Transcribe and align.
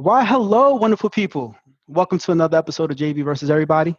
Why, 0.00 0.24
hello, 0.24 0.76
wonderful 0.76 1.10
people. 1.10 1.56
Welcome 1.88 2.20
to 2.20 2.30
another 2.30 2.56
episode 2.56 2.92
of 2.92 2.96
JB 2.96 3.24
versus 3.24 3.50
Everybody. 3.50 3.96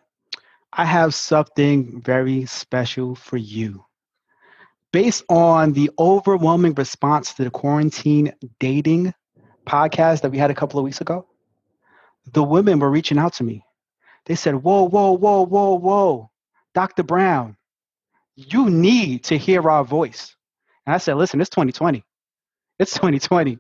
I 0.72 0.86
have 0.86 1.14
something 1.14 2.02
very 2.02 2.46
special 2.46 3.16
for 3.16 3.36
you. 3.36 3.84
Based 4.94 5.26
on 5.28 5.74
the 5.74 5.92
overwhelming 6.00 6.74
response 6.76 7.34
to 7.34 7.44
the 7.44 7.50
quarantine 7.50 8.32
dating 8.62 9.14
podcast 9.66 10.22
that 10.22 10.32
we 10.32 10.38
had 10.38 10.50
a 10.50 10.56
couple 10.56 10.80
of 10.80 10.86
weeks 10.86 11.02
ago, 11.02 11.28
the 12.32 12.44
women 12.44 12.80
were 12.80 12.90
reaching 12.90 13.18
out 13.18 13.34
to 13.34 13.44
me. 13.44 13.66
They 14.26 14.36
said, 14.36 14.56
Whoa, 14.56 14.88
whoa, 14.88 15.18
whoa, 15.18 15.46
whoa, 15.46 15.74
whoa, 15.74 16.32
Dr. 16.74 17.04
Brown, 17.04 17.58
you 18.38 18.70
need 18.70 19.26
to 19.26 19.38
hear 19.38 19.70
our 19.70 19.84
voice. 19.84 20.34
And 20.86 20.96
I 20.96 21.00
said, 21.00 21.16
Listen, 21.18 21.42
it's 21.42 21.50
2020. 21.50 22.06
It's 22.80 22.94
2020. 22.94 23.60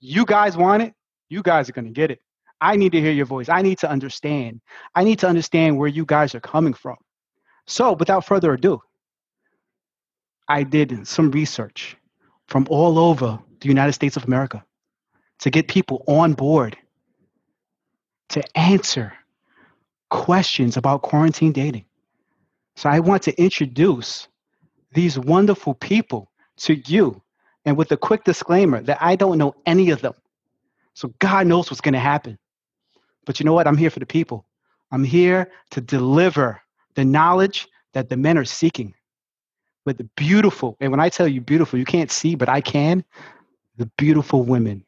You 0.00 0.26
guys 0.26 0.54
want 0.54 0.82
it? 0.82 0.94
You 1.32 1.42
guys 1.42 1.66
are 1.70 1.72
going 1.72 1.86
to 1.86 1.90
get 1.90 2.10
it. 2.10 2.20
I 2.60 2.76
need 2.76 2.92
to 2.92 3.00
hear 3.00 3.10
your 3.10 3.24
voice. 3.24 3.48
I 3.48 3.62
need 3.62 3.78
to 3.78 3.90
understand. 3.90 4.60
I 4.94 5.02
need 5.02 5.18
to 5.20 5.28
understand 5.28 5.78
where 5.78 5.88
you 5.88 6.04
guys 6.04 6.34
are 6.34 6.40
coming 6.40 6.74
from. 6.74 6.96
So, 7.66 7.94
without 7.94 8.26
further 8.26 8.52
ado, 8.52 8.82
I 10.46 10.62
did 10.62 11.08
some 11.08 11.30
research 11.30 11.96
from 12.48 12.66
all 12.68 12.98
over 12.98 13.38
the 13.60 13.68
United 13.68 13.94
States 13.94 14.18
of 14.18 14.24
America 14.26 14.62
to 15.38 15.48
get 15.50 15.68
people 15.68 16.04
on 16.06 16.34
board 16.34 16.76
to 18.28 18.42
answer 18.54 19.14
questions 20.10 20.76
about 20.76 21.00
quarantine 21.00 21.52
dating. 21.52 21.86
So, 22.76 22.90
I 22.90 23.00
want 23.00 23.22
to 23.22 23.42
introduce 23.42 24.28
these 24.92 25.18
wonderful 25.18 25.72
people 25.72 26.30
to 26.58 26.74
you. 26.74 27.22
And 27.64 27.78
with 27.78 27.90
a 27.90 27.96
quick 27.96 28.24
disclaimer 28.24 28.82
that 28.82 28.98
I 29.00 29.16
don't 29.16 29.38
know 29.38 29.54
any 29.64 29.88
of 29.90 30.02
them. 30.02 30.12
So 30.94 31.14
God 31.18 31.46
knows 31.46 31.70
what's 31.70 31.80
going 31.80 31.94
to 31.94 32.00
happen. 32.00 32.38
But 33.24 33.40
you 33.40 33.44
know 33.44 33.52
what? 33.52 33.66
I'm 33.66 33.76
here 33.76 33.90
for 33.90 34.00
the 34.00 34.06
people. 34.06 34.46
I'm 34.90 35.04
here 35.04 35.50
to 35.70 35.80
deliver 35.80 36.60
the 36.94 37.04
knowledge 37.04 37.68
that 37.94 38.08
the 38.08 38.16
men 38.16 38.36
are 38.36 38.44
seeking 38.44 38.94
with 39.84 39.98
the 39.98 40.08
beautiful, 40.16 40.76
and 40.80 40.90
when 40.90 41.00
I 41.00 41.08
tell 41.08 41.26
you 41.26 41.40
beautiful, 41.40 41.78
you 41.78 41.84
can't 41.84 42.10
see, 42.10 42.34
but 42.34 42.48
I 42.48 42.60
can, 42.60 43.04
the 43.76 43.86
beautiful 43.98 44.42
women. 44.42 44.84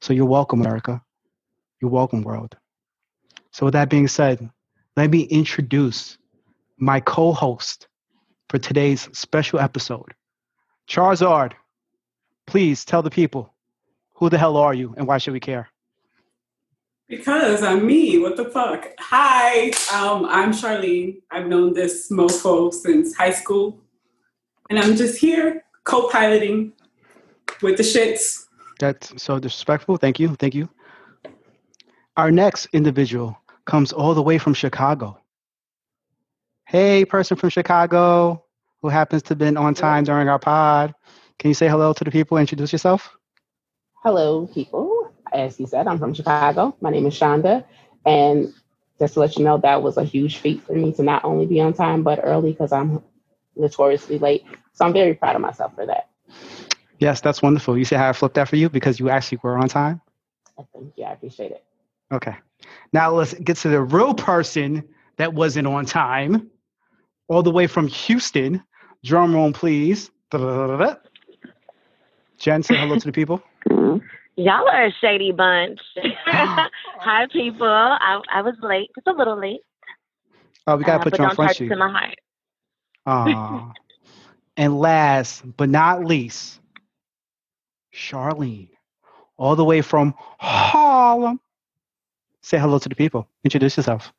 So 0.00 0.12
you're 0.12 0.26
welcome, 0.26 0.60
America. 0.60 1.02
You're 1.80 1.90
welcome, 1.90 2.22
world. 2.22 2.56
So, 3.52 3.66
with 3.66 3.72
that 3.72 3.88
being 3.88 4.08
said, 4.08 4.48
let 4.96 5.10
me 5.10 5.22
introduce 5.22 6.18
my 6.76 7.00
co 7.00 7.32
host 7.32 7.88
for 8.48 8.58
today's 8.58 9.08
special 9.12 9.58
episode. 9.58 10.14
CharZard, 10.88 11.52
please 12.46 12.84
tell 12.84 13.02
the 13.02 13.10
people 13.10 13.54
who 14.18 14.28
the 14.28 14.38
hell 14.38 14.56
are 14.56 14.74
you 14.74 14.94
and 14.96 15.06
why 15.06 15.18
should 15.18 15.32
we 15.32 15.40
care? 15.40 15.68
Because 17.08 17.62
I'm 17.62 17.86
me. 17.86 18.18
What 18.18 18.36
the 18.36 18.44
fuck? 18.46 18.88
Hi, 18.98 19.70
um, 19.94 20.26
I'm 20.26 20.52
Charlene. 20.52 21.22
I've 21.30 21.46
known 21.46 21.72
this 21.72 22.10
mofo 22.10 22.72
since 22.72 23.16
high 23.16 23.30
school. 23.30 23.80
And 24.68 24.78
I'm 24.78 24.96
just 24.96 25.18
here 25.18 25.64
co 25.84 26.08
piloting 26.08 26.72
with 27.62 27.78
the 27.78 27.82
shits. 27.82 28.46
That's 28.78 29.22
so 29.22 29.38
disrespectful. 29.38 29.96
Thank 29.96 30.20
you. 30.20 30.34
Thank 30.34 30.54
you. 30.54 30.68
Our 32.16 32.30
next 32.30 32.66
individual 32.72 33.38
comes 33.64 33.92
all 33.92 34.14
the 34.14 34.22
way 34.22 34.36
from 34.38 34.52
Chicago. 34.52 35.18
Hey, 36.66 37.04
person 37.04 37.36
from 37.36 37.50
Chicago 37.50 38.44
who 38.82 38.88
happens 38.88 39.22
to 39.22 39.28
have 39.30 39.38
been 39.38 39.56
on 39.56 39.74
time 39.74 40.04
during 40.04 40.28
our 40.28 40.38
pod. 40.38 40.94
Can 41.38 41.48
you 41.48 41.54
say 41.54 41.68
hello 41.68 41.92
to 41.92 42.04
the 42.04 42.10
people? 42.10 42.36
Introduce 42.36 42.72
yourself. 42.72 43.16
Hello, 44.02 44.46
people. 44.46 45.12
As 45.32 45.56
he 45.56 45.66
said, 45.66 45.88
I'm 45.88 45.98
from 45.98 46.14
Chicago. 46.14 46.76
My 46.80 46.90
name 46.90 47.06
is 47.06 47.14
Shonda. 47.14 47.64
And 48.06 48.54
just 49.00 49.14
to 49.14 49.20
let 49.20 49.36
you 49.36 49.44
know, 49.44 49.58
that 49.58 49.82
was 49.82 49.96
a 49.96 50.04
huge 50.04 50.36
feat 50.36 50.62
for 50.62 50.72
me 50.72 50.92
to 50.92 51.02
not 51.02 51.24
only 51.24 51.46
be 51.46 51.60
on 51.60 51.72
time, 51.72 52.04
but 52.04 52.20
early 52.22 52.52
because 52.52 52.70
I'm 52.70 53.02
notoriously 53.56 54.18
late. 54.18 54.44
So 54.72 54.84
I'm 54.84 54.92
very 54.92 55.14
proud 55.14 55.34
of 55.34 55.42
myself 55.42 55.74
for 55.74 55.84
that. 55.86 56.10
Yes, 57.00 57.20
that's 57.20 57.42
wonderful. 57.42 57.76
You 57.76 57.84
see 57.84 57.96
how 57.96 58.08
I 58.08 58.12
flipped 58.12 58.36
that 58.36 58.48
for 58.48 58.54
you 58.54 58.68
because 58.68 59.00
you 59.00 59.10
actually 59.10 59.40
were 59.42 59.58
on 59.58 59.68
time? 59.68 60.00
Thank 60.72 60.92
you. 60.96 61.04
I 61.04 61.12
appreciate 61.12 61.50
it. 61.50 61.64
Okay. 62.12 62.36
Now 62.92 63.12
let's 63.12 63.34
get 63.34 63.56
to 63.58 63.68
the 63.68 63.82
real 63.82 64.14
person 64.14 64.88
that 65.16 65.34
wasn't 65.34 65.66
on 65.66 65.86
time, 65.86 66.50
all 67.26 67.42
the 67.42 67.50
way 67.50 67.66
from 67.66 67.88
Houston. 67.88 68.62
Drum 69.04 69.34
roll, 69.34 69.52
please. 69.52 70.10
Jenn, 72.38 72.62
say 72.62 72.76
hello 72.76 72.96
to 72.96 73.04
the 73.04 73.12
people. 73.12 73.42
Y'all 74.38 74.68
are 74.68 74.86
a 74.86 74.92
shady 75.00 75.32
bunch. 75.32 75.80
Hi, 76.26 77.26
people. 77.32 77.66
I, 77.66 78.20
I 78.32 78.40
was 78.42 78.54
late, 78.62 78.88
just 78.94 79.08
a 79.08 79.12
little 79.12 79.36
late. 79.36 79.62
Oh, 80.64 80.76
we 80.76 80.84
gotta 80.84 81.00
uh, 81.00 81.02
put 81.02 81.10
but 81.10 81.18
you 81.18 81.24
on 81.24 81.28
don't 81.30 81.34
front 81.34 81.48
touch 81.48 81.56
sheet. 81.56 81.68
to 81.70 81.76
my 81.76 81.90
heart. 81.90 82.14
Aw. 83.06 83.72
and 84.56 84.78
last 84.78 85.42
but 85.56 85.68
not 85.68 86.04
least, 86.04 86.60
Charlene, 87.92 88.68
all 89.38 89.56
the 89.56 89.64
way 89.64 89.82
from 89.82 90.14
Harlem. 90.38 91.40
Say 92.40 92.60
hello 92.60 92.78
to 92.78 92.88
the 92.88 92.94
people. 92.94 93.28
Introduce 93.42 93.76
yourself. 93.76 94.12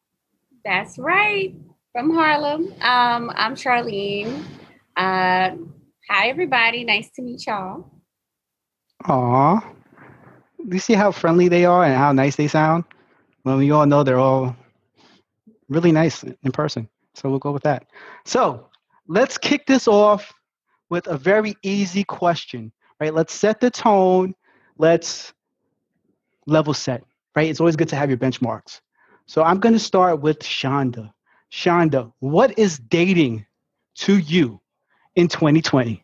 That's 0.65 0.99
right. 0.99 1.55
From 1.93 2.13
Harlem. 2.13 2.73
Um, 2.81 3.31
I'm 3.35 3.55
Charlene. 3.55 4.43
Uh, 4.97 5.51
hi, 6.09 6.27
everybody. 6.27 6.83
Nice 6.83 7.09
to 7.11 7.21
meet 7.21 7.47
y'all. 7.47 7.89
Aw. 9.05 9.78
You 10.67 10.79
see 10.79 10.93
how 10.93 11.11
friendly 11.11 11.47
they 11.47 11.65
are 11.65 11.83
and 11.83 11.95
how 11.95 12.11
nice 12.11 12.35
they 12.35 12.47
sound? 12.47 12.83
Well, 13.43 13.57
we 13.57 13.71
all 13.71 13.85
know 13.85 14.03
they're 14.03 14.19
all 14.19 14.55
really 15.69 15.91
nice 15.91 16.23
in 16.23 16.51
person. 16.51 16.89
So 17.15 17.29
we'll 17.29 17.39
go 17.39 17.51
with 17.51 17.63
that. 17.63 17.87
So 18.25 18.69
let's 19.07 19.37
kick 19.37 19.65
this 19.65 19.87
off 19.87 20.33
with 20.89 21.07
a 21.07 21.17
very 21.17 21.55
easy 21.63 22.03
question, 22.03 22.71
right? 22.99 23.13
Let's 23.13 23.33
set 23.33 23.59
the 23.59 23.69
tone. 23.69 24.35
Let's 24.77 25.33
level 26.45 26.73
set, 26.73 27.03
right? 27.35 27.49
It's 27.49 27.59
always 27.59 27.75
good 27.75 27.89
to 27.89 27.95
have 27.95 28.09
your 28.09 28.17
benchmarks. 28.17 28.81
So 29.25 29.43
I'm 29.43 29.59
going 29.59 29.73
to 29.73 29.79
start 29.79 30.21
with 30.21 30.39
Shonda. 30.39 31.11
Shonda, 31.51 32.11
what 32.19 32.57
is 32.57 32.79
dating 32.79 33.45
to 33.95 34.17
you 34.17 34.59
in 35.15 35.27
2020? 35.27 36.03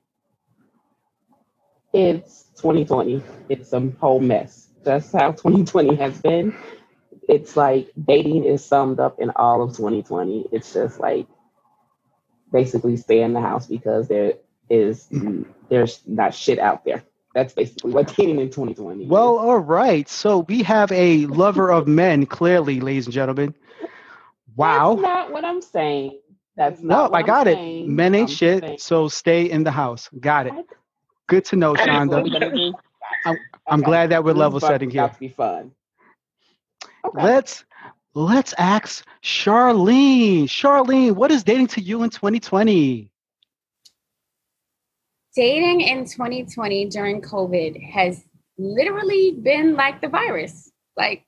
It's 1.93 2.44
2020. 2.57 3.23
It's 3.49 3.73
a 3.73 3.81
whole 3.99 4.19
mess. 4.19 4.67
That's 4.83 5.11
how 5.11 5.31
2020 5.33 5.95
has 5.95 6.19
been. 6.21 6.55
It's 7.27 7.57
like 7.57 7.91
dating 8.05 8.43
is 8.45 8.63
summed 8.63 8.99
up 8.99 9.19
in 9.19 9.31
all 9.31 9.61
of 9.63 9.71
2020. 9.75 10.49
It's 10.51 10.73
just 10.73 10.99
like 10.99 11.27
basically 12.51 12.97
stay 12.97 13.21
in 13.21 13.33
the 13.33 13.41
house 13.41 13.67
because 13.67 14.07
there 14.07 14.33
is 14.69 15.07
mm, 15.11 15.45
there's 15.69 16.01
not 16.05 16.33
shit 16.33 16.59
out 16.59 16.85
there. 16.85 17.03
That's 17.33 17.53
basically 17.53 17.91
what 17.91 18.16
dating 18.16 18.39
in 18.39 18.49
2020. 18.49 19.03
is. 19.03 19.09
Well, 19.09 19.37
all 19.37 19.57
right. 19.59 20.07
So 20.07 20.39
we 20.47 20.63
have 20.63 20.91
a 20.91 21.25
lover 21.27 21.72
of 21.72 21.87
men, 21.87 22.25
clearly, 22.25 22.79
ladies 22.79 23.07
and 23.07 23.13
gentlemen. 23.13 23.53
Wow. 24.55 24.95
That's 24.95 25.01
not 25.03 25.31
what 25.31 25.45
I'm 25.45 25.61
saying. 25.61 26.19
That's 26.55 26.81
No, 26.81 26.95
not 26.95 27.11
what 27.11 27.17
I 27.17 27.19
I'm 27.22 27.25
got 27.25 27.47
it. 27.47 27.55
saying. 27.55 27.95
Men 27.95 28.16
ain't 28.16 28.29
I'm 28.29 28.35
shit, 28.35 28.59
saying- 28.63 28.77
so 28.79 29.07
stay 29.09 29.49
in 29.49 29.63
the 29.66 29.72
house. 29.72 30.09
Got 30.19 30.47
it. 30.47 30.53
What? 30.53 30.66
Good 31.28 31.46
to 31.46 31.56
know, 31.56 31.74
That's 31.75 31.88
what 31.88 31.96
Shonda. 32.09 32.31
gonna 32.31 32.52
do. 32.56 32.74
I'm 33.68 33.80
Okay. 33.80 33.86
glad 33.86 34.09
that 34.12 34.24
we're 34.24 34.34
level 34.34 34.58
about- 34.58 34.68
setting 34.68 34.90
here. 34.91 35.06
About 35.06 35.19
be 35.19 35.28
fun. 35.30 35.72
Okay. 37.03 37.24
Let's 37.24 37.66
let's 38.13 38.53
ask 38.58 39.06
Charlene. 39.24 40.44
Charlene, 40.44 41.14
what 41.14 41.31
is 41.31 41.44
dating 41.44 41.68
to 41.68 41.81
you 41.81 42.03
in 42.03 42.09
2020? 42.09 43.12
Dating 45.35 45.81
in 45.81 46.06
2020 46.06 46.85
during 46.90 47.22
COVID 47.22 47.82
has 47.91 48.23
literally 48.58 49.32
been 49.32 49.76
like 49.76 49.99
the 49.99 50.08
virus, 50.08 50.72
like 50.96 51.26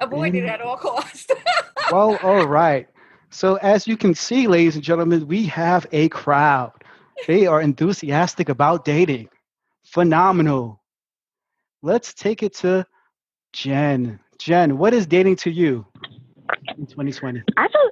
avoided 0.00 0.44
Mm. 0.44 0.48
at 0.48 0.60
all 0.60 0.76
costs. 0.76 1.26
Well, 1.92 2.16
all 2.22 2.46
right. 2.46 2.88
So 3.28 3.56
as 3.56 3.86
you 3.86 3.98
can 3.98 4.14
see, 4.14 4.46
ladies 4.48 4.74
and 4.74 4.82
gentlemen, 4.82 5.26
we 5.28 5.44
have 5.46 5.86
a 5.92 6.08
crowd. 6.08 6.72
They 7.26 7.46
are 7.46 7.60
enthusiastic 7.60 8.48
about 8.48 8.84
dating. 8.84 9.28
Phenomenal. 9.84 10.82
Let's 11.82 12.14
take 12.14 12.42
it 12.42 12.54
to 12.56 12.86
Jenn. 13.52 14.18
Jenn, 14.38 14.78
what 14.78 14.94
is 14.94 15.06
dating 15.06 15.36
to 15.36 15.50
you 15.50 15.86
in 16.76 16.86
2020? 16.86 17.42
I 17.56 17.68
feel. 17.68 17.90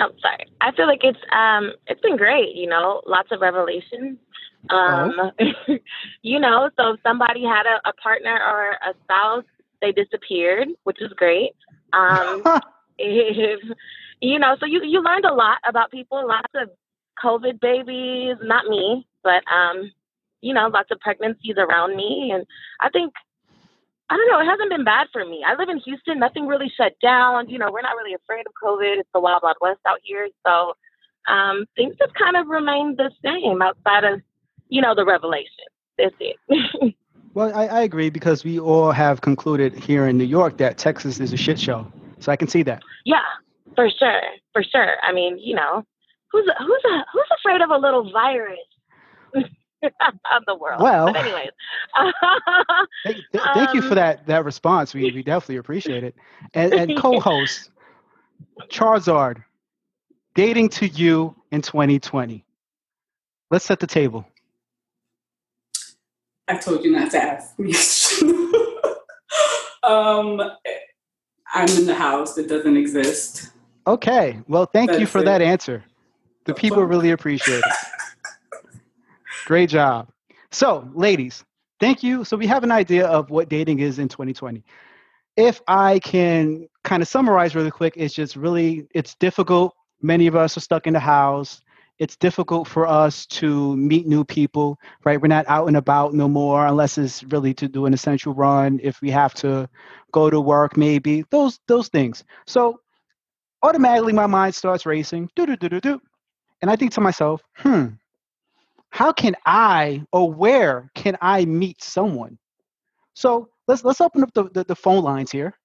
I'm 0.00 0.10
sorry. 0.20 0.46
I 0.60 0.72
feel 0.72 0.86
like 0.86 1.04
it's 1.04 1.18
um 1.32 1.72
it's 1.86 2.00
been 2.00 2.16
great. 2.16 2.54
You 2.54 2.68
know, 2.68 3.02
lots 3.06 3.30
of 3.32 3.40
revelation. 3.40 4.18
Um, 4.70 5.30
you 6.22 6.40
know, 6.40 6.70
so 6.78 6.92
if 6.92 7.00
somebody 7.02 7.44
had 7.44 7.66
a, 7.66 7.88
a 7.88 7.92
partner 7.94 8.38
or 8.46 8.70
a 8.70 8.94
spouse, 9.04 9.44
they 9.80 9.92
disappeared, 9.92 10.68
which 10.84 11.00
is 11.02 11.12
great. 11.16 11.52
Um, 11.92 12.42
if 12.98 13.60
you 14.20 14.38
know, 14.38 14.56
so 14.60 14.66
you 14.66 14.82
you 14.84 15.02
learned 15.02 15.24
a 15.24 15.34
lot 15.34 15.58
about 15.68 15.90
people, 15.90 16.26
lots 16.26 16.52
of 16.54 16.70
COVID 17.22 17.60
babies, 17.60 18.36
not 18.42 18.66
me, 18.66 19.06
but 19.22 19.42
um, 19.52 19.92
you 20.40 20.52
know, 20.54 20.68
lots 20.68 20.90
of 20.90 21.00
pregnancies 21.00 21.56
around 21.56 21.96
me, 21.96 22.30
and 22.34 22.46
I 22.80 22.90
think 22.90 23.12
I 24.10 24.16
don't 24.16 24.30
know. 24.30 24.40
It 24.40 24.50
hasn't 24.50 24.70
been 24.70 24.84
bad 24.84 25.06
for 25.12 25.24
me. 25.24 25.42
I 25.46 25.54
live 25.54 25.68
in 25.70 25.78
Houston. 25.78 26.18
Nothing 26.18 26.46
really 26.46 26.70
shut 26.76 26.92
down. 27.00 27.48
You 27.48 27.58
know, 27.58 27.70
we're 27.72 27.80
not 27.80 27.96
really 27.96 28.14
afraid 28.14 28.44
of 28.46 28.52
COVID. 28.62 29.00
It's 29.00 29.08
the 29.14 29.20
wild, 29.20 29.42
wild 29.42 29.56
west 29.60 29.80
out 29.88 29.98
here. 30.02 30.28
So 30.46 30.74
um, 31.32 31.64
things 31.74 31.96
have 32.00 32.10
kind 32.14 32.36
of 32.36 32.48
remained 32.48 32.98
the 32.98 33.10
same 33.24 33.62
outside 33.62 34.04
of, 34.04 34.20
you 34.68 34.82
know, 34.82 34.94
the 34.94 35.06
revelation. 35.06 35.64
That's 35.96 36.14
it. 36.20 36.94
well, 37.34 37.54
I, 37.56 37.66
I 37.66 37.80
agree 37.80 38.10
because 38.10 38.44
we 38.44 38.60
all 38.60 38.92
have 38.92 39.22
concluded 39.22 39.72
here 39.74 40.06
in 40.06 40.18
New 40.18 40.24
York 40.24 40.58
that 40.58 40.76
Texas 40.76 41.18
is 41.18 41.32
a 41.32 41.36
shit 41.38 41.58
show. 41.58 41.90
So 42.18 42.30
I 42.30 42.36
can 42.36 42.48
see 42.48 42.62
that. 42.64 42.82
Yeah, 43.06 43.16
for 43.74 43.88
sure, 43.98 44.22
for 44.52 44.62
sure. 44.62 44.96
I 45.02 45.12
mean, 45.12 45.38
you 45.38 45.54
know, 45.56 45.84
who's 46.34 46.50
who's 46.58 46.84
a, 46.84 47.04
who's 47.12 47.28
afraid 47.38 47.60
of 47.60 47.70
a 47.70 47.76
little 47.76 48.10
virus? 48.10 48.58
of 49.84 50.42
the 50.46 50.54
world. 50.54 50.80
Well, 50.80 51.12
but 51.12 51.24
anyways, 51.24 51.50
thank, 53.04 53.18
thank 53.32 53.74
you 53.74 53.82
for 53.82 53.90
um, 53.90 53.94
that 53.96 54.26
that 54.26 54.44
response. 54.44 54.94
We 54.94 55.10
we 55.12 55.22
definitely 55.22 55.58
appreciate 55.58 56.04
it. 56.04 56.14
And, 56.54 56.72
and 56.72 56.98
co-host 56.98 57.70
CharZard, 58.70 59.44
dating 60.34 60.70
to 60.70 60.88
you 60.88 61.36
in 61.52 61.60
2020. 61.60 62.44
Let's 63.50 63.64
set 63.64 63.78
the 63.78 63.86
table. 63.86 64.26
I 66.48 66.56
told 66.56 66.84
you 66.84 66.92
not 66.92 67.10
to 67.10 67.22
ask 67.22 67.58
me. 67.58 67.74
um, 69.82 70.40
I'm 71.52 71.68
in 71.68 71.86
the 71.86 71.94
house. 71.94 72.34
that 72.34 72.48
doesn't 72.48 72.76
exist. 72.76 73.50
Okay. 73.86 74.40
Well, 74.48 74.66
thank 74.66 74.90
That's 74.90 75.00
you 75.00 75.06
for 75.06 75.20
it. 75.20 75.24
that 75.24 75.42
answer. 75.42 75.84
The 76.44 76.54
people 76.54 76.84
really 76.84 77.10
appreciate 77.10 77.58
it. 77.58 77.64
Great 79.46 79.68
job. 79.68 80.08
So, 80.50 80.88
ladies, 80.94 81.44
thank 81.80 82.02
you. 82.02 82.24
So, 82.24 82.36
we 82.36 82.46
have 82.46 82.64
an 82.64 82.72
idea 82.72 83.06
of 83.06 83.30
what 83.30 83.48
dating 83.48 83.80
is 83.80 83.98
in 83.98 84.08
2020. 84.08 84.62
If 85.36 85.60
I 85.66 85.98
can 85.98 86.68
kind 86.84 87.02
of 87.02 87.08
summarize 87.08 87.54
really 87.54 87.70
quick, 87.70 87.94
it's 87.96 88.14
just 88.14 88.36
really 88.36 88.86
it's 88.94 89.14
difficult. 89.16 89.74
Many 90.00 90.26
of 90.26 90.36
us 90.36 90.56
are 90.56 90.60
stuck 90.60 90.86
in 90.86 90.92
the 90.92 91.00
house. 91.00 91.62
It's 91.98 92.16
difficult 92.16 92.66
for 92.66 92.86
us 92.86 93.24
to 93.26 93.76
meet 93.76 94.06
new 94.06 94.24
people, 94.24 94.78
right? 95.04 95.20
We're 95.20 95.28
not 95.28 95.46
out 95.48 95.68
and 95.68 95.76
about 95.76 96.12
no 96.12 96.28
more 96.28 96.66
unless 96.66 96.98
it's 96.98 97.22
really 97.24 97.54
to 97.54 97.68
do 97.68 97.86
an 97.86 97.94
essential 97.94 98.34
run. 98.34 98.80
If 98.82 99.00
we 99.00 99.10
have 99.10 99.32
to 99.34 99.68
go 100.12 100.28
to 100.28 100.40
work, 100.40 100.76
maybe 100.76 101.24
those 101.30 101.60
those 101.68 101.88
things. 101.88 102.24
So 102.46 102.80
automatically 103.62 104.12
my 104.12 104.26
mind 104.26 104.54
starts 104.54 104.86
racing. 104.86 105.30
Do 105.36 105.46
do 105.46 105.56
do 105.56 105.68
do 105.68 105.80
do. 105.80 106.00
And 106.64 106.70
I 106.70 106.76
think 106.76 106.92
to 106.92 107.02
myself, 107.02 107.42
hmm, 107.56 107.88
how 108.88 109.12
can 109.12 109.36
I 109.44 110.02
or 110.12 110.32
where 110.32 110.90
can 110.94 111.14
I 111.20 111.44
meet 111.44 111.82
someone? 111.82 112.38
So 113.12 113.50
let's 113.68 113.84
let's 113.84 114.00
open 114.00 114.22
up 114.22 114.32
the, 114.32 114.44
the, 114.44 114.64
the 114.64 114.74
phone 114.74 115.04
lines 115.04 115.30
here. 115.30 115.58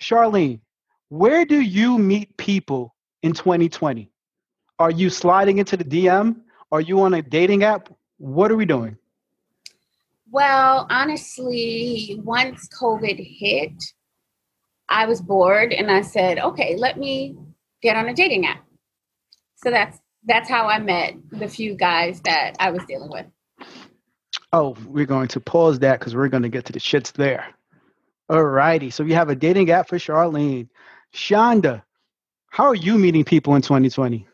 Charlene, 0.00 0.60
where 1.08 1.44
do 1.44 1.58
you 1.60 1.98
meet 1.98 2.36
people 2.36 2.94
in 3.24 3.32
2020? 3.32 4.08
Are 4.78 4.92
you 4.92 5.10
sliding 5.10 5.58
into 5.58 5.76
the 5.76 5.82
DM? 5.82 6.36
Are 6.70 6.80
you 6.80 7.00
on 7.00 7.14
a 7.14 7.22
dating 7.22 7.64
app? 7.64 7.92
What 8.18 8.52
are 8.52 8.56
we 8.56 8.66
doing? 8.66 8.96
Well, 10.30 10.86
honestly, 10.90 12.20
once 12.22 12.68
COVID 12.80 13.18
hit, 13.18 13.82
I 14.88 15.06
was 15.06 15.20
bored 15.20 15.72
and 15.72 15.90
I 15.90 16.02
said, 16.02 16.38
okay, 16.38 16.76
let 16.76 16.98
me 16.98 17.34
get 17.82 17.96
on 17.96 18.08
a 18.08 18.14
dating 18.14 18.46
app. 18.46 18.64
So 19.56 19.72
that's 19.72 19.98
that's 20.26 20.48
how 20.48 20.66
I 20.66 20.78
met 20.78 21.14
the 21.30 21.48
few 21.48 21.74
guys 21.74 22.20
that 22.22 22.56
I 22.58 22.70
was 22.70 22.84
dealing 22.86 23.10
with. 23.10 23.26
Oh, 24.52 24.76
we're 24.86 25.06
going 25.06 25.28
to 25.28 25.40
pause 25.40 25.78
that 25.80 25.98
because 25.98 26.14
we're 26.14 26.28
going 26.28 26.42
to 26.42 26.48
get 26.48 26.64
to 26.66 26.72
the 26.72 26.80
shits 26.80 27.12
there. 27.12 27.46
All 28.28 28.42
righty. 28.42 28.90
So 28.90 29.04
you 29.04 29.14
have 29.14 29.28
a 29.28 29.36
dating 29.36 29.70
app 29.70 29.88
for 29.88 29.98
Charlene. 29.98 30.68
Shonda, 31.14 31.82
how 32.50 32.64
are 32.64 32.74
you 32.74 32.98
meeting 32.98 33.24
people 33.24 33.54
in 33.54 33.62
2020? 33.62 34.26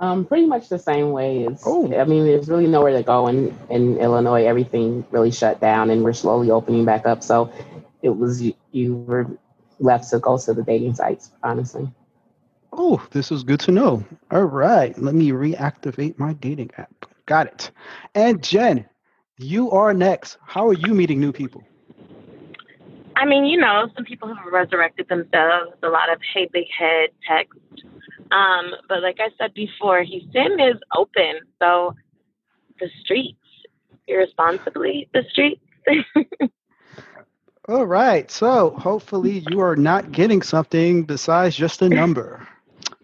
Um, 0.00 0.24
pretty 0.24 0.46
much 0.46 0.68
the 0.68 0.78
same 0.78 1.10
way. 1.10 1.44
It's, 1.44 1.64
oh. 1.66 1.92
I 1.94 2.04
mean, 2.04 2.24
there's 2.24 2.48
really 2.48 2.66
nowhere 2.66 2.96
to 2.96 3.02
go 3.02 3.26
in, 3.26 3.56
in 3.70 3.98
Illinois. 3.98 4.44
Everything 4.44 5.04
really 5.10 5.30
shut 5.32 5.60
down 5.60 5.90
and 5.90 6.04
we're 6.04 6.12
slowly 6.12 6.50
opening 6.50 6.84
back 6.84 7.06
up. 7.06 7.22
So 7.22 7.52
it 8.02 8.10
was 8.10 8.40
you, 8.40 8.54
you 8.70 8.96
were 8.96 9.26
left 9.80 10.10
to 10.10 10.18
go 10.18 10.38
to 10.38 10.54
the 10.54 10.62
dating 10.62 10.94
sites, 10.94 11.30
honestly. 11.42 11.90
Oh, 12.80 13.04
this 13.10 13.32
is 13.32 13.42
good 13.42 13.58
to 13.60 13.72
know. 13.72 14.04
All 14.30 14.44
right, 14.44 14.96
let 15.02 15.12
me 15.12 15.32
reactivate 15.32 16.16
my 16.16 16.34
dating 16.34 16.70
app. 16.78 17.06
Got 17.26 17.48
it. 17.48 17.72
And 18.14 18.40
Jenn, 18.40 18.86
you 19.36 19.72
are 19.72 19.92
next. 19.92 20.38
How 20.46 20.68
are 20.68 20.74
you 20.74 20.94
meeting 20.94 21.20
new 21.20 21.32
people? 21.32 21.64
I 23.16 23.24
mean, 23.24 23.46
you 23.46 23.58
know, 23.58 23.90
some 23.96 24.04
people 24.04 24.32
have 24.32 24.46
resurrected 24.52 25.08
themselves, 25.08 25.72
a 25.82 25.88
lot 25.88 26.12
of 26.12 26.20
hey, 26.32 26.48
big 26.52 26.66
head 26.70 27.10
text. 27.28 27.58
Um, 28.30 28.70
but 28.88 29.02
like 29.02 29.18
I 29.18 29.30
said 29.38 29.54
before, 29.54 30.04
Houston 30.04 30.60
is 30.60 30.76
open. 30.94 31.40
So 31.58 31.96
the 32.78 32.88
streets, 33.00 33.38
irresponsibly, 34.06 35.08
the 35.12 35.24
streets. 35.32 35.60
All 37.68 37.86
right. 37.86 38.30
So 38.30 38.70
hopefully 38.70 39.44
you 39.50 39.58
are 39.60 39.74
not 39.74 40.12
getting 40.12 40.42
something 40.42 41.02
besides 41.02 41.56
just 41.56 41.82
a 41.82 41.88
number. 41.88 42.46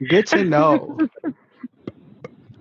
Good 0.08 0.26
to 0.28 0.44
know. 0.44 0.98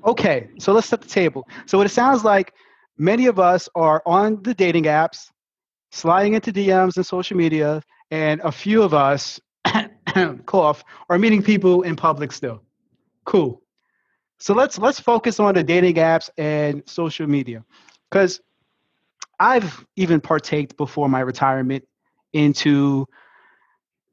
okay, 0.05 0.49
so 0.59 0.73
let's 0.73 0.87
set 0.87 1.01
the 1.01 1.07
table. 1.07 1.47
So 1.65 1.77
what 1.77 1.87
it 1.87 1.91
sounds 1.91 2.23
like, 2.23 2.53
many 2.97 3.25
of 3.27 3.39
us 3.39 3.69
are 3.75 4.01
on 4.05 4.41
the 4.43 4.53
dating 4.53 4.83
apps, 4.85 5.31
sliding 5.91 6.33
into 6.33 6.51
DMs 6.51 6.97
and 6.97 7.05
social 7.05 7.37
media, 7.37 7.81
and 8.11 8.41
a 8.41 8.51
few 8.51 8.83
of 8.83 8.93
us, 8.93 9.39
cough, 10.45 10.83
are 11.09 11.17
meeting 11.17 11.41
people 11.41 11.81
in 11.83 11.95
public 11.95 12.31
still. 12.31 12.61
Cool. 13.25 13.61
So 14.39 14.53
let's 14.53 14.77
let's 14.77 14.99
focus 14.99 15.39
on 15.39 15.55
the 15.55 15.63
dating 15.63 15.95
apps 15.95 16.29
and 16.37 16.83
social 16.85 17.27
media, 17.27 17.63
because 18.09 18.41
I've 19.39 19.85
even 19.95 20.19
partaked 20.19 20.75
before 20.77 21.07
my 21.07 21.21
retirement 21.21 21.85
into 22.33 23.07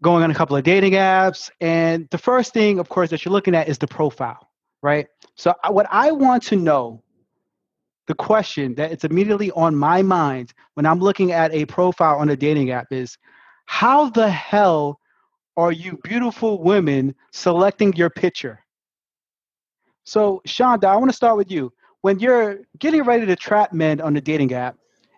going 0.02 0.22
on 0.22 0.30
a 0.30 0.34
couple 0.34 0.56
of 0.56 0.64
dating 0.64 0.92
apps. 0.92 1.50
And 1.60 2.08
the 2.10 2.18
first 2.18 2.52
thing, 2.52 2.78
of 2.78 2.88
course, 2.88 3.10
that 3.10 3.24
you're 3.24 3.32
looking 3.32 3.54
at 3.54 3.68
is 3.68 3.78
the 3.78 3.86
profile, 3.86 4.48
right? 4.82 5.06
So, 5.34 5.54
what 5.68 5.86
I 5.90 6.12
want 6.12 6.42
to 6.44 6.56
know, 6.56 7.02
the 8.06 8.14
question 8.14 8.74
that 8.74 8.92
it's 8.92 9.04
immediately 9.04 9.50
on 9.52 9.74
my 9.74 10.02
mind 10.02 10.52
when 10.74 10.86
I'm 10.86 10.98
looking 10.98 11.32
at 11.32 11.52
a 11.52 11.64
profile 11.66 12.16
on 12.16 12.30
a 12.30 12.36
dating 12.36 12.70
app 12.70 12.86
is 12.90 13.16
how 13.66 14.10
the 14.10 14.28
hell 14.28 14.98
are 15.56 15.72
you 15.72 15.98
beautiful 16.02 16.62
women 16.62 17.14
selecting 17.32 17.92
your 17.94 18.10
picture? 18.10 18.58
So, 20.04 20.42
Shonda, 20.46 20.84
I 20.84 20.96
want 20.96 21.10
to 21.10 21.16
start 21.16 21.36
with 21.36 21.50
you. 21.50 21.72
When 22.00 22.18
you're 22.18 22.60
getting 22.78 23.02
ready 23.02 23.26
to 23.26 23.36
trap 23.36 23.72
men 23.72 24.00
on 24.00 24.14
the 24.14 24.20
dating 24.20 24.54
app 24.54 24.76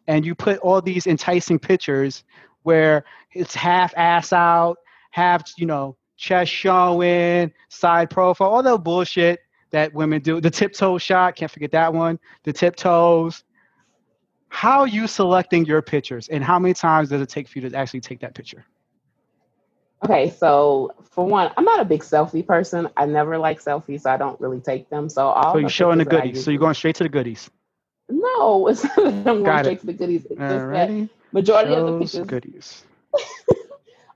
and 0.08 0.26
you 0.26 0.34
put 0.34 0.58
all 0.58 0.82
these 0.82 1.06
enticing 1.06 1.58
pictures 1.58 2.24
where 2.62 3.04
it's 3.32 3.54
half 3.54 3.92
ass 3.96 4.32
out, 4.32 4.78
half, 5.10 5.42
you 5.56 5.66
know, 5.66 5.96
chest 6.16 6.52
showing, 6.52 7.52
side 7.68 8.10
profile, 8.10 8.48
all 8.48 8.62
that 8.62 8.78
bullshit 8.78 9.40
that 9.70 9.92
women 9.92 10.22
do. 10.22 10.40
The 10.40 10.50
tiptoe 10.50 10.98
shot, 10.98 11.36
can't 11.36 11.50
forget 11.50 11.72
that 11.72 11.92
one. 11.92 12.18
The 12.44 12.52
tiptoes. 12.52 13.44
How 14.48 14.80
are 14.80 14.88
you 14.88 15.06
selecting 15.06 15.64
your 15.64 15.80
pictures 15.80 16.28
and 16.28 16.44
how 16.44 16.58
many 16.58 16.74
times 16.74 17.08
does 17.08 17.20
it 17.22 17.28
take 17.28 17.48
for 17.48 17.58
you 17.58 17.68
to 17.68 17.76
actually 17.76 18.00
take 18.00 18.20
that 18.20 18.34
picture? 18.34 18.64
Okay, 20.04 20.30
so 20.30 20.92
for 21.10 21.24
one, 21.24 21.52
I'm 21.56 21.64
not 21.64 21.80
a 21.80 21.84
big 21.84 22.02
selfie 22.02 22.46
person. 22.46 22.88
I 22.96 23.06
never 23.06 23.38
like 23.38 23.62
selfies, 23.62 24.02
so 24.02 24.10
I 24.10 24.16
don't 24.16 24.38
really 24.40 24.60
take 24.60 24.90
them. 24.90 25.08
So 25.08 25.28
all 25.28 25.54
so 25.54 25.58
you're 25.58 25.68
showing 25.70 25.98
the 25.98 26.04
goodies. 26.04 26.44
So 26.44 26.50
you're 26.50 26.60
going 26.60 26.74
straight 26.74 26.96
to 26.96 27.04
the 27.04 27.08
goodies. 27.08 27.50
No, 28.08 28.66
it's 28.68 28.84
not 28.84 28.98
I'm 28.98 29.22
going 29.22 29.44
Got 29.44 29.64
straight 29.64 29.78
it. 29.78 29.80
to 29.80 29.86
the 29.86 29.92
goodies. 29.92 30.26
It's 30.28 30.40
Alrighty. 30.40 30.48
just 30.48 30.68
that 30.70 31.08
majority 31.32 31.72
Shows 31.72 31.88
of 31.88 31.94
the 31.94 31.98
pictures. 32.00 32.26
Goodies. 32.26 32.84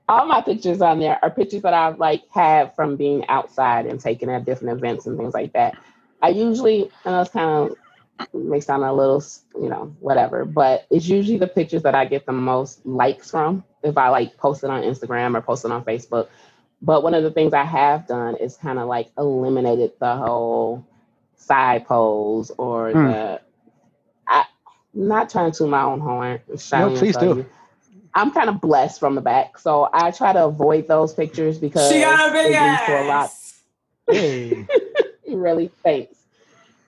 all 0.09 0.25
my 0.25 0.41
pictures 0.41 0.81
on 0.81 0.99
there 0.99 1.19
are 1.21 1.29
pictures 1.29 1.61
that 1.63 1.73
I've 1.73 1.99
like 1.99 2.23
had 2.31 2.73
from 2.75 2.95
being 2.95 3.27
outside 3.27 3.85
and 3.85 3.99
taken 3.99 4.29
at 4.29 4.45
different 4.45 4.77
events 4.77 5.05
and 5.05 5.17
things 5.17 5.33
like 5.33 5.53
that. 5.53 5.77
I 6.21 6.29
usually, 6.29 6.89
I 7.05 7.11
know 7.11 7.21
it's 7.21 7.29
kind 7.29 7.71
of 7.71 7.77
may 8.33 8.59
sound 8.59 8.83
a 8.83 8.93
little, 8.93 9.23
you 9.55 9.69
know, 9.69 9.95
whatever, 9.99 10.45
but 10.45 10.87
it's 10.89 11.07
usually 11.07 11.37
the 11.37 11.47
pictures 11.47 11.83
that 11.83 11.93
I 11.93 12.05
get 12.05 12.25
the 12.25 12.31
most 12.31 12.85
likes 12.85 13.29
from 13.29 13.63
if 13.83 13.97
I 13.97 14.09
like 14.09 14.37
post 14.37 14.63
it 14.63 14.69
on 14.69 14.81
Instagram 14.81 15.35
or 15.35 15.41
post 15.41 15.65
it 15.65 15.71
on 15.71 15.83
Facebook. 15.83 16.29
But 16.81 17.03
one 17.03 17.13
of 17.13 17.23
the 17.23 17.31
things 17.31 17.53
I 17.53 17.63
have 17.63 18.07
done 18.07 18.35
is 18.37 18.55
kind 18.55 18.79
of 18.79 18.87
like 18.87 19.09
eliminated 19.17 19.91
the 19.99 20.15
whole 20.15 20.85
side 21.35 21.85
pose 21.85 22.51
or 22.57 22.91
hmm. 22.91 23.05
the 23.07 23.41
not 24.97 25.29
trying 25.29 25.51
to 25.51 25.67
my 25.67 25.83
own 25.83 25.99
horn. 25.99 26.39
No, 26.71 26.95
please 26.95 27.15
do. 27.15 27.27
You, 27.27 27.45
I'm 28.13 28.31
kind 28.31 28.49
of 28.49 28.59
blessed 28.59 28.99
from 28.99 29.15
the 29.15 29.21
back, 29.21 29.59
so 29.59 29.89
I 29.93 30.11
try 30.11 30.33
to 30.33 30.45
avoid 30.45 30.87
those 30.87 31.13
pictures 31.13 31.59
because 31.59 31.91
she 31.91 31.99
got 31.99 32.29
a 32.29 32.33
big 32.33 32.53
ass. 32.53 32.89
a 32.89 33.07
lot. 33.07 33.31
Hey. 34.09 34.65
really, 35.27 35.69
thanks. 35.83 36.17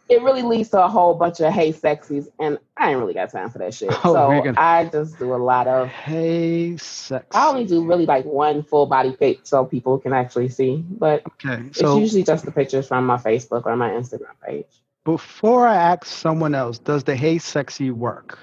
it 0.09 0.23
really 0.23 0.41
leads 0.41 0.69
to 0.69 0.83
a 0.83 0.87
whole 0.87 1.13
bunch 1.13 1.39
of 1.39 1.53
hey 1.53 1.71
sexies, 1.71 2.27
and 2.39 2.57
I 2.75 2.89
ain't 2.89 2.99
really 2.99 3.13
got 3.13 3.31
time 3.31 3.51
for 3.51 3.59
that 3.59 3.75
shit. 3.75 3.91
Oh, 4.03 4.13
so 4.13 4.29
Megan. 4.31 4.57
I 4.57 4.85
just 4.85 5.19
do 5.19 5.35
a 5.35 5.37
lot 5.37 5.67
of. 5.67 5.87
Hey, 5.87 6.77
sex. 6.77 7.27
I 7.31 7.47
only 7.47 7.65
do 7.65 7.85
really 7.85 8.07
like 8.07 8.25
one 8.25 8.63
full 8.63 8.87
body 8.87 9.15
pic 9.15 9.41
so 9.43 9.65
people 9.65 9.99
can 9.99 10.13
actually 10.13 10.49
see, 10.49 10.83
but 10.89 11.21
Okay, 11.27 11.69
so... 11.73 11.91
it's 11.91 11.99
usually 12.01 12.23
just 12.23 12.43
the 12.45 12.51
pictures 12.51 12.87
from 12.87 13.05
my 13.05 13.17
Facebook 13.17 13.67
or 13.67 13.75
my 13.75 13.91
Instagram 13.91 14.33
page. 14.43 14.65
Before 15.05 15.67
I 15.67 15.75
ask 15.75 16.05
someone 16.05 16.55
else, 16.55 16.79
does 16.79 17.03
the 17.03 17.15
hey 17.15 17.37
sexy 17.39 17.91
work? 17.91 18.39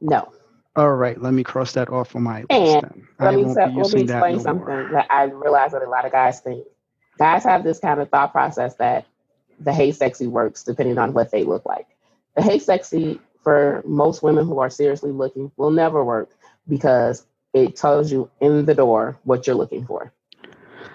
No. 0.00 0.32
All 0.76 0.94
right, 0.94 1.20
let 1.20 1.32
me 1.34 1.44
cross 1.44 1.72
that 1.72 1.88
off 1.90 2.16
on 2.16 2.22
my 2.22 2.44
list. 2.50 2.50
And 2.50 2.82
Then. 2.82 3.08
I 3.18 3.30
Let 3.30 3.34
me, 3.34 3.44
won't 3.44 3.54
tell, 3.54 3.70
be 3.70 3.74
let 3.74 3.92
me 3.92 4.00
explain 4.02 4.36
no 4.36 4.42
something 4.42 4.66
more. 4.66 4.88
that 4.92 5.06
I 5.10 5.24
realize 5.24 5.72
that 5.72 5.82
a 5.82 5.88
lot 5.88 6.04
of 6.04 6.12
guys 6.12 6.40
think. 6.40 6.66
Guys 7.18 7.44
have 7.44 7.62
this 7.64 7.78
kind 7.78 8.00
of 8.00 8.10
thought 8.10 8.32
process 8.32 8.74
that 8.76 9.06
the 9.60 9.72
hey 9.72 9.92
sexy 9.92 10.26
works 10.26 10.64
depending 10.64 10.98
on 10.98 11.12
what 11.14 11.30
they 11.30 11.44
look 11.44 11.64
like. 11.64 11.86
The 12.36 12.42
hey 12.42 12.58
sexy 12.58 13.20
for 13.42 13.82
most 13.86 14.22
women 14.22 14.46
who 14.46 14.58
are 14.58 14.70
seriously 14.70 15.12
looking 15.12 15.52
will 15.56 15.70
never 15.70 16.04
work 16.04 16.30
because 16.68 17.26
it 17.52 17.76
tells 17.76 18.10
you 18.10 18.30
in 18.40 18.64
the 18.66 18.74
door 18.74 19.18
what 19.24 19.46
you're 19.46 19.56
looking 19.56 19.86
for. 19.86 20.12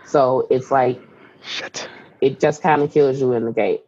So 0.06 0.48
it's 0.50 0.72
like 0.72 1.02
Shit. 1.42 1.88
it 2.22 2.40
just 2.40 2.62
kind 2.62 2.82
of 2.82 2.92
kills 2.92 3.20
you 3.20 3.34
in 3.34 3.46
the 3.46 3.52
gate. 3.52 3.84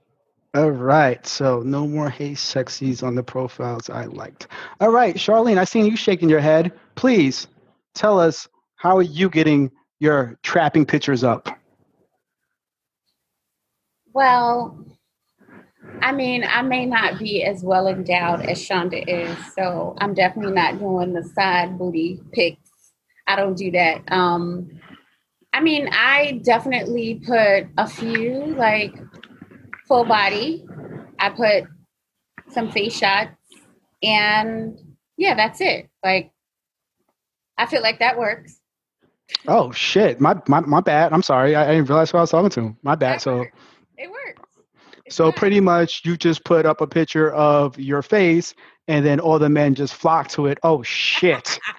All 0.54 0.72
right, 0.72 1.26
so 1.26 1.62
no 1.62 1.88
more 1.88 2.10
hey 2.10 2.32
sexies 2.32 3.04
on 3.04 3.16
the 3.16 3.24
profiles 3.24 3.90
I 3.90 4.06
liked. 4.06 4.48
All 4.82 4.92
right, 4.92 5.16
Charlene, 5.16 5.58
I 5.58 5.64
seen 5.64 5.86
you 5.86 5.96
shaking 5.96 6.30
your 6.30 6.42
head. 6.42 6.74
Please 6.96 7.48
tell 7.94 8.20
us 8.20 8.50
how 8.76 8.98
are 8.98 9.02
you 9.04 9.30
getting 9.30 9.72
your 10.00 10.38
trapping 10.44 10.86
pictures 10.86 11.24
up? 11.24 11.48
Well, 14.14 14.78
I 16.02 16.12
mean, 16.12 16.44
I 16.44 16.64
may 16.64 16.86
not 16.86 17.20
be 17.20 17.44
as 17.44 17.64
well 17.64 17.88
endowed 17.88 18.42
as 18.42 18.60
Shonda 18.60 19.04
is, 19.08 19.38
so 19.54 19.96
I'm 20.00 20.14
definitely 20.14 20.54
not 20.54 20.80
doing 20.80 21.14
the 21.14 21.24
side 21.24 21.78
booty 21.78 22.20
pics. 22.34 22.60
I 23.28 23.36
don't 23.36 23.56
do 23.56 23.72
that. 23.72 24.12
Um, 24.12 24.82
I 25.54 25.62
mean, 25.62 25.90
I 25.92 26.40
definitely 26.44 27.22
put 27.26 27.68
a 27.78 27.88
few 27.88 28.46
like 28.56 28.96
full 29.88 30.06
body. 30.06 30.66
I 31.20 31.30
put 31.30 31.66
some 32.50 32.72
face 32.72 32.98
shots, 32.98 33.36
and 34.02 34.78
yeah, 35.18 35.36
that's 35.36 35.62
it. 35.62 35.90
Like, 36.04 36.32
I 37.58 37.66
feel 37.66 37.82
like 37.82 38.00
that 38.00 38.18
works. 38.18 38.60
Oh 39.48 39.72
shit, 39.72 40.20
my 40.20 40.36
my, 40.48 40.62
my 40.62 40.80
bad. 40.82 41.14
I'm 41.14 41.24
sorry, 41.24 41.56
I, 41.56 41.64
I 41.70 41.72
didn't 41.76 41.90
realize 41.90 42.12
who 42.12 42.18
I 42.18 42.22
was 42.22 42.32
talking 42.32 42.50
to. 42.52 42.76
My 42.84 42.96
bad. 42.96 43.16
That 43.16 43.22
So 43.22 43.38
works. 43.40 43.58
It 43.98 44.10
works. 44.10 44.42
It's 45.06 45.16
so 45.16 45.32
pretty 45.32 45.60
much 45.60 46.02
you 46.06 46.16
just 46.16 46.44
put 46.46 46.66
up 46.66 46.82
a 46.82 46.88
picture 46.88 47.32
of 47.32 47.78
your 47.78 48.02
face, 48.02 48.54
and 48.88 49.06
then 49.06 49.20
all 49.20 49.38
the 49.40 49.50
men 49.50 49.76
just 49.76 49.94
flock 49.96 50.30
to 50.30 50.48
it. 50.48 50.58
Oh 50.64 50.82
shit. 50.84 51.60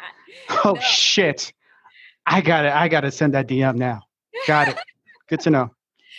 Oh 0.64 0.74
No. 0.74 0.80
shit. 0.80 1.52
I 2.26 2.40
got 2.40 2.64
it. 2.64 2.72
I 2.72 2.88
got 2.88 3.00
to 3.00 3.10
send 3.10 3.34
that 3.34 3.48
DM 3.48 3.76
now. 3.76 4.02
Got 4.46 4.68
it. 4.68 4.76
Good 5.28 5.40
to 5.40 5.50
know. 5.50 5.70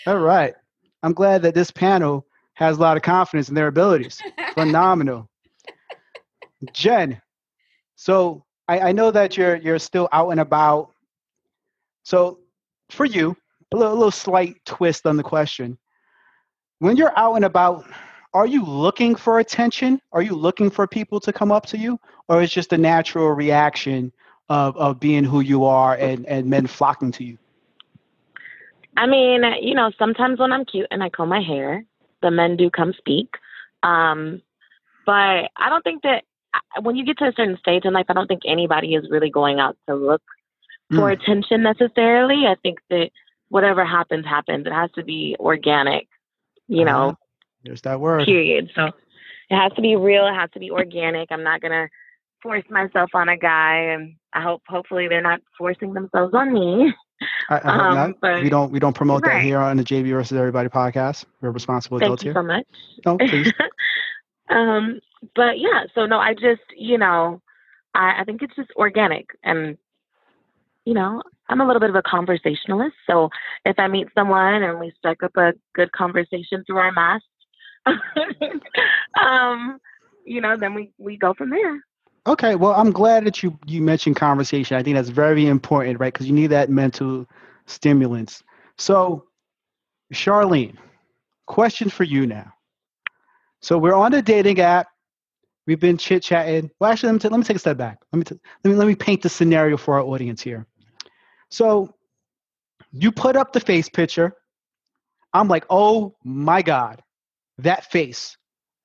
All 0.07 0.19
right. 0.19 0.53
I'm 1.01 1.13
glad 1.13 1.41
that 1.43 1.53
this 1.53 1.71
panel 1.71 2.25
has 2.55 2.77
a 2.77 2.81
lot 2.81 2.97
of 2.97 3.03
confidence 3.03 3.49
in 3.49 3.55
their 3.55 3.67
abilities. 3.67 4.21
Phenomenal. 4.53 5.29
Jenn, 6.71 7.21
so 7.95 8.45
I, 8.67 8.79
I 8.79 8.91
know 8.93 9.11
that 9.11 9.35
you're 9.35 9.57
you're 9.57 9.79
still 9.79 10.07
out 10.13 10.29
and 10.29 10.39
about. 10.39 10.91
So 12.03 12.39
for 12.89 13.05
you, 13.05 13.35
a 13.73 13.77
little, 13.77 13.93
a 13.93 13.95
little 13.95 14.11
slight 14.11 14.55
twist 14.65 15.05
on 15.05 15.17
the 15.17 15.23
question. 15.23 15.77
When 16.79 16.95
you're 16.95 17.17
out 17.17 17.35
and 17.35 17.45
about, 17.45 17.85
are 18.33 18.45
you 18.45 18.63
looking 18.65 19.15
for 19.15 19.39
attention? 19.39 19.99
Are 20.11 20.21
you 20.21 20.35
looking 20.35 20.69
for 20.69 20.87
people 20.87 21.19
to 21.21 21.33
come 21.33 21.51
up 21.51 21.65
to 21.67 21.77
you? 21.77 21.99
Or 22.27 22.41
is 22.41 22.51
just 22.51 22.73
a 22.73 22.77
natural 22.77 23.29
reaction 23.31 24.11
of, 24.49 24.75
of 24.77 24.99
being 24.99 25.23
who 25.23 25.39
you 25.41 25.65
are 25.65 25.95
and, 25.95 26.25
and 26.25 26.47
men 26.47 26.67
flocking 26.67 27.11
to 27.13 27.23
you? 27.23 27.37
I 28.97 29.07
mean, 29.07 29.43
you 29.61 29.73
know, 29.73 29.91
sometimes 29.97 30.39
when 30.39 30.51
I'm 30.51 30.65
cute 30.65 30.87
and 30.91 31.03
I 31.03 31.09
comb 31.09 31.29
my 31.29 31.41
hair, 31.41 31.83
the 32.21 32.31
men 32.31 32.55
do 32.57 32.69
come 32.69 32.93
speak. 32.97 33.29
Um, 33.81 34.41
but 35.05 35.49
I 35.57 35.69
don't 35.69 35.83
think 35.83 36.03
that 36.03 36.23
when 36.81 36.95
you 36.95 37.03
get 37.03 37.17
to 37.19 37.25
a 37.25 37.33
certain 37.35 37.57
stage 37.57 37.85
in 37.85 37.93
life, 37.93 38.05
I 38.09 38.13
don't 38.13 38.27
think 38.27 38.43
anybody 38.45 38.95
is 38.95 39.09
really 39.09 39.29
going 39.29 39.59
out 39.59 39.77
to 39.89 39.95
look 39.95 40.21
for 40.91 41.09
Mm. 41.09 41.13
attention 41.21 41.63
necessarily. 41.63 42.45
I 42.47 42.55
think 42.61 42.79
that 42.89 43.09
whatever 43.49 43.83
happens, 43.83 44.25
happens. 44.25 44.67
It 44.67 44.73
has 44.73 44.91
to 44.91 45.03
be 45.03 45.35
organic, 45.39 46.07
you 46.67 46.85
know, 46.85 47.07
Uh-huh. 47.09 47.15
There's 47.63 47.81
that 47.81 47.99
word. 47.99 48.25
period. 48.25 48.71
So 48.75 48.87
it 49.49 49.55
has 49.55 49.71
to 49.73 49.81
be 49.81 49.95
real. 49.95 50.27
It 50.27 50.33
has 50.35 50.51
to 50.51 50.59
be 50.59 50.69
organic. 50.69 51.31
I'm 51.31 51.43
not 51.43 51.61
gonna 51.61 51.87
force 52.41 52.63
myself 52.69 53.15
on 53.15 53.29
a 53.29 53.37
guy, 53.37 53.77
and 53.93 54.15
I 54.33 54.41
hope 54.41 54.61
hopefully 54.67 55.07
they're 55.07 55.21
not 55.21 55.41
forcing 55.57 55.93
themselves 55.93 56.33
on 56.33 56.53
me. 56.53 56.93
I, 57.49 57.55
I 57.55 57.57
hope 57.71 57.81
Um, 57.81 57.95
not. 57.95 58.09
but- 58.21 58.43
we 58.43 58.49
don't 58.49 58.71
we 58.71 58.79
don't 58.79 58.95
promote 58.95 59.23
that 59.23 59.41
here 59.41 59.59
on 59.59 59.77
the 59.77 59.83
JB 59.83 60.09
versus 60.11 60.37
Everybody 60.37 60.69
podcast. 60.69 61.25
We're 61.41 61.51
responsible 61.51 61.99
Thank 61.99 62.07
adults 62.09 62.23
you 62.23 62.31
here. 62.33 62.41
so 62.41 62.43
much. 62.43 62.65
No, 63.05 63.17
please. 63.29 63.51
um, 64.49 64.99
but 65.35 65.59
yeah, 65.59 65.83
so 65.95 66.05
no, 66.05 66.17
I 66.19 66.33
just 66.33 66.61
you 66.75 66.97
know, 66.97 67.41
I, 67.93 68.21
I 68.21 68.23
think 68.25 68.41
it's 68.41 68.55
just 68.55 68.71
organic, 68.75 69.27
and 69.43 69.77
you 70.85 70.93
know, 70.93 71.21
I'm 71.47 71.61
a 71.61 71.65
little 71.65 71.79
bit 71.79 71.89
of 71.91 71.95
a 71.95 72.01
conversationalist. 72.01 72.95
So 73.07 73.29
if 73.65 73.77
I 73.79 73.87
meet 73.87 74.07
someone 74.15 74.63
and 74.63 74.79
we 74.79 74.91
strike 74.97 75.23
up 75.23 75.37
a 75.37 75.53
good 75.73 75.91
conversation 75.93 76.63
through 76.65 76.77
our 76.77 76.91
masks, 76.91 77.27
um, 79.21 79.79
you 80.25 80.41
know, 80.41 80.57
then 80.57 80.73
we 80.73 80.91
we 80.97 81.17
go 81.17 81.33
from 81.33 81.49
there. 81.51 81.79
Okay, 82.25 82.55
well, 82.55 82.73
I'm 82.73 82.91
glad 82.91 83.25
that 83.25 83.43
you 83.43 83.57
you 83.65 83.81
mentioned 83.81 84.15
conversation. 84.15 84.77
I 84.77 84.83
think 84.83 84.95
that's 84.95 85.09
very 85.09 85.47
important, 85.47 85.99
right? 85.99 86.13
Because 86.13 86.27
you 86.27 86.33
need 86.33 86.47
that 86.47 86.69
mental 86.69 87.27
stimulants. 87.65 88.43
So, 88.77 89.25
Charlene, 90.13 90.77
question 91.47 91.89
for 91.89 92.03
you 92.05 92.27
now. 92.27 92.53
So 93.61 93.77
we're 93.77 93.95
on 93.95 94.13
a 94.13 94.21
dating 94.21 94.59
app. 94.61 94.87
We've 95.67 95.79
been 95.79 95.97
chit 95.97 96.23
chatting. 96.23 96.71
Well, 96.79 96.91
actually, 96.91 97.07
let 97.09 97.13
me, 97.13 97.19
ta- 97.19 97.29
let 97.29 97.37
me 97.39 97.43
take 97.43 97.57
a 97.57 97.59
step 97.59 97.77
back. 97.77 97.99
Let 98.13 98.17
me, 98.19 98.23
t- 98.25 98.41
let 98.63 98.71
me 98.71 98.77
let 98.77 98.87
me 98.87 98.95
paint 98.95 99.21
the 99.21 99.29
scenario 99.29 99.77
for 99.77 99.95
our 99.95 100.01
audience 100.01 100.41
here. 100.41 100.67
So, 101.49 101.93
you 102.91 103.11
put 103.11 103.35
up 103.35 103.53
the 103.53 103.59
face 103.59 103.89
picture. 103.89 104.33
I'm 105.33 105.47
like, 105.49 105.65
oh 105.69 106.15
my 106.23 106.61
god, 106.61 107.01
that 107.59 107.91
face. 107.91 108.37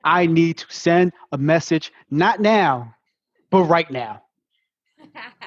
I 0.04 0.26
need 0.26 0.58
to 0.58 0.66
send 0.70 1.12
a 1.32 1.38
message, 1.38 1.92
not 2.10 2.40
now, 2.40 2.94
but 3.50 3.64
right 3.64 3.90
now. 3.90 4.22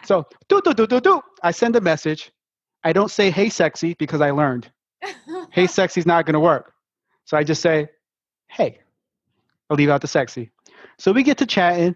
So 0.03 0.25
do 0.47 0.61
do 0.63 0.73
do 0.73 0.87
do 0.87 0.99
do. 0.99 1.21
I 1.43 1.51
send 1.51 1.75
a 1.75 1.81
message. 1.81 2.31
I 2.83 2.93
don't 2.93 3.11
say 3.11 3.29
hey 3.29 3.49
sexy 3.49 3.93
because 3.93 4.21
I 4.21 4.31
learned 4.31 4.71
hey 5.51 5.67
sexy's 5.79 6.05
not 6.05 6.25
gonna 6.25 6.39
work. 6.39 6.73
So 7.25 7.37
I 7.37 7.43
just 7.43 7.61
say 7.61 7.89
hey. 8.47 8.79
I'll 9.69 9.77
leave 9.77 9.89
out 9.89 10.01
the 10.01 10.07
sexy. 10.07 10.51
So 10.97 11.13
we 11.13 11.23
get 11.23 11.37
to 11.37 11.45
chatting, 11.45 11.95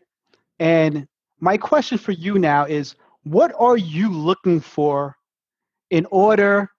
and 0.59 1.07
my 1.41 1.57
question 1.57 1.97
for 1.97 2.13
you 2.13 2.39
now 2.39 2.63
is 2.65 2.95
what 3.23 3.53
are 3.59 3.75
you 3.75 4.09
looking 4.09 4.61
for 4.61 5.17
in 5.89 6.05
order 6.09 6.69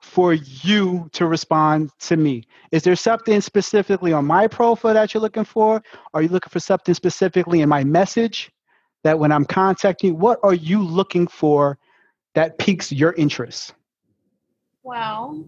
for 0.00 0.34
you 0.34 1.08
to 1.14 1.26
respond 1.26 1.90
to 1.98 2.16
me? 2.16 2.44
Is 2.70 2.82
there 2.82 2.94
something 2.94 3.40
specifically 3.40 4.12
on 4.12 4.24
my 4.24 4.46
profile 4.46 4.94
that 4.94 5.12
you're 5.12 5.20
looking 5.20 5.44
for? 5.44 5.82
Are 6.14 6.22
you 6.22 6.28
looking 6.28 6.50
for 6.50 6.60
something 6.60 6.94
specifically 6.94 7.60
in 7.60 7.68
my 7.68 7.82
message 7.82 8.52
that 9.04 9.18
when 9.18 9.32
I'm 9.32 9.44
contacting 9.44 10.18
what 10.18 10.38
are 10.42 10.54
you 10.54 10.82
looking 10.82 11.26
for 11.26 11.78
that 12.34 12.58
piques 12.58 12.92
your 12.92 13.12
interest? 13.14 13.74
Well, 14.82 15.44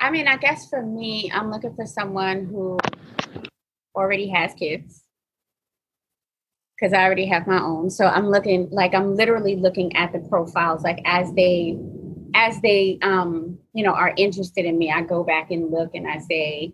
I 0.00 0.10
mean, 0.10 0.26
I 0.26 0.36
guess 0.36 0.68
for 0.68 0.82
me, 0.82 1.30
I'm 1.32 1.50
looking 1.50 1.74
for 1.74 1.86
someone 1.86 2.46
who 2.46 2.78
already 3.94 4.28
has 4.28 4.54
kids 4.54 5.02
because 6.74 6.92
I 6.92 7.04
already 7.04 7.26
have 7.26 7.46
my 7.46 7.60
own. 7.60 7.90
So 7.90 8.06
I'm 8.06 8.28
looking 8.28 8.68
like 8.70 8.94
I'm 8.94 9.16
literally 9.16 9.56
looking 9.56 9.94
at 9.96 10.12
the 10.12 10.20
profiles 10.20 10.82
like 10.82 11.00
as 11.04 11.32
they 11.32 11.78
as 12.34 12.60
they 12.60 12.98
um 13.02 13.58
you 13.72 13.84
know 13.84 13.92
are 13.92 14.14
interested 14.16 14.64
in 14.64 14.78
me. 14.78 14.90
I 14.90 15.02
go 15.02 15.24
back 15.24 15.50
and 15.50 15.70
look 15.70 15.94
and 15.94 16.08
I 16.08 16.18
say, 16.18 16.72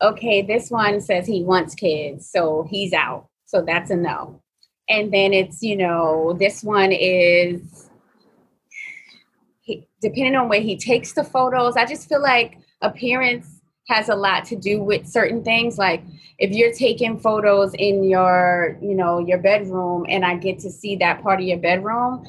okay, 0.00 0.42
this 0.42 0.70
one 0.70 1.00
says 1.00 1.26
he 1.26 1.44
wants 1.44 1.74
kids, 1.74 2.30
so 2.30 2.66
he's 2.68 2.92
out. 2.92 3.28
So 3.46 3.62
that's 3.62 3.90
a 3.90 3.96
no. 3.96 4.41
And 4.92 5.12
then 5.12 5.32
it's 5.32 5.62
you 5.62 5.76
know 5.76 6.36
this 6.38 6.62
one 6.62 6.92
is 6.92 7.88
he, 9.62 9.88
depending 10.02 10.36
on 10.36 10.48
where 10.48 10.60
he 10.60 10.76
takes 10.76 11.12
the 11.14 11.24
photos, 11.24 11.76
I 11.76 11.86
just 11.86 12.08
feel 12.08 12.20
like 12.20 12.58
appearance 12.82 13.62
has 13.88 14.08
a 14.08 14.14
lot 14.14 14.44
to 14.46 14.56
do 14.56 14.82
with 14.82 15.06
certain 15.06 15.42
things. 15.42 15.78
Like 15.78 16.02
if 16.38 16.50
you're 16.50 16.72
taking 16.72 17.18
photos 17.18 17.74
in 17.74 18.04
your, 18.04 18.78
you 18.82 18.94
know, 18.94 19.18
your 19.18 19.38
bedroom 19.38 20.04
and 20.08 20.24
I 20.24 20.36
get 20.36 20.58
to 20.60 20.70
see 20.70 20.96
that 20.96 21.22
part 21.22 21.40
of 21.40 21.46
your 21.46 21.58
bedroom, 21.58 22.26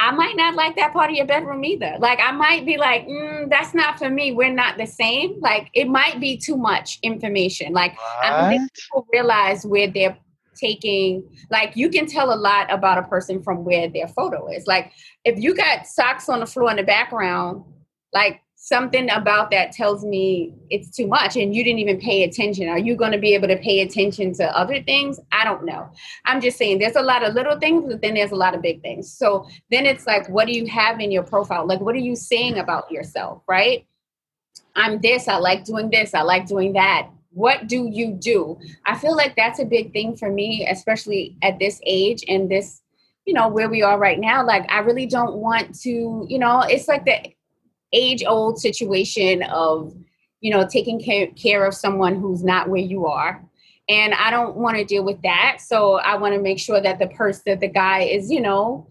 I 0.00 0.12
might 0.12 0.36
not 0.36 0.54
like 0.54 0.76
that 0.76 0.92
part 0.92 1.10
of 1.10 1.16
your 1.16 1.26
bedroom 1.26 1.64
either. 1.64 1.96
Like 1.98 2.20
I 2.22 2.30
might 2.30 2.64
be 2.64 2.76
like, 2.76 3.06
mm, 3.06 3.48
that's 3.50 3.74
not 3.74 3.98
for 3.98 4.08
me. 4.08 4.32
We're 4.32 4.52
not 4.52 4.76
the 4.76 4.86
same. 4.86 5.40
Like 5.40 5.70
it 5.74 5.88
might 5.88 6.20
be 6.20 6.36
too 6.36 6.56
much 6.56 6.98
information. 7.02 7.72
Like 7.72 7.96
I 8.22 8.30
don't 8.30 8.48
think 8.50 8.70
people 8.74 9.06
realize 9.12 9.66
where 9.66 9.88
they're 9.88 10.16
taking 10.58 11.22
like 11.50 11.76
you 11.76 11.88
can 11.88 12.06
tell 12.06 12.32
a 12.32 12.36
lot 12.36 12.72
about 12.72 12.98
a 12.98 13.02
person 13.02 13.42
from 13.42 13.64
where 13.64 13.88
their 13.88 14.08
photo 14.08 14.48
is. 14.48 14.66
Like 14.66 14.92
if 15.24 15.38
you 15.38 15.54
got 15.54 15.86
socks 15.86 16.28
on 16.28 16.40
the 16.40 16.46
floor 16.46 16.70
in 16.70 16.76
the 16.76 16.82
background, 16.82 17.64
like 18.12 18.40
something 18.60 19.08
about 19.10 19.50
that 19.52 19.70
tells 19.70 20.04
me 20.04 20.52
it's 20.68 20.90
too 20.90 21.06
much 21.06 21.36
and 21.36 21.54
you 21.54 21.62
didn't 21.62 21.78
even 21.78 21.98
pay 22.00 22.24
attention. 22.24 22.68
Are 22.68 22.78
you 22.78 22.96
going 22.96 23.12
to 23.12 23.18
be 23.18 23.32
able 23.34 23.46
to 23.48 23.56
pay 23.56 23.80
attention 23.80 24.34
to 24.34 24.44
other 24.56 24.82
things? 24.82 25.20
I 25.30 25.44
don't 25.44 25.64
know. 25.64 25.88
I'm 26.26 26.40
just 26.40 26.58
saying 26.58 26.78
there's 26.78 26.96
a 26.96 27.02
lot 27.02 27.22
of 27.22 27.34
little 27.34 27.58
things, 27.58 27.84
but 27.86 28.02
then 28.02 28.14
there's 28.14 28.32
a 28.32 28.36
lot 28.36 28.54
of 28.54 28.60
big 28.60 28.82
things. 28.82 29.12
So 29.16 29.48
then 29.70 29.86
it's 29.86 30.06
like, 30.06 30.28
what 30.28 30.48
do 30.48 30.52
you 30.52 30.66
have 30.66 31.00
in 31.00 31.12
your 31.12 31.22
profile? 31.22 31.66
Like, 31.66 31.80
what 31.80 31.94
are 31.94 31.98
you 31.98 32.16
saying 32.16 32.58
about 32.58 32.90
yourself, 32.90 33.42
right? 33.48 33.86
I'm 34.74 35.00
this, 35.00 35.28
I 35.28 35.36
like 35.36 35.64
doing 35.64 35.88
this, 35.90 36.12
I 36.12 36.22
like 36.22 36.46
doing 36.46 36.72
that. 36.72 37.08
What 37.30 37.66
do 37.66 37.88
you 37.90 38.12
do? 38.12 38.58
I 38.86 38.96
feel 38.96 39.16
like 39.16 39.36
that's 39.36 39.60
a 39.60 39.64
big 39.64 39.92
thing 39.92 40.16
for 40.16 40.30
me, 40.30 40.66
especially 40.68 41.36
at 41.42 41.58
this 41.58 41.80
age 41.86 42.24
and 42.28 42.50
this, 42.50 42.82
you 43.26 43.34
know, 43.34 43.48
where 43.48 43.68
we 43.68 43.82
are 43.82 43.98
right 43.98 44.18
now. 44.18 44.44
Like, 44.44 44.70
I 44.70 44.80
really 44.80 45.06
don't 45.06 45.36
want 45.36 45.78
to, 45.80 46.26
you 46.28 46.38
know, 46.38 46.62
it's 46.62 46.88
like 46.88 47.04
the 47.04 47.34
age 47.92 48.24
old 48.26 48.58
situation 48.58 49.42
of 49.44 49.94
you 50.40 50.50
know 50.50 50.66
taking 50.66 51.00
care, 51.00 51.26
care 51.28 51.66
of 51.66 51.74
someone 51.74 52.20
who's 52.20 52.44
not 52.44 52.68
where 52.68 52.80
you 52.80 53.06
are 53.06 53.42
and 53.88 54.14
i 54.14 54.30
don't 54.30 54.56
want 54.56 54.76
to 54.76 54.84
deal 54.84 55.04
with 55.04 55.20
that 55.22 55.58
so 55.60 55.94
i 56.00 56.16
want 56.16 56.34
to 56.34 56.40
make 56.40 56.58
sure 56.58 56.80
that 56.80 56.98
the 56.98 57.08
person 57.08 57.42
that 57.46 57.60
the 57.60 57.68
guy 57.68 58.00
is 58.00 58.30
you 58.30 58.40
know 58.40 58.86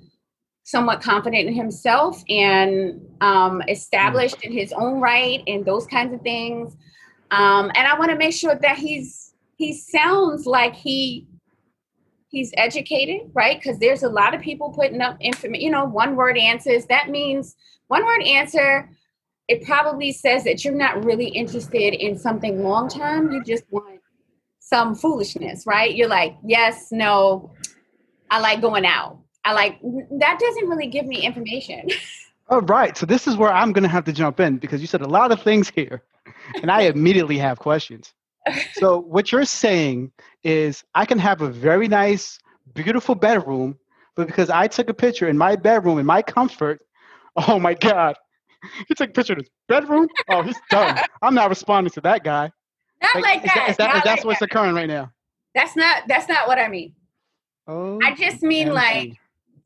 somewhat 0.64 1.02
confident 1.02 1.48
in 1.48 1.54
himself 1.54 2.22
and 2.28 3.00
um, 3.22 3.62
established 3.70 4.44
in 4.44 4.52
his 4.52 4.74
own 4.74 5.00
right 5.00 5.42
and 5.48 5.64
those 5.64 5.88
kinds 5.88 6.14
of 6.14 6.20
things 6.22 6.76
um, 7.32 7.72
and 7.76 7.88
i 7.88 7.98
want 7.98 8.12
to 8.12 8.18
make 8.18 8.34
sure 8.34 8.56
that 8.56 8.78
he's 8.78 9.34
he 9.58 9.74
sounds 9.74 10.46
like 10.46 10.76
he 10.76 11.28
he's 12.30 12.52
educated 12.58 13.30
right 13.34 13.60
because 13.60 13.80
there's 13.80 14.04
a 14.04 14.10
lot 14.10 14.34
of 14.34 14.42
people 14.42 14.72
putting 14.72 15.02
up 15.02 15.18
information 15.20 15.62
you 15.62 15.72
know 15.72 15.86
one 15.86 16.16
word 16.16 16.38
answers 16.38 16.86
that 16.86 17.10
means 17.10 17.56
one 17.88 18.06
word 18.06 18.24
answer, 18.24 18.90
it 19.48 19.64
probably 19.66 20.12
says 20.12 20.44
that 20.44 20.64
you're 20.64 20.76
not 20.76 21.04
really 21.06 21.28
interested 21.28 21.94
in 21.94 22.18
something 22.18 22.64
long 22.64 22.90
term. 22.90 23.32
You 23.32 23.44
just 23.44 23.64
want 23.72 24.02
some 24.60 24.94
foolishness, 24.94 25.66
right? 25.66 25.96
You're 25.96 26.10
like, 26.10 26.36
yes, 26.44 26.90
no, 26.92 27.52
I 28.30 28.40
like 28.40 28.62
going 28.62 28.86
out. 28.86 29.20
I 29.46 29.54
like 29.54 29.80
that 29.82 30.40
doesn't 30.40 30.68
really 30.68 30.88
give 30.88 31.06
me 31.06 31.22
information. 31.22 31.88
All 32.50 32.62
right. 32.62 32.98
So 32.98 33.06
this 33.06 33.28
is 33.28 33.38
where 33.38 33.52
I'm 33.52 33.72
going 33.72 33.84
to 33.84 33.90
have 33.90 34.06
to 34.06 34.14
jump 34.14 34.40
in 34.40 34.58
because 34.58 34.82
you 34.82 34.88
said 34.88 35.02
a 35.02 35.08
lot 35.08 35.32
of 35.32 35.42
things 35.42 35.70
here, 35.70 36.04
and 36.62 36.72
I 36.72 36.84
immediately 36.84 37.38
have 37.38 37.60
questions. 37.60 38.14
So 38.76 39.00
what 39.00 39.34
you're 39.34 39.44
saying 39.44 40.14
is 40.44 40.82
I 40.96 41.06
can 41.06 41.20
have 41.20 41.42
a 41.42 41.50
very 41.50 41.90
nice, 41.90 42.40
beautiful 42.74 43.14
bedroom, 43.14 43.78
but 44.16 44.26
because 44.26 44.50
I 44.50 44.68
took 44.68 44.88
a 44.90 44.94
picture 44.94 45.28
in 45.28 45.38
my 45.38 45.58
bedroom 45.58 46.00
in 46.00 46.06
my 46.06 46.22
comfort, 46.22 46.80
Oh 47.48 47.60
my 47.60 47.74
God. 47.76 48.16
He 48.88 48.96
took 48.96 49.12
a 49.12 49.14
picture 49.14 49.34
of 49.34 49.40
his 49.40 49.50
bedroom. 49.68 50.08
Oh, 50.30 50.42
he's 50.42 50.60
done. 50.72 50.98
I'm 51.22 51.36
not 51.36 51.50
responding 51.50 51.92
to 51.92 52.02
that 52.02 52.24
guy. 52.24 52.52
Not 53.02 53.16
like, 53.16 53.24
like 53.24 53.44
that. 53.44 53.48
Is 53.48 53.54
that, 53.54 53.70
is 53.70 53.78
that 53.78 53.94
like 53.96 54.04
that's 54.04 54.26
what's 54.26 54.40
that. 54.40 54.46
occurring 54.46 54.74
right 54.74 54.88
now? 54.88 55.12
That's 55.54 55.76
not 55.76 56.04
that's 56.08 56.28
not 56.28 56.48
what 56.48 56.58
I 56.58 56.68
mean. 56.68 56.94
Oh 57.68 58.00
I 58.02 58.16
just 58.16 58.42
mean 58.42 58.74
like 58.74 59.14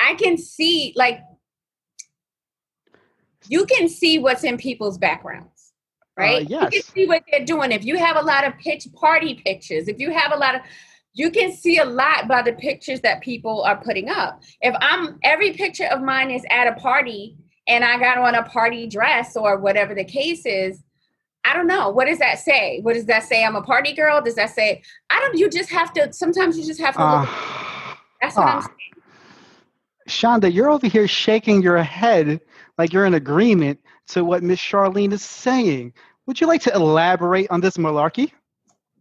I 0.01 0.15
can 0.15 0.37
see 0.37 0.93
like 0.97 1.21
you 3.47 3.65
can 3.65 3.87
see 3.87 4.19
what's 4.19 4.43
in 4.43 4.57
people's 4.57 4.97
backgrounds, 4.97 5.60
right? 6.17 6.45
Uh, 6.45 6.49
yes. 6.49 6.73
You 6.73 6.81
can 6.81 6.93
see 6.93 7.05
what 7.07 7.23
they're 7.31 7.45
doing. 7.45 7.71
If 7.71 7.85
you 7.85 7.97
have 7.97 8.17
a 8.17 8.21
lot 8.21 8.45
of 8.45 8.57
pitch 8.57 8.87
party 8.93 9.35
pictures, 9.35 9.87
if 9.87 9.99
you 9.99 10.11
have 10.11 10.31
a 10.31 10.37
lot 10.37 10.55
of 10.55 10.61
you 11.13 11.29
can 11.29 11.51
see 11.51 11.77
a 11.77 11.85
lot 11.85 12.27
by 12.27 12.41
the 12.41 12.53
pictures 12.53 13.01
that 13.01 13.21
people 13.21 13.63
are 13.63 13.81
putting 13.83 14.09
up. 14.09 14.41
If 14.61 14.73
I'm 14.79 15.19
every 15.23 15.51
picture 15.51 15.85
of 15.85 16.01
mine 16.01 16.31
is 16.31 16.45
at 16.49 16.67
a 16.67 16.73
party 16.79 17.35
and 17.67 17.83
I 17.83 17.99
got 17.99 18.17
on 18.17 18.35
a 18.35 18.43
party 18.43 18.87
dress 18.87 19.35
or 19.35 19.57
whatever 19.57 19.93
the 19.93 20.05
case 20.05 20.45
is, 20.45 20.81
I 21.43 21.53
don't 21.53 21.67
know. 21.67 21.89
What 21.89 22.05
does 22.05 22.19
that 22.19 22.39
say? 22.39 22.79
What 22.81 22.93
does 22.93 23.05
that 23.05 23.23
say? 23.23 23.43
I'm 23.43 23.55
a 23.55 23.61
party 23.61 23.93
girl? 23.93 24.21
Does 24.21 24.35
that 24.35 24.51
say 24.51 24.83
I 25.09 25.19
don't 25.19 25.37
you 25.37 25.49
just 25.49 25.69
have 25.69 25.91
to 25.93 26.13
sometimes 26.13 26.57
you 26.57 26.65
just 26.65 26.79
have 26.79 26.95
to 26.95 27.01
uh, 27.01 27.25
That's 28.21 28.37
what 28.37 28.47
uh, 28.47 28.51
I'm 28.51 28.61
saying. 28.61 28.77
Shonda, 30.07 30.53
you're 30.53 30.69
over 30.69 30.87
here 30.87 31.07
shaking 31.07 31.61
your 31.61 31.81
head 31.83 32.39
like 32.77 32.93
you're 32.93 33.05
in 33.05 33.13
agreement 33.13 33.79
to 34.09 34.23
what 34.25 34.43
Miss 34.43 34.59
Charlene 34.59 35.13
is 35.13 35.23
saying. 35.23 35.93
Would 36.27 36.41
you 36.41 36.47
like 36.47 36.61
to 36.63 36.73
elaborate 36.73 37.49
on 37.51 37.61
this 37.61 37.77
malarkey? 37.77 38.31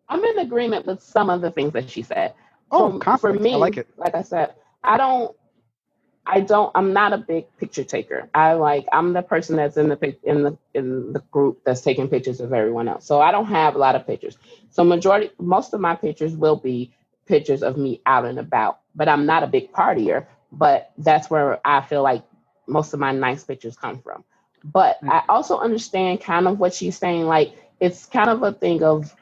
I'm 0.09 0.25
in 0.25 0.39
agreement 0.41 0.87
with 0.87 1.03
some 1.03 1.31
of 1.31 1.41
the 1.41 1.51
things 1.51 1.73
that 1.75 1.91
she 1.91 2.03
said. 2.03 2.35
Oh, 2.71 3.01
for, 3.01 3.19
for 3.19 3.33
me, 3.35 3.55
I 3.55 3.57
like 3.57 3.77
it. 3.77 3.89
Like 3.97 4.15
I 4.15 4.23
said, 4.23 4.55
I 4.85 4.97
don't 4.97 5.31
I 6.27 6.41
don't. 6.41 6.71
I'm 6.75 6.93
not 6.93 7.13
a 7.13 7.19
big 7.19 7.47
picture 7.59 7.85
taker. 7.85 8.31
I 8.35 8.55
like. 8.55 8.87
I'm 8.93 9.13
the 9.13 9.23
person 9.23 9.57
that's 9.57 9.77
in 9.77 9.89
the 9.89 10.17
in 10.25 10.45
the 10.45 10.59
in 10.75 11.13
the 11.13 11.21
group 11.33 11.63
that's 11.65 11.81
taking 11.81 12.09
pictures 12.09 12.41
of 12.41 12.53
everyone 12.53 12.89
else. 12.89 13.07
So 13.07 13.21
I 13.21 13.33
don't 13.33 13.47
have 13.47 13.75
a 13.75 13.79
lot 13.79 13.97
of 13.97 14.07
pictures. 14.07 14.39
So 14.71 14.85
majority, 14.85 15.33
most 15.41 15.75
of 15.75 15.81
my 15.81 15.97
pictures 15.97 16.37
will 16.37 16.57
be 16.57 16.95
pictures 17.27 17.63
of 17.63 17.77
me 17.77 18.01
out 18.07 18.25
and 18.27 18.39
about. 18.39 18.81
But 18.95 19.09
I'm 19.09 19.27
not 19.27 19.43
a 19.43 19.49
big 19.49 19.73
partier. 19.73 20.27
But 20.53 20.93
that's 20.99 21.31
where 21.31 21.61
I 21.67 21.81
feel 21.83 22.03
like 22.03 22.25
most 22.69 22.95
of 22.95 23.01
my 23.01 23.13
nice 23.13 23.45
pictures 23.45 23.77
come 23.77 24.01
from. 24.01 24.25
But 24.65 25.03
mm. 25.03 25.11
I 25.11 25.23
also 25.29 25.59
understand 25.59 26.21
kind 26.21 26.47
of 26.47 26.59
what 26.59 26.75
she's 26.75 26.97
saying. 26.97 27.27
Like 27.27 27.55
it's 27.81 28.07
kind 28.07 28.31
of 28.31 28.43
a 28.43 28.53
thing 28.53 28.83
of 28.83 29.15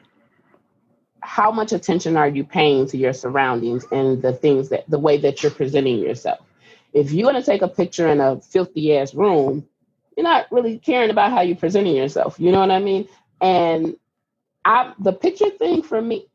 how 1.21 1.51
much 1.51 1.73
attention 1.73 2.17
are 2.17 2.27
you 2.27 2.43
paying 2.43 2.87
to 2.87 2.97
your 2.97 3.13
surroundings 3.13 3.85
and 3.91 4.21
the 4.21 4.33
things 4.33 4.69
that 4.69 4.89
the 4.89 4.99
way 4.99 5.17
that 5.17 5.43
you're 5.43 5.51
presenting 5.51 5.99
yourself 5.99 6.39
if 6.93 7.11
you're 7.11 7.29
going 7.29 7.41
to 7.41 7.45
take 7.45 7.61
a 7.61 7.67
picture 7.67 8.07
in 8.07 8.19
a 8.19 8.39
filthy 8.41 8.97
ass 8.97 9.13
room, 9.13 9.67
you're 10.15 10.23
not 10.23 10.51
really 10.51 10.77
caring 10.79 11.09
about 11.09 11.31
how 11.31 11.41
you're 11.41 11.55
presenting 11.55 11.95
yourself. 11.95 12.39
You 12.39 12.51
know 12.51 12.59
what 12.59 12.71
I 12.71 12.79
mean? 12.79 13.07
And 13.41 13.95
I, 14.65 14.93
the 14.99 15.13
picture 15.13 15.49
thing 15.49 15.83
for 15.83 16.01
me, 16.01 16.25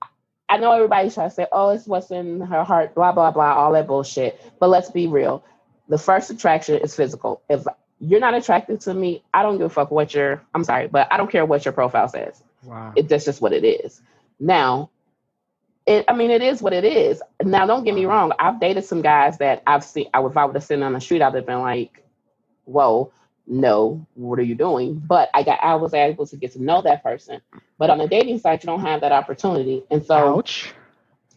I 0.49 0.59
know 0.59 0.73
everybody's 0.73 1.14
trying 1.14 1.29
to 1.31 1.35
say, 1.35 1.47
oh, 1.51 1.71
it's 1.71 1.87
what's 1.87 2.11
in 2.11 2.40
her 2.40 2.64
heart, 2.64 2.95
blah, 2.95 3.12
blah, 3.12 3.31
blah, 3.31 3.55
all 3.55 3.73
that 3.73 3.87
bullshit. 3.87 4.40
But 4.61 4.69
let's 4.69 4.90
be 4.90 5.07
real. 5.07 5.45
The 5.88 5.99
first 5.99 6.31
attraction 6.31 6.81
is 6.81 6.95
physical. 6.95 7.43
If 7.49 7.64
you're 8.09 8.21
not 8.21 8.35
attracted 8.35 8.81
to 8.83 8.95
me, 8.95 9.23
I 9.33 9.43
don't 9.43 9.57
give 9.57 9.67
a 9.67 9.71
fuck 9.71 9.90
what 9.90 10.12
your, 10.14 10.43
I'm 10.55 10.64
sorry, 10.64 10.88
but 10.88 11.09
I 11.11 11.17
don't 11.17 11.31
care 11.31 11.45
what 11.45 11.64
your 11.64 11.73
profile 11.73 12.09
says. 12.09 12.43
Wow. 12.62 12.93
It, 12.97 13.09
that's 13.09 13.25
just 13.25 13.40
what 13.40 13.53
it 13.53 13.64
is. 13.64 14.01
Now, 14.38 14.90
it, 15.87 16.05
I 16.09 16.14
mean, 16.14 16.31
it 16.31 16.43
is 16.43 16.62
what 16.62 16.73
it 16.73 16.85
is. 16.85 17.23
Now, 17.43 17.67
don't 17.67 17.85
get 17.85 17.95
me 17.95 18.05
uh-huh. 18.07 18.14
wrong. 18.14 18.33
I've 18.38 18.61
dated 18.61 18.85
some 18.85 19.03
guys 19.03 19.38
that 19.38 19.62
I've 19.67 19.85
seen. 19.85 20.07
I, 20.14 20.25
if 20.25 20.37
I 20.37 20.45
would 20.45 20.55
have 20.55 20.64
seen 20.64 20.83
on 20.83 20.93
the 20.93 21.01
street, 21.01 21.23
I'd 21.23 21.35
have 21.35 21.47
been 21.47 21.61
like, 21.61 22.03
"Whoa, 22.64 23.12
no, 23.47 24.07
what 24.14 24.38
are 24.38 24.43
you 24.43 24.55
doing?" 24.55 24.95
But 24.95 25.29
I 25.35 25.43
got, 25.43 25.62
I 25.62 25.75
was 25.75 25.93
able 25.93 26.27
to 26.27 26.37
get 26.37 26.53
to 26.53 26.62
know 26.62 26.81
that 26.83 27.03
person. 27.03 27.43
But 27.79 27.90
on 27.90 28.01
a 28.01 28.09
dating 28.09 28.38
site, 28.38 28.62
you 28.62 28.67
don't 28.67 28.81
have 28.81 29.03
that 29.03 29.12
opportunity, 29.12 29.85
and 29.90 30.05
so 30.05 30.38
Ouch. 30.38 30.73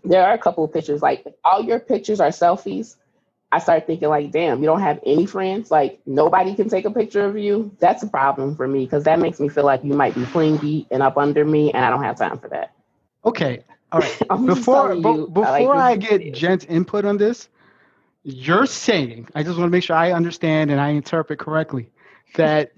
there 0.06 0.26
are 0.26 0.34
a 0.34 0.38
couple 0.38 0.64
of 0.64 0.72
pictures. 0.72 1.02
Like 1.02 1.26
all 1.44 1.62
your 1.62 1.80
pictures 1.80 2.22
are 2.22 2.30
selfies. 2.30 2.96
I 3.52 3.60
start 3.60 3.88
thinking 3.88 4.10
like, 4.10 4.32
damn, 4.32 4.60
you 4.60 4.66
don't 4.66 4.82
have 4.82 5.00
any 5.06 5.26
friends. 5.26 5.72
Like 5.72 6.00
nobody 6.06 6.54
can 6.54 6.70
take 6.70 6.86
a 6.86 6.92
picture 6.92 7.26
of 7.26 7.38
you. 7.38 7.72
That's 7.80 8.04
a 8.04 8.08
problem 8.08 8.56
for 8.56 8.68
me 8.68 8.86
because 8.86 9.06
that 9.06 9.20
makes 9.20 9.40
me 9.40 9.48
feel 9.48 9.66
like 9.66 9.84
you 9.84 9.94
might 9.94 10.16
be 10.16 10.26
flingy 10.26 10.86
and 10.92 11.02
up 11.02 11.18
under 11.18 11.46
me, 11.46 11.72
and 11.72 11.84
I 11.86 11.90
don't 11.90 12.04
have 12.04 12.18
time 12.18 12.40
for 12.40 12.50
that. 12.50 12.74
Okay, 13.26 13.64
all 13.92 14.00
right. 14.00 14.20
before 14.46 14.94
you, 14.94 15.28
before 15.28 15.76
I, 15.76 15.94
like 15.94 15.94
I 15.94 15.96
get 15.96 16.34
Jenn's 16.34 16.66
input 16.66 17.06
on 17.06 17.18
this, 17.18 17.48
you're 18.24 18.66
saying, 18.66 19.30
I 19.36 19.44
just 19.44 19.58
want 19.58 19.68
to 19.68 19.72
make 19.72 19.84
sure 19.84 19.96
I 19.96 20.12
understand 20.12 20.70
and 20.70 20.82
I 20.82 20.90
interpret 20.90 21.40
correctly, 21.40 21.90
that 22.36 22.74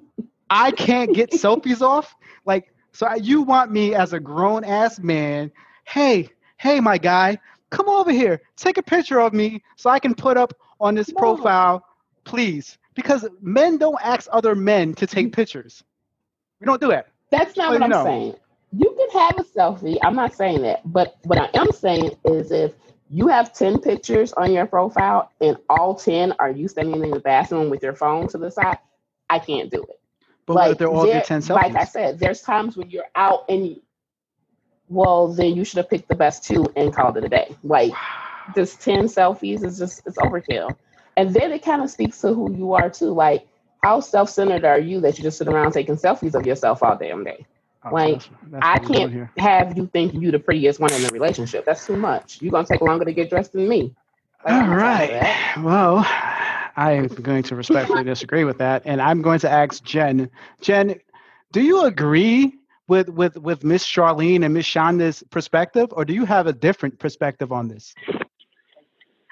I 0.50 0.70
can't 0.70 1.12
get 1.12 1.32
selfies 1.32 1.82
off? 1.82 2.14
Like, 2.46 2.72
so 2.92 3.12
you 3.14 3.42
want 3.42 3.70
me 3.70 3.94
as 3.94 4.12
a 4.14 4.20
grown 4.20 4.64
ass 4.64 4.98
man, 4.98 5.52
hey, 5.84 6.30
hey, 6.56 6.80
my 6.80 6.96
guy, 6.96 7.38
come 7.74 7.88
over 7.88 8.12
here, 8.12 8.40
take 8.56 8.78
a 8.78 8.82
picture 8.82 9.20
of 9.20 9.32
me 9.32 9.62
so 9.76 9.90
I 9.90 9.98
can 9.98 10.14
put 10.14 10.36
up 10.36 10.54
on 10.80 10.94
this 10.94 11.08
no. 11.08 11.14
profile, 11.16 11.84
please. 12.24 12.78
Because 12.94 13.26
men 13.40 13.76
don't 13.76 13.98
ask 14.02 14.28
other 14.32 14.54
men 14.54 14.94
to 14.94 15.06
take 15.06 15.32
pictures. 15.40 15.82
We 16.60 16.66
don't 16.66 16.80
do 16.80 16.88
that. 16.88 17.08
That's 17.30 17.56
not 17.56 17.68
so 17.68 17.72
what 17.74 17.82
I'm 17.82 17.90
know. 17.90 18.04
saying 18.04 18.36
you 18.76 18.94
can 18.96 19.20
have 19.20 19.38
a 19.38 19.44
selfie. 19.44 19.98
I'm 20.02 20.16
not 20.16 20.34
saying 20.34 20.62
that, 20.62 20.80
but 20.84 21.16
what 21.24 21.38
I 21.38 21.48
am 21.54 21.70
saying 21.70 22.10
is 22.24 22.50
if 22.50 22.72
you 23.10 23.28
have 23.28 23.52
10 23.52 23.80
pictures 23.80 24.32
on 24.32 24.52
your 24.52 24.66
profile 24.66 25.30
and 25.40 25.56
all 25.68 25.94
10 25.94 26.32
are 26.38 26.50
you 26.50 26.66
standing 26.66 27.04
in 27.04 27.10
the 27.10 27.20
bathroom 27.20 27.70
with 27.70 27.82
your 27.82 27.94
phone 27.94 28.26
to 28.28 28.38
the 28.38 28.50
side, 28.50 28.78
I 29.30 29.38
can't 29.38 29.70
do 29.70 29.82
it. 29.82 30.00
But 30.46 30.54
like, 30.54 30.78
they're 30.78 30.88
all 30.88 31.06
your 31.06 31.20
10 31.20 31.40
selfies? 31.40 31.50
Like 31.50 31.76
I 31.76 31.84
said, 31.84 32.18
there's 32.18 32.40
times 32.42 32.76
when 32.76 32.90
you're 32.90 33.08
out 33.14 33.44
and 33.48 33.80
well, 34.88 35.28
then 35.28 35.54
you 35.54 35.64
should 35.64 35.78
have 35.78 35.88
picked 35.90 36.08
the 36.08 36.14
best 36.14 36.44
two 36.44 36.66
and 36.76 36.94
called 36.94 37.16
it 37.16 37.24
a 37.24 37.28
day. 37.28 37.56
Like, 37.62 37.92
just 38.54 38.80
10 38.82 39.04
selfies 39.06 39.64
is 39.64 39.78
just, 39.78 40.02
it's 40.06 40.16
overkill. 40.18 40.76
And 41.16 41.32
then 41.32 41.52
it 41.52 41.62
kind 41.64 41.82
of 41.82 41.90
speaks 41.90 42.20
to 42.22 42.34
who 42.34 42.52
you 42.54 42.72
are 42.74 42.90
too. 42.90 43.12
Like, 43.12 43.46
how 43.82 44.00
self-centered 44.00 44.64
are 44.64 44.78
you 44.78 45.00
that 45.00 45.18
you 45.18 45.22
just 45.24 45.38
sit 45.38 45.48
around 45.48 45.72
taking 45.72 45.96
selfies 45.96 46.34
of 46.34 46.46
yourself 46.46 46.82
all 46.82 46.96
damn 46.96 47.24
day? 47.24 47.46
Oh, 47.84 47.90
Like, 47.92 48.22
that's- 48.22 48.28
that's 48.50 48.66
I 48.66 48.72
what 48.78 48.88
we're 48.88 48.96
doing 49.08 49.28
can't 49.36 49.38
have 49.38 49.76
you 49.76 49.86
think 49.86 50.14
you 50.14 50.30
the 50.30 50.38
prettiest 50.38 50.80
one 50.80 50.92
in 50.92 51.02
the 51.02 51.08
relationship. 51.10 51.64
That's 51.64 51.86
too 51.86 51.96
much. 51.96 52.40
You're 52.40 52.50
gonna 52.52 52.66
take 52.66 52.80
longer 52.80 53.04
to 53.04 53.12
get 53.12 53.28
dressed 53.30 53.52
than 53.52 53.68
me. 53.68 53.94
Like, 54.44 54.54
All 54.54 54.60
not 54.68 54.78
trying 54.78 55.06
for 55.08 55.12
that. 55.14 55.54
right. 55.56 55.64
Well, 55.64 55.98
I 56.76 56.92
am 56.92 57.06
going 57.06 57.42
to 57.44 57.56
respectfully 57.56 58.04
disagree 58.04 58.44
with 58.44 58.58
that, 58.58 58.82
and 58.84 59.00
I'm 59.00 59.22
going 59.22 59.38
to 59.40 59.50
ask 59.50 59.82
Jenn. 59.84 60.28
Jenn, 60.60 60.96
do 61.52 61.62
you 61.62 61.84
agree 61.84 62.54
with 62.88 63.08
with 63.08 63.36
with 63.36 63.64
Miss 63.64 63.84
Charlene 63.84 64.44
and 64.44 64.54
Miss 64.54 64.66
Shonda's 64.66 65.22
perspective, 65.30 65.88
or 65.92 66.04
do 66.04 66.14
you 66.14 66.24
have 66.24 66.46
a 66.46 66.52
different 66.52 66.98
perspective 66.98 67.52
on 67.52 67.68
this? 67.68 67.94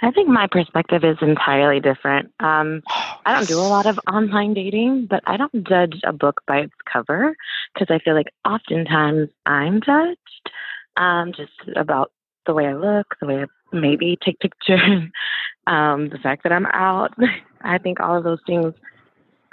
I 0.05 0.11
think 0.11 0.29
my 0.29 0.49
perspective 0.51 1.05
is 1.05 1.17
entirely 1.21 1.81
different. 1.81 2.33
Um, 2.41 2.83
I 3.25 3.35
don't 3.35 3.49
do 3.49 3.59
a 3.59 3.62
lot 3.62 3.87
of 3.87 4.01
online 4.12 4.55
dating, 4.55 5.07
but 5.09 5.23
I 5.27 5.37
don't 5.37 5.67
judge 5.67 6.01
a 6.05 6.12
book 6.12 6.43
by 6.47 6.59
its 6.59 6.75
cover 6.93 7.37
because 7.73 7.95
I 7.95 8.01
feel 8.01 8.15
like 8.15 8.33
oftentimes 8.45 9.29
I'm 9.47 9.81
judged 9.81 10.51
um, 10.97 11.33
just 11.33 11.53
about 11.77 12.11
the 12.47 12.55
way 12.55 12.67
I 12.67 12.75
look, 12.75 13.15
the 13.21 13.27
way 13.27 13.43
I 13.43 13.47
maybe 13.73 14.19
take 14.25 14.41
pictures, 14.41 14.81
um, 15.67 16.09
the 16.09 16.19
fact 16.19 16.43
that 16.43 16.53
I'm 16.53 16.67
out. 16.67 17.15
I 17.62 17.79
think 17.79 18.01
all 18.01 18.17
of 18.17 18.25
those 18.25 18.41
things 18.45 18.75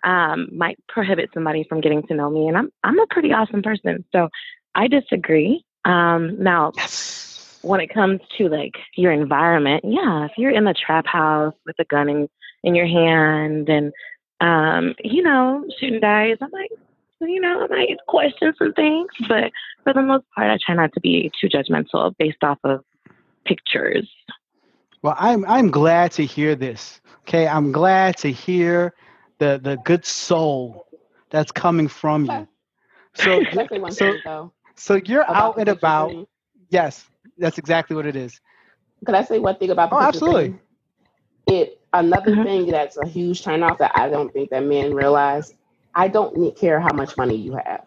um, 0.04 0.48
might 0.52 0.78
prohibit 0.88 1.30
somebody 1.34 1.66
from 1.68 1.82
getting 1.82 2.04
to 2.08 2.16
know 2.16 2.30
me, 2.30 2.48
and 2.48 2.58
I'm 2.58 2.72
I'm 2.84 3.00
a 3.00 3.08
pretty 3.10 3.32
awesome 3.32 3.62
person, 3.62 4.06
so 4.12 4.30
I 4.76 4.88
disagree. 4.88 5.64
Um, 5.86 6.42
now, 6.42 6.72
Yes. 6.76 7.60
when 7.62 7.80
it 7.80 7.94
comes 7.94 8.22
to 8.38 8.50
like 8.50 8.76
your 8.96 9.12
environment, 9.12 9.84
yeah, 9.86 10.26
if 10.26 10.32
you're 10.38 10.52
in 10.52 10.66
the 10.66 10.74
trap 10.74 11.06
house 11.08 11.54
with 11.66 11.76
a 11.80 11.86
gun 11.86 12.10
in, 12.10 12.30
in 12.64 12.76
your 12.76 12.88
hand 12.88 13.70
and 13.70 13.92
um, 14.42 14.96
you 15.04 15.22
know, 15.22 15.66
shooting 15.80 16.00
dice, 16.00 16.38
I 16.42 16.48
might 16.52 16.70
you 17.22 17.42
know, 17.42 17.66
I 17.66 17.68
might 17.68 17.98
question 18.08 18.54
some 18.58 18.74
things, 18.74 19.10
but 19.28 19.52
for 19.84 19.94
the 19.94 20.02
most 20.02 20.26
part 20.34 20.50
I 20.50 20.58
try 20.66 20.76
not 20.76 20.94
to 20.94 21.02
be 21.02 21.32
too 21.40 21.50
judgmental 21.50 22.16
based 22.18 22.44
off 22.44 22.60
of 22.64 22.84
pictures. 23.46 24.10
Well, 25.02 25.16
I'm 25.18 25.46
I'm 25.46 25.72
glad 25.72 26.12
to 26.14 26.26
hear 26.26 26.56
this. 26.56 27.02
Okay, 27.22 27.48
I'm 27.48 27.72
glad 27.72 28.18
to 28.18 28.32
hear 28.32 28.94
the 29.40 29.60
the 29.62 29.78
good 29.78 30.06
soul 30.06 30.86
that's 31.30 31.52
coming 31.52 31.88
from 31.88 32.26
you. 32.26 32.48
So 33.16 33.44
Can 33.50 33.60
I 33.60 33.66
say 33.68 33.80
one 33.80 33.96
so 33.96 34.14
thing 34.14 34.22
so 34.76 34.96
you're 35.06 35.26
about 35.28 35.34
out 35.34 35.58
and 35.58 35.70
about. 35.70 36.16
thing? 36.16 36.28
Yes, 36.70 37.06
that's 37.38 37.58
exactly 37.58 37.96
what 37.96 38.06
it 38.06 38.16
is. 38.16 38.40
Could 39.06 39.16
I 39.16 39.24
say 39.24 39.40
one 39.40 39.56
thing 39.56 39.72
about 39.72 39.90
the 39.92 39.96
Oh, 39.96 40.00
absolutely. 40.00 40.54
thing? 40.54 40.60
It 41.48 41.80
another 41.94 42.36
Mhm. 42.36 42.44
thing 42.44 42.68
that's 42.68 42.98
a 42.98 43.08
huge 43.08 43.44
turnoff 43.44 43.78
that 43.80 43.92
I 43.96 44.10
don't 44.10 44.32
think 44.34 44.50
that 44.52 44.64
men 44.64 44.94
realize. 44.94 45.54
I 45.96 46.08
don't 46.08 46.56
care 46.56 46.80
how 46.80 46.94
much 46.94 47.18
money 47.18 47.36
you 47.36 47.54
have. 47.54 47.86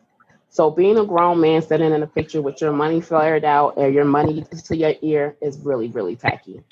So 0.50 0.70
being 0.70 0.98
a 0.98 1.04
grown 1.04 1.40
man 1.40 1.62
sitting 1.62 1.92
in 1.92 2.02
a 2.02 2.06
picture 2.06 2.42
with 2.42 2.60
your 2.60 2.72
money 2.72 3.00
flared 3.00 3.44
out 3.44 3.76
and 3.78 3.94
your 3.94 4.04
money 4.04 4.42
to 4.42 4.76
your 4.76 4.94
ear 5.02 5.36
is 5.40 5.58
really, 5.60 5.88
really 5.88 6.16
tacky. 6.16 6.62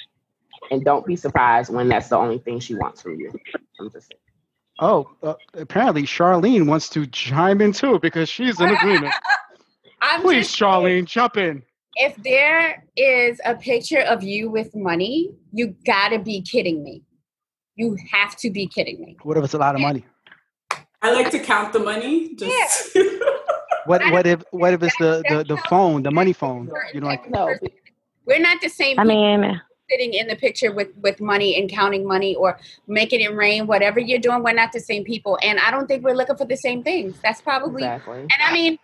And 0.70 0.84
don't 0.84 1.06
be 1.06 1.16
surprised 1.16 1.72
when 1.72 1.88
that's 1.88 2.08
the 2.08 2.16
only 2.16 2.38
thing 2.38 2.60
she 2.60 2.74
wants 2.74 3.00
from 3.02 3.18
you. 3.20 3.32
I'm 3.78 3.90
just 3.90 4.08
saying. 4.08 4.20
Oh, 4.80 5.10
uh, 5.22 5.34
apparently 5.54 6.02
Charlene 6.04 6.66
wants 6.66 6.88
to 6.90 7.06
chime 7.06 7.60
in 7.60 7.72
too 7.72 7.98
because 8.00 8.28
she's 8.28 8.60
in 8.60 8.70
agreement. 8.70 9.14
I'm 10.02 10.22
Please, 10.22 10.46
just 10.48 10.58
Charlene, 10.58 11.04
jump 11.04 11.36
in. 11.36 11.62
if 11.96 12.16
there 12.16 12.82
is 12.96 13.40
a 13.44 13.54
picture 13.54 14.00
of 14.00 14.22
you 14.22 14.50
with 14.50 14.74
money, 14.74 15.30
you 15.52 15.74
gotta 15.84 16.18
be 16.18 16.40
kidding 16.40 16.82
me. 16.82 17.02
You 17.76 17.96
have 18.10 18.36
to 18.36 18.50
be 18.50 18.66
kidding 18.66 19.00
me. 19.00 19.16
What 19.22 19.36
if 19.36 19.44
it's 19.44 19.54
a 19.54 19.58
lot 19.58 19.74
of 19.74 19.80
money? 19.82 20.04
I 21.02 21.12
like 21.12 21.30
to 21.32 21.38
count 21.38 21.72
the 21.72 21.78
money. 21.80 22.34
Just 22.34 22.96
What 23.86 24.02
what 24.12 24.26
if 24.26 24.42
what 24.50 24.72
if 24.74 24.82
it's 24.82 24.96
the 24.98 25.22
the, 25.28 25.44
the 25.44 25.56
phone, 25.68 26.02
the 26.02 26.10
money 26.10 26.32
phone? 26.32 26.70
You 26.94 27.00
know, 27.00 27.06
like 27.06 27.30
No. 27.30 27.54
We're 28.26 28.38
not 28.40 28.60
the 28.62 28.68
same 28.68 28.98
I 28.98 29.02
people 29.04 29.38
mean, 29.38 29.60
sitting 29.90 30.14
in 30.14 30.26
the 30.28 30.36
picture 30.36 30.72
with 30.72 30.88
with 31.02 31.20
money 31.20 31.58
and 31.58 31.70
counting 31.70 32.06
money 32.06 32.34
or 32.34 32.58
making 32.86 33.20
it 33.20 33.34
rain, 33.34 33.66
whatever 33.66 34.00
you're 34.00 34.18
doing. 34.18 34.42
We're 34.42 34.52
not 34.52 34.72
the 34.72 34.80
same 34.80 35.04
people, 35.04 35.38
and 35.42 35.58
I 35.58 35.70
don't 35.70 35.86
think 35.86 36.04
we're 36.04 36.14
looking 36.14 36.36
for 36.36 36.44
the 36.44 36.56
same 36.56 36.82
things. 36.82 37.16
That's 37.22 37.40
probably 37.40 37.82
exactly. 37.82 38.20
And 38.20 38.42
I 38.42 38.52
mean, 38.52 38.78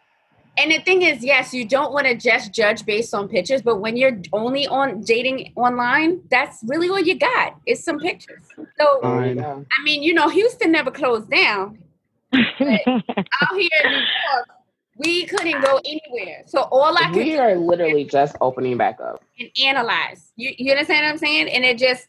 and 0.59 0.71
the 0.71 0.79
thing 0.79 1.03
is, 1.03 1.23
yes, 1.23 1.53
you 1.53 1.67
don't 1.67 1.93
want 1.93 2.07
to 2.07 2.15
just 2.17 2.53
judge 2.53 2.87
based 2.87 3.13
on 3.15 3.29
pictures, 3.29 3.61
but 3.61 3.77
when 3.77 3.97
you're 3.97 4.19
only 4.33 4.67
on 4.67 5.03
dating 5.03 5.53
online, 5.55 6.23
that's 6.31 6.63
really 6.65 6.89
all 6.89 7.01
you 7.01 7.19
got 7.19 7.57
is 7.67 7.85
some 7.85 7.99
pictures. 7.99 8.43
So, 8.57 9.01
There 9.03 9.27
you 9.27 9.41
Fine. 9.41 9.67
I 9.79 9.83
mean, 9.85 10.03
you 10.03 10.15
know, 10.15 10.29
Houston 10.31 10.73
never 10.73 10.91
closed 10.91 11.31
down. 11.31 11.79
Out 12.33 12.47
here 12.59 12.61
in 12.61 13.91
New 13.91 13.99
York, 13.99 14.49
we 14.99 15.27
couldn't 15.27 15.63
go 15.63 15.81
anywhere. 15.85 16.43
So 16.47 16.63
all 16.71 16.97
I 16.97 17.09
could 17.13 17.17
We 17.19 17.25
do 17.25 17.39
are 17.39 17.55
literally 17.57 18.05
just 18.05 18.37
opening 18.41 18.77
back 18.77 18.99
up. 19.01 19.23
and 19.39 19.51
analyze. 19.65 20.33
You, 20.37 20.53
you 20.57 20.73
understand 20.73 21.05
what 21.05 21.13
I'm 21.13 21.19
saying? 21.19 21.49
And 21.49 21.65
it 21.65 21.79
just, 21.79 22.09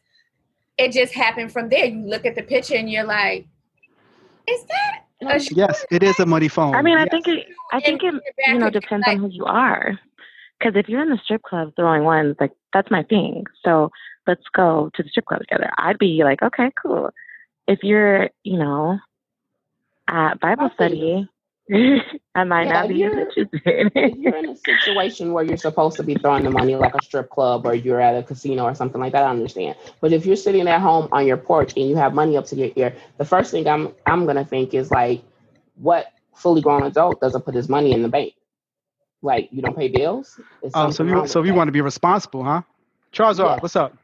it 0.77 0.91
just 0.91 1.13
happened 1.13 1.51
from 1.51 1.69
there. 1.69 1.85
You 1.85 2.05
look 2.07 2.25
at 2.25 2.35
the 2.35 2.43
picture 2.43 2.75
and 2.75 2.89
you're 2.89 3.03
like, 3.03 3.47
is 4.47 4.63
that 4.65 5.03
a 5.21 5.55
yes, 5.55 5.85
it 5.91 6.03
is 6.03 6.19
a 6.19 6.25
money 6.25 6.47
phone. 6.47 6.75
I 6.75 6.81
mean, 6.81 6.97
I 6.97 7.03
Yes. 7.03 7.11
think 7.11 7.27
it 7.27 7.45
I 7.73 7.79
think 7.81 8.03
it 8.03 8.13
you're 8.47 8.59
know 8.59 8.69
depends 8.69 9.07
like, 9.07 9.17
on 9.17 9.23
who 9.23 9.29
you 9.29 9.45
are. 9.45 9.99
Because 10.59 10.75
if 10.75 10.87
you're 10.89 11.01
in 11.01 11.09
the 11.09 11.19
strip 11.23 11.43
club 11.43 11.73
throwing 11.75 12.03
ones, 12.03 12.35
like 12.39 12.51
that's 12.73 12.89
my 12.89 13.03
thing. 13.03 13.43
So 13.63 13.91
let's 14.25 14.43
go 14.55 14.89
to 14.95 15.03
the 15.03 15.09
strip 15.09 15.25
club 15.25 15.41
together. 15.41 15.69
I'd 15.77 15.99
be 15.99 16.23
like, 16.23 16.41
okay, 16.41 16.71
cool. 16.81 17.11
If 17.67 17.79
you're, 17.83 18.29
you 18.43 18.57
know, 18.57 18.97
at 20.07 20.39
Bible 20.39 20.69
study, 20.73 21.29
I 21.69 22.43
might 22.43 22.67
Yeah, 22.67 22.73
not 22.73 22.87
be 22.87 22.95
you're- 22.95 23.21
interested. 23.21 23.49
you're 24.17 24.35
in 24.37 24.49
a 24.49 24.55
situation 24.55 25.33
where 25.33 25.43
you're 25.43 25.57
supposed 25.57 25.97
to 25.97 26.03
be 26.03 26.15
throwing 26.15 26.43
the 26.43 26.49
money 26.51 26.75
like 26.75 26.95
a 26.95 27.03
strip 27.03 27.29
club 27.29 27.65
or 27.65 27.73
you're 27.75 27.99
at 27.99 28.15
a 28.15 28.23
casino 28.23 28.63
or 28.63 28.73
something 28.75 29.01
like 29.01 29.11
that, 29.13 29.23
I 29.23 29.29
understand. 29.29 29.75
But 29.99 30.13
if 30.13 30.25
you're 30.25 30.35
sitting 30.37 30.67
at 30.67 30.79
home 30.81 31.09
on 31.11 31.27
your 31.27 31.37
porch 31.37 31.73
and 31.75 31.89
you 31.89 31.95
have 31.97 32.13
money 32.13 32.37
up 32.37 32.45
to 32.47 32.55
your 32.55 32.69
ear, 32.75 32.95
the 33.17 33.25
first 33.25 33.51
thing 33.51 33.67
I'm 33.67 33.93
I'm 34.05 34.25
gonna 34.25 34.45
think 34.45 34.73
is 34.73 34.91
like, 34.91 35.21
what 35.75 36.07
fully 36.35 36.61
grown 36.61 36.83
adult 36.83 37.19
doesn't 37.19 37.41
put 37.43 37.53
his 37.55 37.67
money 37.67 37.91
in 37.91 38.01
the 38.01 38.09
bank? 38.09 38.33
Like 39.21 39.49
you 39.51 39.61
don't 39.61 39.75
pay 39.75 39.87
bills? 39.89 40.39
Is 40.61 40.71
Oh, 40.75 40.89
so 40.91 41.03
you 41.03 41.27
so 41.27 41.43
you 41.43 41.53
want 41.53 41.67
to 41.67 41.71
be 41.73 41.81
responsible, 41.81 42.43
huh? 42.43 42.61
Charles, 43.11 43.39
Yeah. 43.39 43.57
what's 43.59 43.75
up? 43.75 43.97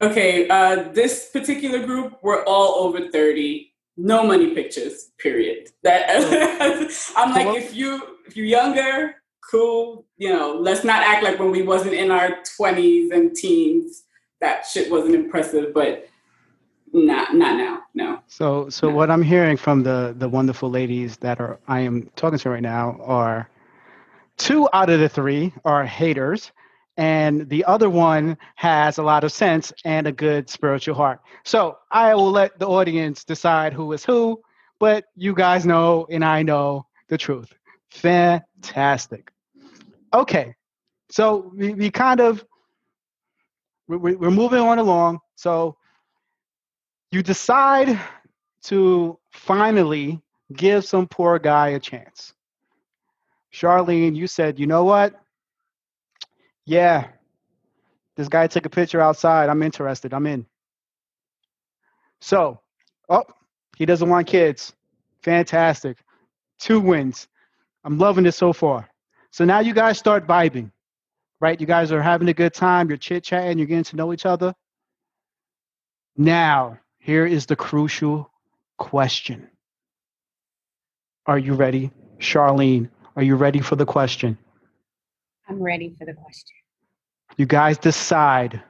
okay. 0.00 0.48
Uh, 0.48 0.90
this 0.92 1.28
particular 1.30 1.84
group, 1.84 2.18
we're 2.22 2.44
all 2.44 2.84
over 2.86 3.08
thirty. 3.10 3.71
No 3.96 4.26
money 4.26 4.54
pictures. 4.54 5.10
Period. 5.18 5.68
That 5.82 6.06
I'm 7.16 7.32
like, 7.32 7.56
if 7.62 7.74
you 7.74 8.18
if 8.26 8.36
you're 8.36 8.46
younger, 8.46 9.16
cool. 9.50 10.06
You 10.16 10.32
know, 10.32 10.56
let's 10.58 10.84
not 10.84 11.02
act 11.02 11.22
like 11.22 11.38
when 11.38 11.50
we 11.50 11.62
wasn't 11.62 11.94
in 11.94 12.10
our 12.10 12.38
twenties 12.56 13.10
and 13.10 13.34
teens 13.34 14.04
that 14.40 14.66
shit 14.66 14.90
wasn't 14.90 15.14
impressive. 15.14 15.72
But 15.72 16.08
not 16.92 17.34
not 17.34 17.56
now. 17.56 17.82
No. 17.94 18.20
So 18.26 18.68
so 18.68 18.90
what 18.90 19.10
I'm 19.10 19.22
hearing 19.22 19.56
from 19.56 19.82
the 19.82 20.14
the 20.18 20.28
wonderful 20.28 20.70
ladies 20.70 21.16
that 21.18 21.40
are 21.40 21.58
I 21.68 21.80
am 21.80 22.10
talking 22.16 22.38
to 22.38 22.50
right 22.50 22.62
now 22.62 22.98
are 23.02 23.48
two 24.36 24.68
out 24.72 24.90
of 24.90 25.00
the 25.00 25.08
three 25.08 25.52
are 25.64 25.84
haters 25.84 26.52
and 26.96 27.48
the 27.48 27.64
other 27.64 27.88
one 27.88 28.36
has 28.56 28.98
a 28.98 29.02
lot 29.02 29.24
of 29.24 29.32
sense 29.32 29.72
and 29.84 30.06
a 30.06 30.12
good 30.12 30.48
spiritual 30.50 30.94
heart. 30.94 31.20
So 31.44 31.78
I 31.90 32.14
will 32.14 32.30
let 32.30 32.58
the 32.58 32.68
audience 32.68 33.24
decide 33.24 33.72
who 33.72 33.92
is 33.92 34.04
who, 34.04 34.40
but 34.78 35.04
you 35.16 35.34
guys 35.34 35.64
know 35.64 36.06
and 36.10 36.24
I 36.24 36.42
know 36.42 36.86
the 37.08 37.16
truth. 37.18 37.52
Fantastic. 37.90 39.30
Okay. 40.12 40.54
So 41.10 41.50
we, 41.54 41.74
we 41.74 41.90
kind 41.90 42.20
of 42.20 42.44
we- 43.88 43.96
we- 43.96 44.16
we're 44.16 44.30
moving 44.30 44.60
on 44.60 44.78
along. 44.78 45.18
So 45.34 45.76
you 47.10 47.22
decide 47.22 47.98
to 48.64 49.18
finally 49.30 50.20
give 50.54 50.84
some 50.84 51.06
poor 51.08 51.38
guy 51.38 51.68
a 51.70 51.80
chance. 51.80 52.32
Charlene, 53.52 54.14
you 54.16 54.26
said, 54.26 54.58
you 54.58 54.66
know 54.66 54.84
what? 54.84 55.21
Yeah, 56.64 57.08
this 58.16 58.28
guy 58.28 58.46
took 58.46 58.66
a 58.66 58.70
picture 58.70 59.00
outside. 59.00 59.48
I'm 59.48 59.62
interested. 59.62 60.14
I'm 60.14 60.26
in. 60.26 60.46
So, 62.20 62.60
oh, 63.08 63.24
he 63.76 63.86
doesn't 63.86 64.08
want 64.08 64.26
kids. 64.26 64.72
Fantastic. 65.22 65.98
Two 66.58 66.80
wins. 66.80 67.26
I'm 67.84 67.98
loving 67.98 68.24
this 68.24 68.36
so 68.36 68.52
far. 68.52 68.88
So 69.30 69.44
now 69.44 69.60
you 69.60 69.74
guys 69.74 69.98
start 69.98 70.26
vibing, 70.26 70.70
right? 71.40 71.60
You 71.60 71.66
guys 71.66 71.90
are 71.90 72.02
having 72.02 72.28
a 72.28 72.34
good 72.34 72.54
time. 72.54 72.88
You're 72.88 72.98
chit 72.98 73.24
chatting. 73.24 73.58
You're 73.58 73.66
getting 73.66 73.84
to 73.84 73.96
know 73.96 74.12
each 74.12 74.26
other. 74.26 74.54
Now, 76.16 76.78
here 76.98 77.26
is 77.26 77.46
the 77.46 77.56
crucial 77.56 78.30
question. 78.78 79.48
Are 81.26 81.38
you 81.38 81.54
ready? 81.54 81.90
Charlene, 82.18 82.90
are 83.16 83.22
you 83.22 83.36
ready 83.36 83.60
for 83.60 83.74
the 83.76 83.86
question? 83.86 84.38
I'm 85.52 85.62
ready 85.62 85.94
for 85.98 86.06
the 86.06 86.14
question. 86.14 86.56
You 87.36 87.44
guys 87.44 87.76
decide 87.76 88.62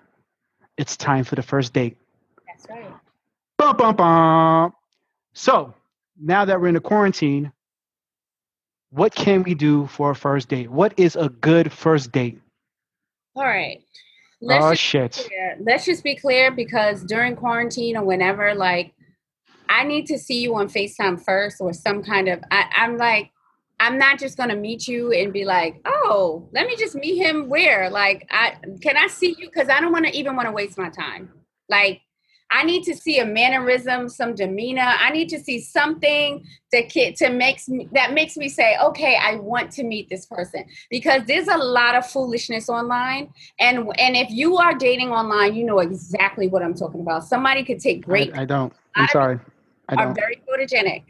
it's 0.77 0.97
time 0.97 1.23
for 1.23 1.37
the 1.37 1.43
first 1.43 1.73
date. 1.73 1.97
That's 2.47 2.69
right. 2.69 2.93
Bum, 3.57 3.77
bum, 3.77 3.95
bum. 3.95 4.73
So 5.33 5.75
now 6.21 6.45
that 6.45 6.61
we're 6.61 6.69
in 6.69 6.75
the 6.75 6.81
quarantine, 6.81 7.53
what 8.91 9.15
can 9.15 9.45
we 9.45 9.55
do 9.55 9.87
for 9.87 10.11
a 10.11 10.15
first 10.17 10.49
date? 10.49 10.71
What 10.71 10.93
is 10.97 11.15
a 11.15 11.29
good 11.29 11.73
first 11.73 12.11
date? 12.11 12.41
All 13.37 13.45
right. 13.45 13.81
oh 14.51 14.75
shit. 14.75 15.29
Let's 15.61 15.85
just 15.85 16.03
be 16.03 16.17
clear 16.17 16.51
because 16.51 17.05
during 17.05 17.37
quarantine 17.37 17.97
or 17.97 18.03
whenever, 18.03 18.55
like, 18.55 18.93
I 19.69 19.85
need 19.85 20.07
to 20.07 20.19
see 20.19 20.41
you 20.41 20.57
on 20.57 20.69
FaceTime 20.69 21.25
first 21.25 21.61
or 21.61 21.73
some 21.73 22.03
kind 22.03 22.29
of. 22.29 22.41
I, 22.51 22.65
I'm 22.77 22.99
like, 22.99 23.31
I'm 23.83 23.99
not 23.99 24.21
just 24.21 24.37
gonna 24.37 24.55
meet 24.55 24.87
you 24.87 25.11
and 25.11 25.33
be 25.33 25.45
like, 25.45 25.81
oh, 25.85 26.49
let 26.53 26.69
me 26.69 26.77
just 26.77 26.95
meet 26.95 27.17
him 27.17 27.49
where? 27.49 27.91
Like, 27.91 28.29
I 28.31 28.55
can 28.81 28.97
I 28.97 29.09
see 29.09 29.35
you? 29.37 29.51
Because 29.53 29.69
I 29.69 29.81
don't 29.81 29.91
want 29.91 30.07
to 30.07 30.17
even 30.17 30.37
want 30.37 30.47
to 30.47 30.53
waste 30.53 30.79
my 30.79 30.89
time. 30.89 31.33
Like, 31.69 32.01
I 32.49 32.63
need 32.63 32.85
to 32.85 32.95
see 32.95 33.19
a 33.19 33.27
mannerism, 33.27 34.09
some 34.09 34.37
demeanor. 34.37 34.87
I 34.87 35.11
need 35.11 35.29
to 35.31 35.41
see 35.41 35.59
something 35.59 36.47
that 36.71 36.91
ki- 36.91 37.15
to 37.15 37.31
makes 37.31 37.69
me 37.69 37.89
that 37.91 38.13
makes 38.13 38.37
me 38.37 38.49
say, 38.49 38.77
okay, 38.81 39.19
I 39.21 39.35
want 39.35 39.73
to 39.73 39.83
meet 39.83 40.09
this 40.09 40.27
person 40.27 40.65
because 40.89 41.23
there's 41.27 41.49
a 41.49 41.57
lot 41.57 41.97
of 41.97 42.07
foolishness 42.07 42.69
online, 42.69 43.33
and 43.59 43.79
and 43.99 44.17
if 44.17 44.31
you 44.31 44.59
are 44.59 44.75
dating 44.75 45.11
online, 45.11 45.57
you 45.57 45.65
know 45.65 45.81
exactly 45.81 46.47
what 46.47 46.63
I'm 46.63 46.75
talking 46.75 47.01
about. 47.01 47.25
Somebody 47.25 47.65
could 47.65 47.81
take 47.81 48.05
great 48.05 48.33
I, 48.37 48.43
I 48.43 48.45
don't. 48.45 48.73
I'm 48.95 49.09
sorry. 49.09 49.41
I 49.89 49.97
are 49.97 50.05
don't. 50.05 50.15
very 50.15 50.41
photogenic. 50.49 51.03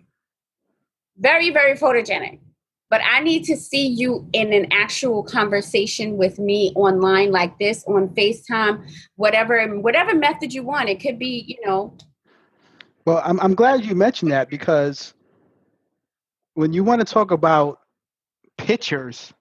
Very, 1.19 1.51
very 1.51 1.77
photogenic. 1.77 2.39
But 2.93 3.01
I 3.11 3.21
need 3.21 3.45
to 3.45 3.57
see 3.57 3.87
you 3.87 4.29
in 4.35 4.53
an 4.53 4.71
actual 4.71 5.23
conversation 5.23 6.19
with 6.19 6.39
me 6.39 6.73
online 6.75 7.31
like 7.31 7.59
this 7.59 7.83
on 7.87 8.11
FaceTime, 8.11 8.87
whatever 9.17 9.67
whatever 9.81 10.15
method 10.15 10.53
you 10.53 10.63
want. 10.63 10.91
It 10.91 11.01
could 11.01 11.19
be, 11.19 11.43
you 11.49 11.57
know, 11.67 11.97
Well, 13.07 13.23
I'm 13.25 13.41
I'm 13.41 13.55
glad 13.55 13.83
you 13.87 13.95
mentioned 13.95 14.31
that 14.33 14.51
because 14.51 15.15
when 16.53 16.75
you 16.75 16.85
want 16.85 17.01
to 17.01 17.07
talk 17.07 17.31
about 17.31 17.79
pictures, 18.59 19.33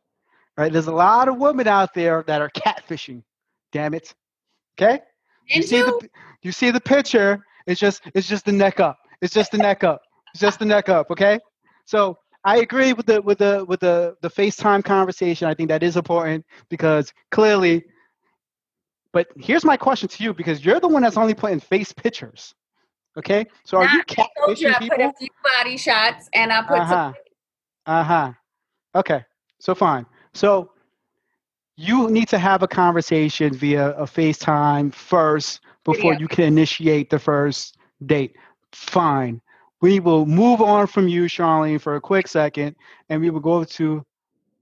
right? 0.57 0.71
There's 0.71 0.87
a 0.87 0.93
lot 0.93 1.27
of 1.27 1.35
women 1.35 1.67
out 1.67 1.93
there 1.93 2.23
that 2.27 2.41
are 2.41 2.51
catfishing. 2.51 3.21
Damn 3.73 3.93
it. 3.93 4.15
Okay? 4.79 5.01
You 5.49 5.61
see 5.61 5.81
the 5.81 6.09
you 6.41 6.53
see 6.53 6.71
the 6.71 6.79
picture, 6.79 7.45
it's 7.67 7.81
just 7.81 8.01
it's 8.15 8.29
just 8.29 8.45
the 8.45 8.53
neck 8.53 8.79
up. 8.79 8.97
It's 9.21 9.33
just 9.33 9.51
the 9.51 9.57
neck 9.57 9.83
up. 9.83 10.03
It's 10.33 10.39
just 10.39 10.59
the 10.59 10.65
neck 10.65 10.87
up, 10.87 11.11
okay? 11.11 11.37
So 11.83 12.17
I 12.43 12.57
agree 12.57 12.93
with 12.93 13.05
the 13.05 13.21
with 13.21 13.37
the 13.39 13.65
with 13.67 13.79
the 13.81 14.15
the 14.21 14.29
FaceTime 14.29 14.83
conversation. 14.83 15.47
I 15.47 15.53
think 15.53 15.69
that 15.69 15.83
is 15.83 15.95
important 15.97 16.45
because 16.69 17.13
clearly 17.31 17.83
but 19.13 19.27
here's 19.37 19.65
my 19.65 19.77
question 19.77 20.07
to 20.09 20.23
you 20.23 20.33
because 20.33 20.63
you're 20.63 20.79
the 20.79 20.87
one 20.87 21.03
that's 21.03 21.17
only 21.17 21.33
putting 21.33 21.59
face 21.59 21.91
pictures. 21.91 22.53
Okay? 23.17 23.45
So 23.65 23.77
are 23.77 23.83
Nah, 23.83 23.89
you 23.93 24.01
I 24.17 24.27
told 24.39 24.59
you 24.59 24.69
catfishing 24.69 24.73
I 24.73 24.79
put 24.89 25.01
a 25.01 25.13
few 25.17 25.27
body 25.57 25.77
shots 25.77 26.29
and 26.33 26.51
I 26.51 26.61
put 26.61 26.69
Uh-huh. 26.77 26.95
some 26.95 27.13
Uh-huh. 27.85 28.31
Okay. 28.95 29.25
So 29.59 29.75
fine. 29.75 30.05
So 30.33 30.71
you 31.75 32.09
need 32.09 32.27
to 32.29 32.37
have 32.37 32.63
a 32.63 32.67
conversation 32.67 33.53
via 33.53 33.89
a 33.91 34.03
FaceTime 34.03 34.93
first 34.93 35.61
before 35.83 36.13
Video. 36.13 36.19
you 36.19 36.27
can 36.27 36.45
initiate 36.45 37.09
the 37.09 37.19
first 37.19 37.77
date. 38.05 38.35
Fine. 38.71 39.41
We 39.81 39.99
will 39.99 40.25
move 40.27 40.61
on 40.61 40.87
from 40.87 41.07
you, 41.07 41.23
Charlene, 41.23 41.81
for 41.81 41.95
a 41.95 42.01
quick 42.01 42.27
second, 42.27 42.75
and 43.09 43.19
we 43.19 43.31
will 43.31 43.39
go 43.39 43.63
to 43.63 44.05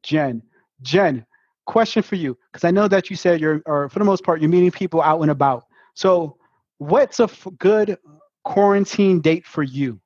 Jenn. 0.02 0.42
Jenn, 0.82 1.26
question 1.66 2.02
for 2.02 2.16
you, 2.16 2.38
because 2.52 2.64
I 2.64 2.72
know 2.72 2.88
that 2.88 3.10
you 3.10 3.18
said 3.18 3.42
you're, 3.42 3.62
or 3.66 3.90
for 3.90 4.00
the 4.00 4.06
most 4.06 4.24
part, 4.24 4.40
you're 4.42 4.50
meeting 4.50 4.72
people 4.72 5.02
out 5.02 5.22
and 5.22 5.30
about. 5.30 5.66
So, 5.94 6.38
what's 6.78 7.20
a 7.20 7.24
f- 7.24 7.48
good 7.58 7.98
quarantine 8.46 9.20
date 9.20 9.46
for 9.46 9.62
you? 9.64 10.00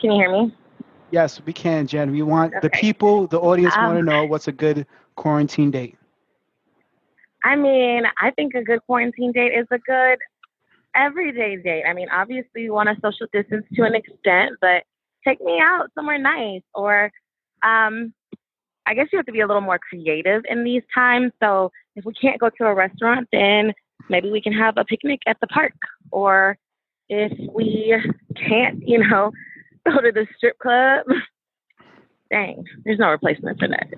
Can 0.00 0.12
you 0.12 0.12
hear 0.12 0.30
me? 0.32 0.54
Yes, 1.12 1.40
we 1.46 1.52
can, 1.52 1.86
Jenn. 1.86 2.10
We 2.10 2.22
want 2.22 2.52
the 2.62 2.70
people, 2.70 3.28
the 3.28 3.38
audience 3.38 3.74
want 3.76 3.94
to 3.94 4.00
Um, 4.00 4.06
know 4.06 4.24
what's 4.24 4.48
a 4.48 4.52
good 4.52 4.86
quarantine 5.14 5.70
date. 5.70 5.95
I 7.46 7.54
mean, 7.54 8.02
I 8.20 8.32
think 8.32 8.54
a 8.54 8.64
good 8.64 8.80
quarantine 8.86 9.30
date 9.30 9.52
is 9.52 9.68
a 9.70 9.78
good 9.78 10.18
everyday 10.96 11.56
date. 11.56 11.84
I 11.88 11.92
mean, 11.92 12.08
obviously, 12.12 12.62
you 12.62 12.72
want 12.72 12.88
to 12.88 12.96
social 12.96 13.28
distance 13.32 13.64
to 13.74 13.84
an 13.84 13.94
extent, 13.94 14.56
but 14.60 14.82
take 15.24 15.40
me 15.40 15.60
out 15.62 15.86
somewhere 15.94 16.18
nice. 16.18 16.62
Or 16.74 17.12
um, 17.62 18.12
I 18.84 18.94
guess 18.94 19.06
you 19.12 19.18
have 19.18 19.26
to 19.26 19.32
be 19.32 19.42
a 19.42 19.46
little 19.46 19.62
more 19.62 19.78
creative 19.78 20.42
in 20.50 20.64
these 20.64 20.82
times. 20.92 21.30
So 21.40 21.70
if 21.94 22.04
we 22.04 22.14
can't 22.14 22.40
go 22.40 22.50
to 22.50 22.64
a 22.64 22.74
restaurant, 22.74 23.28
then 23.30 23.72
maybe 24.08 24.28
we 24.28 24.42
can 24.42 24.52
have 24.52 24.74
a 24.76 24.84
picnic 24.84 25.20
at 25.28 25.36
the 25.40 25.46
park. 25.46 25.74
Or 26.10 26.58
if 27.08 27.32
we 27.54 27.94
can't, 28.34 28.82
you 28.84 29.06
know, 29.06 29.30
go 29.86 30.00
to 30.00 30.10
the 30.10 30.26
strip 30.36 30.58
club, 30.58 31.06
dang, 32.30 32.64
there's 32.84 32.98
no 32.98 33.10
replacement 33.10 33.58
for 33.58 33.68
that. 33.68 33.88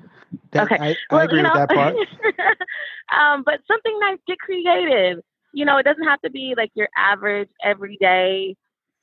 That, 0.52 0.64
Okay. 0.64 0.76
I, 0.80 0.88
I 0.88 0.94
Well, 1.10 1.24
agree 1.24 1.38
you 1.38 1.42
know, 1.42 1.50
with 1.52 1.68
that 1.68 1.74
part. 1.74 1.94
um, 3.18 3.42
but 3.44 3.60
something 3.66 3.98
nice, 4.00 4.18
get 4.26 4.38
creative. 4.38 5.22
You 5.52 5.64
know, 5.64 5.78
it 5.78 5.84
doesn't 5.84 6.04
have 6.04 6.20
to 6.22 6.30
be 6.30 6.54
like 6.56 6.70
your 6.74 6.88
average 6.96 7.48
everyday 7.64 8.56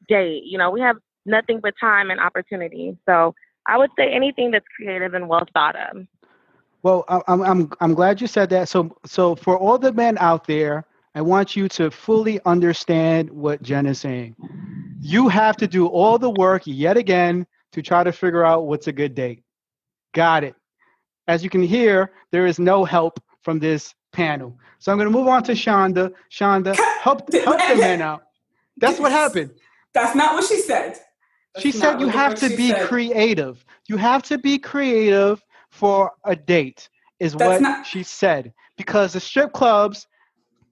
date. 0.08 0.44
You 0.46 0.58
know, 0.58 0.70
we 0.70 0.82
have 0.82 0.98
nothing 1.26 1.60
but 1.62 1.74
time 1.80 2.12
and 2.12 2.20
opportunity. 2.20 2.98
So 3.06 3.34
I 3.68 3.78
would 3.78 3.90
say 3.98 4.12
anything 4.14 4.52
that's 4.52 4.66
creative 4.76 5.14
and 5.14 5.28
well 5.28 5.46
thought 5.54 5.76
of. 5.76 6.06
Well, 6.84 7.04
I'm, 7.28 7.42
I'm, 7.42 7.72
I'm 7.82 7.94
glad 7.96 8.22
you 8.22 8.28
said 8.28 8.50
that. 8.52 8.70
So, 8.70 8.96
so 9.06 9.36
for 9.36 9.58
all 9.58 9.80
the 9.80 9.92
men 9.92 10.18
out 10.20 10.46
there, 10.46 10.86
I 11.16 11.22
want 11.22 11.56
you 11.56 11.68
to 11.70 11.90
fully 11.90 12.40
understand 12.46 13.30
what 13.32 13.64
Jenn 13.64 13.88
is 13.88 14.00
saying. 14.00 14.36
You 15.02 15.28
have 15.30 15.58
to 15.58 15.68
do 15.68 15.88
all 15.88 16.20
the 16.20 16.30
work 16.30 16.64
yet 16.66 16.98
again 16.98 17.48
to 17.76 17.82
try 17.82 18.06
to 18.06 18.12
figure 18.14 18.46
out 18.46 18.68
what's 18.68 18.88
a 18.88 18.92
good 18.94 19.14
date. 19.16 19.44
Got 20.14 20.46
it. 20.46 20.56
As 21.28 21.44
you 21.44 21.50
can 21.50 21.62
hear, 21.62 22.14
there 22.32 22.46
is 22.48 22.58
no 22.58 22.86
help 22.86 23.20
from 23.42 23.60
this 23.60 23.94
panel. 24.14 24.58
So 24.80 24.94
I'm 24.94 24.98
going 24.98 25.12
to 25.12 25.18
move 25.18 25.28
on 25.28 25.44
to 25.44 25.52
Shonda. 25.52 26.14
Shonda, 26.32 26.74
help, 27.02 27.32
help 27.44 27.58
the 27.68 27.76
man 27.76 28.02
out. 28.02 28.24
That's 28.78 28.98
what 28.98 29.12
happened. 29.12 29.52
That's 29.94 30.16
not 30.16 30.36
what 30.36 30.46
she 30.46 30.60
said. 30.62 30.98
That's 31.54 31.64
She 31.64 31.72
said 31.74 32.00
you 32.00 32.08
have 32.08 32.36
to 32.36 32.48
be 32.56 32.70
said. 32.70 32.88
creative. 32.88 33.66
You 33.90 33.98
have 33.98 34.24
to 34.24 34.38
be 34.38 34.58
creative 34.58 35.44
for 35.70 36.14
a 36.24 36.36
date, 36.36 36.88
is 37.20 37.34
That's 37.34 37.44
what 37.44 37.62
not- 37.62 37.86
she 37.86 38.04
said. 38.04 38.54
Because 38.78 39.12
the 39.14 39.20
strip 39.20 39.52
clubs 39.52 40.08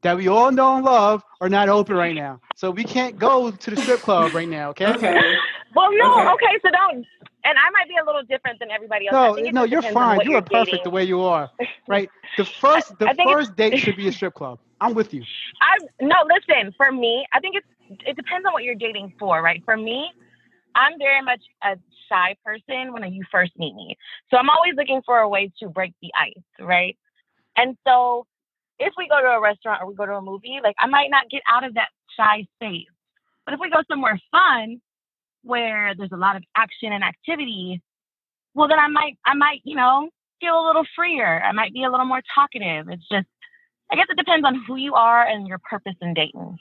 that 0.04 0.16
we 0.16 0.30
all 0.30 0.52
know 0.52 0.76
and 0.78 0.86
love 0.86 1.22
are 1.42 1.50
not 1.50 1.68
open 1.68 1.96
right 1.98 2.16
now. 2.16 2.40
So 2.56 2.72
we 2.72 2.84
can't 2.86 3.18
go 3.18 3.52
to 3.52 3.70
the 3.72 3.78
strip 3.78 4.02
club 4.02 4.34
right 4.34 4.48
now, 4.48 4.70
okay? 4.70 4.88
Okay. 4.88 5.36
Well, 5.76 5.90
no, 5.94 6.12
Okay. 6.22 6.30
okay, 6.34 6.60
so 6.62 6.70
don't. 6.72 7.06
And 7.46 7.58
I 7.58 7.70
might 7.72 7.88
be 7.90 7.96
a 8.02 8.06
little 8.06 8.24
different 8.24 8.60
than 8.60 8.72
everybody 8.72 9.08
else. 9.08 9.38
No, 9.38 9.50
no, 9.52 9.64
you're 9.64 9.82
fine. 9.82 10.20
You 10.24 10.32
you're 10.32 10.42
perfect 10.42 10.68
dating. 10.72 10.84
the 10.84 10.90
way 10.92 11.04
you 11.04 11.22
are. 11.22 11.50
Right? 11.88 12.10
The 12.38 12.46
first 12.46 12.98
the 13.00 13.10
I 13.10 13.14
think 13.14 13.30
it's- 13.30 13.48
first 13.48 13.56
date 13.58 13.78
should 13.80 13.98
be 13.98 14.08
a 14.08 14.12
strip 14.18 14.34
club. 14.36 14.60
I'm 14.80 14.94
with 14.94 15.14
you. 15.14 15.24
I 15.62 15.78
no, 16.02 16.16
listen. 16.34 16.74
For 16.78 16.92
me, 16.92 17.26
I 17.34 17.40
think 17.40 17.56
it's 17.58 18.02
it 18.08 18.16
depends 18.16 18.46
on 18.46 18.54
what 18.54 18.64
you're 18.64 18.76
dating 18.76 19.14
for, 19.20 19.42
right? 19.42 19.62
For 19.66 19.76
me, 19.78 20.10
I'm 20.76 20.98
very 20.98 21.22
much 21.22 21.42
a 21.64 21.78
shy 22.10 22.36
person 22.46 22.94
when 22.94 23.04
you 23.14 23.24
first 23.32 23.52
meet 23.58 23.76
me, 23.76 23.98
so 24.30 24.38
I'm 24.38 24.50
always 24.50 24.74
looking 24.76 25.02
for 25.06 25.20
a 25.20 25.28
way 25.30 25.52
to 25.60 25.70
break 25.70 25.94
the 26.02 26.12
ice, 26.16 26.44
right? 26.60 26.98
And 27.58 27.78
so, 27.86 28.26
if 28.80 28.94
we 28.98 29.08
go 29.08 29.22
to 29.22 29.28
a 29.28 29.42
restaurant 29.42 29.82
or 29.82 29.88
we 29.88 29.96
go 29.96 30.06
to 30.06 30.16
a 30.16 30.22
movie, 30.22 30.60
like 30.64 30.76
I 30.80 30.88
might 30.88 31.10
not 31.12 31.30
get 31.30 31.44
out 31.48 31.64
of 31.64 31.74
that 31.76 31.90
shy 32.18 32.46
space, 32.56 32.88
but 33.46 33.54
if 33.54 33.60
we 33.60 33.70
go 33.70 33.84
somewhere 33.90 34.20
fun 34.32 34.82
where 35.44 35.94
there's 35.98 36.12
a 36.12 36.18
lot 36.18 36.36
of 36.36 36.44
action 36.56 36.92
and 36.92 37.04
activity, 37.04 37.82
well, 38.56 38.68
then 38.68 38.80
I 38.80 38.88
might 38.88 39.18
I 39.26 39.34
might 39.36 39.62
you 39.64 39.76
know 39.76 40.10
feel 40.40 40.60
a 40.60 40.66
little 40.66 40.86
freer. 40.96 41.42
I 41.44 41.52
might 41.52 41.74
be 41.74 41.84
a 41.84 41.90
little 41.92 42.06
more 42.06 42.22
talkative. 42.34 42.90
It's 42.90 43.08
just 43.10 43.28
I 43.92 43.96
guess 43.96 44.06
it 44.10 44.18
depends 44.18 44.46
on 44.46 44.64
who 44.66 44.76
you 44.78 44.94
are 44.96 45.26
and 45.26 45.48
your 45.48 45.60
purpose 45.70 45.96
in 46.02 46.14
dating. 46.14 46.58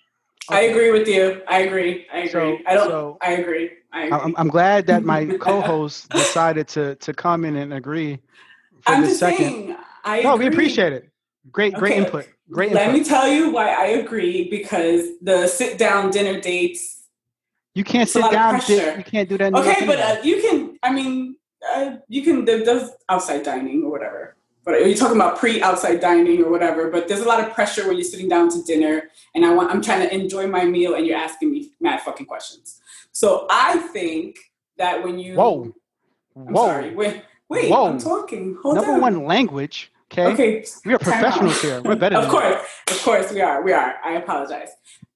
I 0.50 0.62
agree 0.62 0.90
with 0.90 1.06
you. 1.08 1.40
I 1.48 1.60
agree. 1.60 2.06
I 2.12 2.18
agree. 2.18 2.30
So- 2.30 2.58
I 2.66 2.74
don't. 2.74 2.88
so- 2.88 3.18
I 3.22 3.32
agree. 3.34 3.70
I 3.92 4.04
agree. 4.06 4.18
I'm, 4.18 4.34
I'm 4.36 4.48
glad 4.48 4.86
that 4.88 5.04
my 5.04 5.26
co-host 5.40 6.08
decided 6.10 6.66
to 6.68 6.96
to 6.96 7.12
come 7.14 7.44
in 7.44 7.56
and 7.56 7.72
agree 7.72 8.18
for 8.82 8.92
I'm 8.92 9.02
this 9.02 9.18
second. 9.18 9.38
saying. 9.50 9.76
I 10.04 10.22
No, 10.22 10.36
we 10.36 10.46
appreciate 10.46 10.92
it. 10.92 11.08
Great, 11.52 11.74
great 11.74 11.92
Okay. 11.92 12.04
input. 12.04 12.26
Great 12.50 12.72
Let 12.72 12.88
input. 12.88 13.00
me 13.00 13.04
tell 13.04 13.28
you 13.28 13.50
why 13.50 13.68
I 13.72 13.86
agree 13.86 14.48
because 14.50 15.06
the 15.22 15.46
sit 15.46 15.78
down 15.78 16.10
dinner 16.10 16.40
dates. 16.40 17.01
You 17.74 17.84
can't 17.84 18.02
it's 18.02 18.12
sit 18.12 18.30
down. 18.30 18.58
di- 18.60 18.96
You 18.98 19.04
can't 19.04 19.28
do 19.28 19.38
that. 19.38 19.48
in 19.48 19.54
New 19.54 19.62
York 19.62 19.76
Okay, 19.76 19.86
but 19.86 19.98
uh, 19.98 20.16
you 20.22 20.40
can. 20.40 20.78
I 20.82 20.92
mean, 20.92 21.36
uh, 21.74 21.96
you 22.08 22.22
can. 22.22 22.44
There, 22.44 22.64
there's 22.64 22.90
outside 23.08 23.42
dining 23.42 23.84
or 23.84 23.90
whatever. 23.90 24.36
But 24.64 24.74
are 24.74 24.86
you 24.86 24.94
talking 24.94 25.16
about 25.16 25.38
pre-outside 25.38 25.98
dining 25.98 26.40
or 26.44 26.48
whatever? 26.50 26.88
But 26.88 27.08
there's 27.08 27.20
a 27.20 27.24
lot 27.26 27.40
of 27.40 27.52
pressure 27.52 27.86
when 27.88 27.96
you're 27.96 28.04
sitting 28.04 28.28
down 28.28 28.48
to 28.50 28.62
dinner, 28.62 29.10
and 29.34 29.44
I 29.44 29.52
want. 29.52 29.70
I'm 29.70 29.82
trying 29.82 30.06
to 30.08 30.14
enjoy 30.14 30.46
my 30.46 30.64
meal, 30.64 30.94
and 30.94 31.06
you're 31.06 31.18
asking 31.18 31.50
me 31.50 31.70
mad 31.80 32.00
fucking 32.02 32.26
questions. 32.26 32.80
So 33.12 33.46
I 33.50 33.78
think 33.92 34.36
that 34.78 35.02
when 35.02 35.18
you. 35.18 35.34
Whoa. 35.34 35.72
I'm 36.36 36.52
Whoa. 36.54 36.66
sorry. 36.66 36.94
Wait. 36.94 37.22
Wait. 37.48 37.70
Whoa. 37.70 37.86
I'm 37.88 37.98
talking. 37.98 38.56
Hold 38.62 38.76
Number 38.76 38.92
on. 38.92 39.00
one, 39.00 39.24
language. 39.24 39.90
Okay. 40.12 40.26
Okay. 40.32 40.64
We 40.84 40.92
are 40.94 40.98
professionals 40.98 41.60
here. 41.62 41.80
We're 41.82 41.96
better 41.96 42.16
Of 42.16 42.28
course, 42.28 42.62
of 42.90 43.02
course, 43.02 43.32
we 43.32 43.40
are. 43.40 43.62
We 43.62 43.72
are. 43.72 43.94
I 44.04 44.12
apologize. 44.14 44.68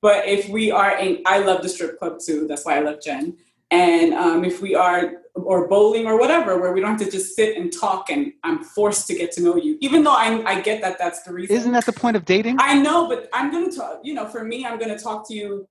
But 0.06 0.28
if 0.28 0.48
we 0.48 0.70
are 0.70 0.96
in, 1.00 1.20
I 1.26 1.40
love 1.40 1.62
the 1.62 1.68
strip 1.68 1.98
club 1.98 2.20
too. 2.24 2.46
That's 2.46 2.64
why 2.64 2.76
I 2.76 2.80
love 2.80 3.00
Jenn. 3.02 3.36
And 3.72 4.14
um, 4.14 4.44
if 4.44 4.62
we 4.62 4.76
are, 4.76 5.14
or 5.34 5.66
bowling 5.66 6.06
or 6.06 6.16
whatever, 6.16 6.60
where 6.60 6.72
we 6.72 6.80
don't 6.80 6.90
have 6.90 7.00
to 7.00 7.10
just 7.10 7.34
sit 7.34 7.56
and 7.56 7.72
talk 7.72 8.08
and 8.08 8.32
I'm 8.44 8.62
forced 8.62 9.08
to 9.08 9.16
get 9.16 9.32
to 9.32 9.42
know 9.42 9.56
you, 9.56 9.76
even 9.80 10.04
though 10.04 10.14
I, 10.14 10.44
I 10.46 10.60
get 10.60 10.80
that 10.82 10.96
that's 10.96 11.24
the 11.24 11.32
reason. 11.32 11.56
Isn't 11.56 11.72
that 11.72 11.86
the 11.86 11.92
point 11.92 12.16
of 12.16 12.24
dating? 12.24 12.54
I 12.60 12.80
know, 12.80 13.08
but 13.08 13.28
I'm 13.32 13.50
going 13.50 13.68
to 13.68 13.76
talk, 13.76 13.98
you 14.04 14.14
know, 14.14 14.26
for 14.28 14.44
me, 14.44 14.64
I'm 14.64 14.78
going 14.78 14.96
to 14.96 15.02
talk 15.02 15.26
to 15.26 15.34
you 15.34 15.68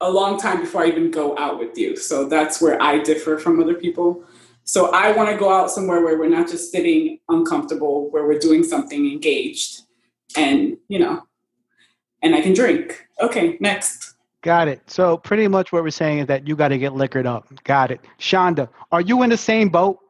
a 0.00 0.10
long 0.10 0.36
time 0.36 0.62
before 0.62 0.82
I 0.82 0.88
even 0.88 1.12
go 1.12 1.38
out 1.38 1.60
with 1.60 1.78
you. 1.78 1.94
So 1.94 2.24
that's 2.24 2.60
where 2.60 2.82
I 2.82 2.98
differ 2.98 3.38
from 3.38 3.62
other 3.62 3.74
people. 3.74 4.24
So 4.64 4.90
I 4.90 5.12
want 5.12 5.30
to 5.30 5.36
go 5.36 5.52
out 5.52 5.70
somewhere 5.70 6.02
where 6.02 6.18
we're 6.18 6.28
not 6.28 6.48
just 6.48 6.72
sitting 6.72 7.20
uncomfortable, 7.28 8.10
where 8.10 8.26
we're 8.26 8.40
doing 8.40 8.64
something 8.64 9.08
engaged 9.08 9.82
and, 10.36 10.78
you 10.88 10.98
know, 10.98 11.22
and 12.24 12.34
I 12.34 12.40
can 12.40 12.54
drink. 12.54 13.06
Okay, 13.20 13.56
next. 13.60 14.14
Got 14.42 14.66
it. 14.66 14.80
So 14.90 15.16
pretty 15.16 15.46
much 15.46 15.72
what 15.72 15.84
we're 15.84 15.90
saying 15.90 16.18
is 16.18 16.26
that 16.26 16.48
you 16.48 16.56
got 16.56 16.68
to 16.68 16.78
get 16.78 16.94
liquored 16.94 17.26
up. 17.26 17.46
Got 17.64 17.90
it. 17.92 18.00
Shonda, 18.18 18.68
are 18.90 19.00
you 19.00 19.22
in 19.22 19.30
the 19.30 19.36
same 19.36 19.68
boat? 19.68 20.00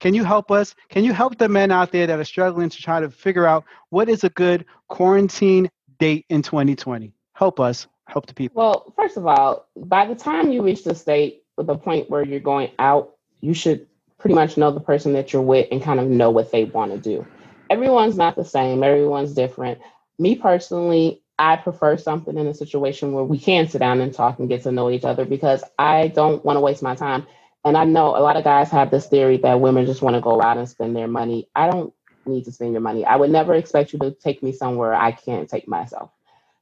Can 0.00 0.14
you 0.14 0.24
help 0.24 0.50
us? 0.50 0.74
Can 0.88 1.04
you 1.04 1.12
help 1.12 1.38
the 1.38 1.48
men 1.48 1.70
out 1.70 1.92
there 1.92 2.06
that 2.06 2.18
are 2.18 2.24
struggling 2.24 2.68
to 2.68 2.82
try 2.82 2.98
to 2.98 3.10
figure 3.10 3.46
out 3.46 3.64
what 3.90 4.08
is 4.08 4.24
a 4.24 4.30
good 4.30 4.64
quarantine 4.88 5.70
date 5.98 6.24
in 6.30 6.42
2020? 6.42 7.12
Help 7.34 7.60
us. 7.60 7.86
Help 8.08 8.26
the 8.26 8.34
people. 8.34 8.60
Well, 8.60 8.92
first 8.96 9.16
of 9.16 9.26
all, 9.26 9.68
by 9.76 10.06
the 10.06 10.14
time 10.14 10.50
you 10.50 10.62
reach 10.62 10.82
the 10.82 10.94
state 10.94 11.44
or 11.56 11.64
the 11.64 11.76
point 11.76 12.10
where 12.10 12.24
you're 12.24 12.40
going 12.40 12.70
out, 12.80 13.14
you 13.40 13.54
should 13.54 13.86
pretty 14.18 14.34
much 14.34 14.56
know 14.56 14.72
the 14.72 14.80
person 14.80 15.12
that 15.12 15.32
you're 15.32 15.42
with 15.42 15.68
and 15.70 15.80
kind 15.80 16.00
of 16.00 16.08
know 16.08 16.30
what 16.30 16.50
they 16.50 16.64
want 16.64 16.90
to 16.90 16.98
do. 16.98 17.24
Everyone's 17.70 18.16
not 18.16 18.34
the 18.34 18.44
same, 18.44 18.82
everyone's 18.82 19.32
different. 19.32 19.78
Me 20.22 20.36
personally, 20.36 21.20
I 21.38 21.56
prefer 21.56 21.96
something 21.96 22.38
in 22.38 22.46
a 22.46 22.54
situation 22.54 23.12
where 23.12 23.24
we 23.24 23.40
can 23.40 23.68
sit 23.68 23.80
down 23.80 24.00
and 24.00 24.14
talk 24.14 24.38
and 24.38 24.48
get 24.48 24.62
to 24.64 24.72
know 24.72 24.90
each 24.90 25.04
other 25.04 25.24
because 25.24 25.64
I 25.80 26.08
don't 26.08 26.44
want 26.44 26.58
to 26.58 26.60
waste 26.60 26.82
my 26.82 26.94
time. 26.94 27.26
And 27.64 27.76
I 27.76 27.84
know 27.84 28.16
a 28.16 28.22
lot 28.22 28.36
of 28.36 28.44
guys 28.44 28.70
have 28.70 28.92
this 28.92 29.08
theory 29.08 29.38
that 29.38 29.60
women 29.60 29.86
just 29.86 30.02
want 30.02 30.14
to 30.16 30.22
go 30.22 30.42
out 30.42 30.58
and 30.58 30.68
spend 30.68 30.96
their 30.96 31.08
money. 31.08 31.48
I 31.56 31.68
don't 31.68 31.92
need 32.26 32.44
to 32.46 32.52
spend 32.52 32.72
your 32.72 32.82
money. 32.82 33.04
I 33.04 33.16
would 33.16 33.30
never 33.30 33.54
expect 33.54 33.92
you 33.94 33.98
to 34.00 34.12
take 34.12 34.44
me 34.44 34.52
somewhere 34.52 34.94
I 34.94 35.12
can't 35.12 35.50
take 35.50 35.68
myself. 35.68 36.12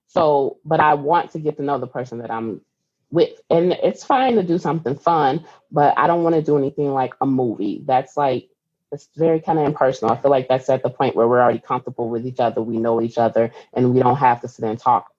So, 0.09 0.59
but 0.65 0.81
I 0.81 0.95
want 0.95 1.33
to 1.33 1.41
get 1.41 1.59
to 1.59 1.65
know 1.65 1.79
the 1.79 1.89
person 1.89 2.21
that 2.21 2.31
I'm 2.31 2.63
with. 3.11 3.41
And 3.51 3.73
it's 3.75 4.05
fine 4.05 4.37
to 4.37 4.45
do 4.45 4.59
something 4.59 4.97
fun, 4.97 5.47
but 5.73 5.99
I 5.99 6.09
don't 6.09 6.25
want 6.25 6.37
to 6.37 6.43
do 6.43 6.59
anything 6.59 6.95
like 6.95 7.15
a 7.23 7.27
movie. 7.27 7.83
That's 7.87 8.17
like, 8.17 8.50
it's 8.93 9.09
very 9.17 9.41
kind 9.41 9.59
of 9.59 9.67
impersonal. 9.67 10.13
I 10.15 10.21
feel 10.21 10.31
like 10.31 10.49
that's 10.49 10.69
at 10.69 10.83
the 10.83 10.91
point 10.91 11.17
where 11.17 11.29
we're 11.29 11.41
already 11.41 11.61
comfortable 11.61 12.09
with 12.09 12.27
each 12.27 12.41
other. 12.41 12.63
We 12.63 12.79
know 12.79 13.01
each 13.01 13.19
other 13.19 13.53
and 13.73 13.95
we 13.95 14.01
don't 14.01 14.17
have 14.17 14.41
to 14.43 14.49
sit 14.49 14.65
and 14.65 14.79
talk. 14.79 15.13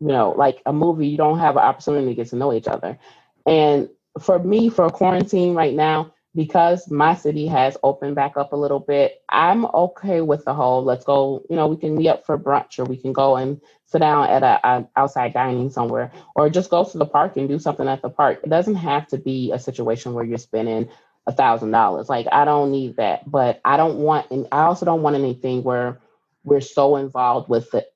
You 0.00 0.08
know, 0.08 0.32
like 0.36 0.62
a 0.66 0.72
movie, 0.72 1.08
you 1.08 1.16
don't 1.16 1.38
have 1.38 1.56
an 1.56 1.62
opportunity 1.62 2.08
to 2.08 2.14
get 2.14 2.28
to 2.28 2.36
know 2.36 2.52
each 2.52 2.68
other. 2.68 2.98
And 3.46 3.88
for 4.20 4.38
me, 4.38 4.68
for 4.68 4.88
quarantine 4.90 5.54
right 5.54 5.74
now, 5.74 6.12
because 6.34 6.90
my 6.90 7.14
city 7.14 7.46
has 7.46 7.78
opened 7.82 8.14
back 8.14 8.36
up 8.36 8.52
a 8.52 8.56
little 8.56 8.78
bit, 8.80 9.22
I'm 9.30 9.64
okay 9.66 10.20
with 10.20 10.44
the 10.44 10.52
whole 10.52 10.84
let's 10.84 11.04
go, 11.04 11.42
you 11.48 11.56
know, 11.56 11.66
we 11.66 11.78
can 11.78 11.96
meet 11.96 12.08
up 12.08 12.26
for 12.26 12.38
brunch 12.38 12.78
or 12.78 12.84
we 12.84 12.98
can 12.98 13.14
go 13.14 13.36
and 13.36 13.60
sit 13.86 14.00
down 14.00 14.28
at 14.28 14.42
a, 14.42 14.86
outside 14.96 15.32
dining 15.32 15.70
somewhere 15.70 16.12
or 16.34 16.50
just 16.50 16.68
go 16.68 16.84
to 16.84 16.98
the 16.98 17.06
park 17.06 17.38
and 17.38 17.48
do 17.48 17.58
something 17.58 17.88
at 17.88 18.02
the 18.02 18.10
park. 18.10 18.40
It 18.44 18.50
doesn't 18.50 18.74
have 18.74 19.06
to 19.08 19.18
be 19.18 19.52
a 19.52 19.58
situation 19.58 20.12
where 20.12 20.24
you're 20.24 20.36
spending 20.36 20.90
a 21.26 21.32
thousand 21.32 21.72
dollars. 21.72 22.08
Like 22.08 22.26
I 22.30 22.44
don't 22.44 22.72
need 22.72 22.96
that, 22.96 23.30
but 23.30 23.60
I 23.64 23.76
don't 23.76 23.98
want 23.98 24.30
and 24.30 24.48
I 24.52 24.62
also 24.64 24.86
don't 24.86 25.02
want 25.02 25.16
anything 25.16 25.62
where 25.62 26.00
we're 26.44 26.60
so 26.60 26.96
involved 26.96 27.48
with 27.48 27.70
the 27.72 27.86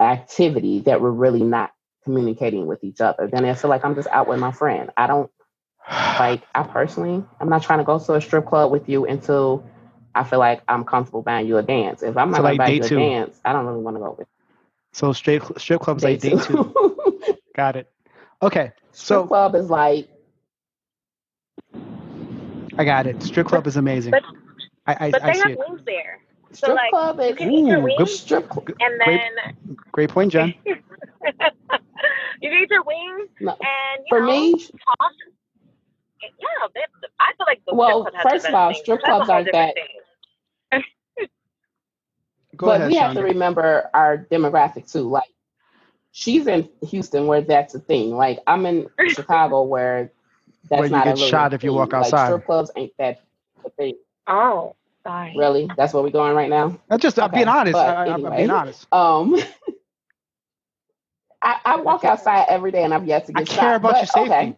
activity 0.00 0.80
that 0.80 1.00
we're 1.00 1.10
really 1.10 1.42
not 1.42 1.72
communicating 2.04 2.66
with 2.66 2.84
each 2.84 3.00
other. 3.00 3.28
Then 3.28 3.44
I 3.44 3.54
feel 3.54 3.70
like 3.70 3.84
I'm 3.84 3.94
just 3.94 4.08
out 4.08 4.28
with 4.28 4.38
my 4.40 4.52
friend. 4.52 4.90
I 4.96 5.06
don't 5.06 5.30
like 6.18 6.42
I 6.54 6.62
personally, 6.64 7.24
I'm 7.40 7.48
not 7.48 7.62
trying 7.62 7.78
to 7.78 7.84
go 7.84 7.98
to 7.98 8.14
a 8.14 8.20
strip 8.20 8.46
club 8.46 8.70
with 8.72 8.88
you 8.88 9.06
until 9.06 9.64
I 10.14 10.24
feel 10.24 10.38
like 10.38 10.62
I'm 10.68 10.84
comfortable 10.84 11.22
buying 11.22 11.46
you 11.46 11.58
a 11.58 11.62
dance. 11.62 12.02
If 12.02 12.16
I'm 12.16 12.30
not 12.30 12.38
So, 12.38 12.42
like, 12.42 12.58
buy 12.58 12.70
you 12.70 12.82
a 12.84 12.88
two. 12.88 12.96
dance, 12.96 13.40
I 13.44 13.52
don't 13.52 13.66
really 13.66 13.82
want 13.82 13.96
to 13.96 14.00
go 14.00 14.16
with 14.18 14.28
So 14.92 15.12
straight 15.12 15.42
strip 15.58 15.80
clubs 15.82 16.04
like 16.04 16.20
day 16.20 16.36
two. 16.36 16.74
Got 17.56 17.76
it. 17.76 17.90
Okay. 18.42 18.72
strip 18.92 18.92
So 18.92 19.26
club 19.26 19.54
is 19.54 19.70
like 19.70 20.08
I 22.78 22.84
got 22.84 23.06
it. 23.06 23.22
Strip 23.22 23.46
club 23.46 23.66
is 23.66 23.76
amazing. 23.76 24.12
But- 24.12 24.22
I 24.86 24.92
I, 25.06 25.06
But 25.12 25.22
I 25.24 25.32
they 25.32 25.32
see 25.34 25.38
have 25.40 25.50
it. 25.52 25.58
wings 25.58 25.80
there. 25.86 26.18
So 26.52 26.68
strip 26.68 26.76
like 26.76 26.90
club 26.90 27.20
you 27.20 27.24
is 27.24 27.36
can 27.36 27.52
eat 27.52 27.66
your 27.66 27.78
Ooh, 27.78 27.82
wings 27.82 27.98
good 27.98 28.08
strip 28.08 28.48
club. 28.48 28.68
and 28.80 29.00
great- 29.04 29.20
then 29.20 29.76
Great 29.92 30.10
point, 30.10 30.32
Jenn. 30.32 30.54
you 30.66 30.74
can 32.50 32.52
eat 32.62 32.70
your 32.70 32.82
wings 32.84 33.30
No, 33.40 33.52
and 33.52 34.04
you 34.06 34.10
for 34.10 34.20
know, 34.20 34.26
me, 34.26 34.52
talk. 34.52 35.12
Yeah, 36.22 36.68
they, 36.74 36.80
I 37.20 37.32
feel 37.36 37.46
like 37.46 37.62
the 37.66 37.74
Well, 37.74 38.02
strip 38.02 38.14
club 38.14 38.24
has 38.24 38.32
first 38.32 38.44
the 38.44 38.48
of 38.50 38.54
all, 38.54 38.72
things. 38.72 38.84
strip 38.84 39.02
clubs 39.02 39.28
aren't 39.28 39.46
different 39.46 39.74
that- 39.76 39.86
thing. 40.72 40.82
Go 42.56 42.66
but 42.66 42.76
ahead, 42.76 42.88
we 42.90 42.96
have 42.96 43.14
to 43.14 43.22
remember 43.22 43.90
our 43.94 44.18
demographic 44.18 44.90
too. 44.90 45.02
Like 45.10 45.30
she's 46.12 46.46
in 46.46 46.68
Houston 46.88 47.26
where 47.26 47.42
that's 47.42 47.74
a 47.74 47.80
thing. 47.80 48.16
Like 48.16 48.40
I'm 48.46 48.66
in 48.66 48.88
Chicago 49.08 49.62
where 49.62 50.12
that's 50.70 50.80
Where 50.80 50.86
you 50.88 50.92
not 50.92 51.04
get 51.04 51.12
a 51.14 51.16
really 51.16 51.30
shot 51.30 51.54
if 51.54 51.64
you 51.64 51.70
thing. 51.70 51.78
walk 51.78 51.92
Like 51.92 52.04
outside. 52.04 52.26
strip 52.26 52.46
clubs 52.46 52.70
ain't 52.76 52.92
that 52.98 53.20
a 53.64 53.70
thing. 53.70 53.94
Oh, 54.26 54.74
sorry. 55.04 55.34
Really? 55.36 55.70
That's 55.76 55.92
where 55.92 56.02
we're 56.02 56.10
going 56.10 56.34
right 56.34 56.50
now? 56.50 56.78
I'm 56.90 56.98
just 56.98 57.18
I'm 57.18 57.30
being 57.30 57.48
honest. 57.48 57.72
but 57.74 57.88
I, 57.88 58.06
I, 58.06 58.14
I'm 58.14 58.14
anyway. 58.14 58.36
being 58.36 58.50
honest. 58.50 58.86
Um 58.92 59.36
I, 61.42 61.60
I 61.64 61.80
walk 61.80 62.04
outside 62.04 62.46
every 62.48 62.72
day 62.72 62.82
and 62.82 62.92
I've 62.92 63.06
yet 63.06 63.26
to 63.26 63.32
get 63.32 63.40
I 63.40 63.42
get 63.42 63.48
care 63.48 63.70
shot, 63.70 63.74
about 63.76 64.00
but 64.00 64.16
your 64.16 64.24
Okay. 64.24 64.56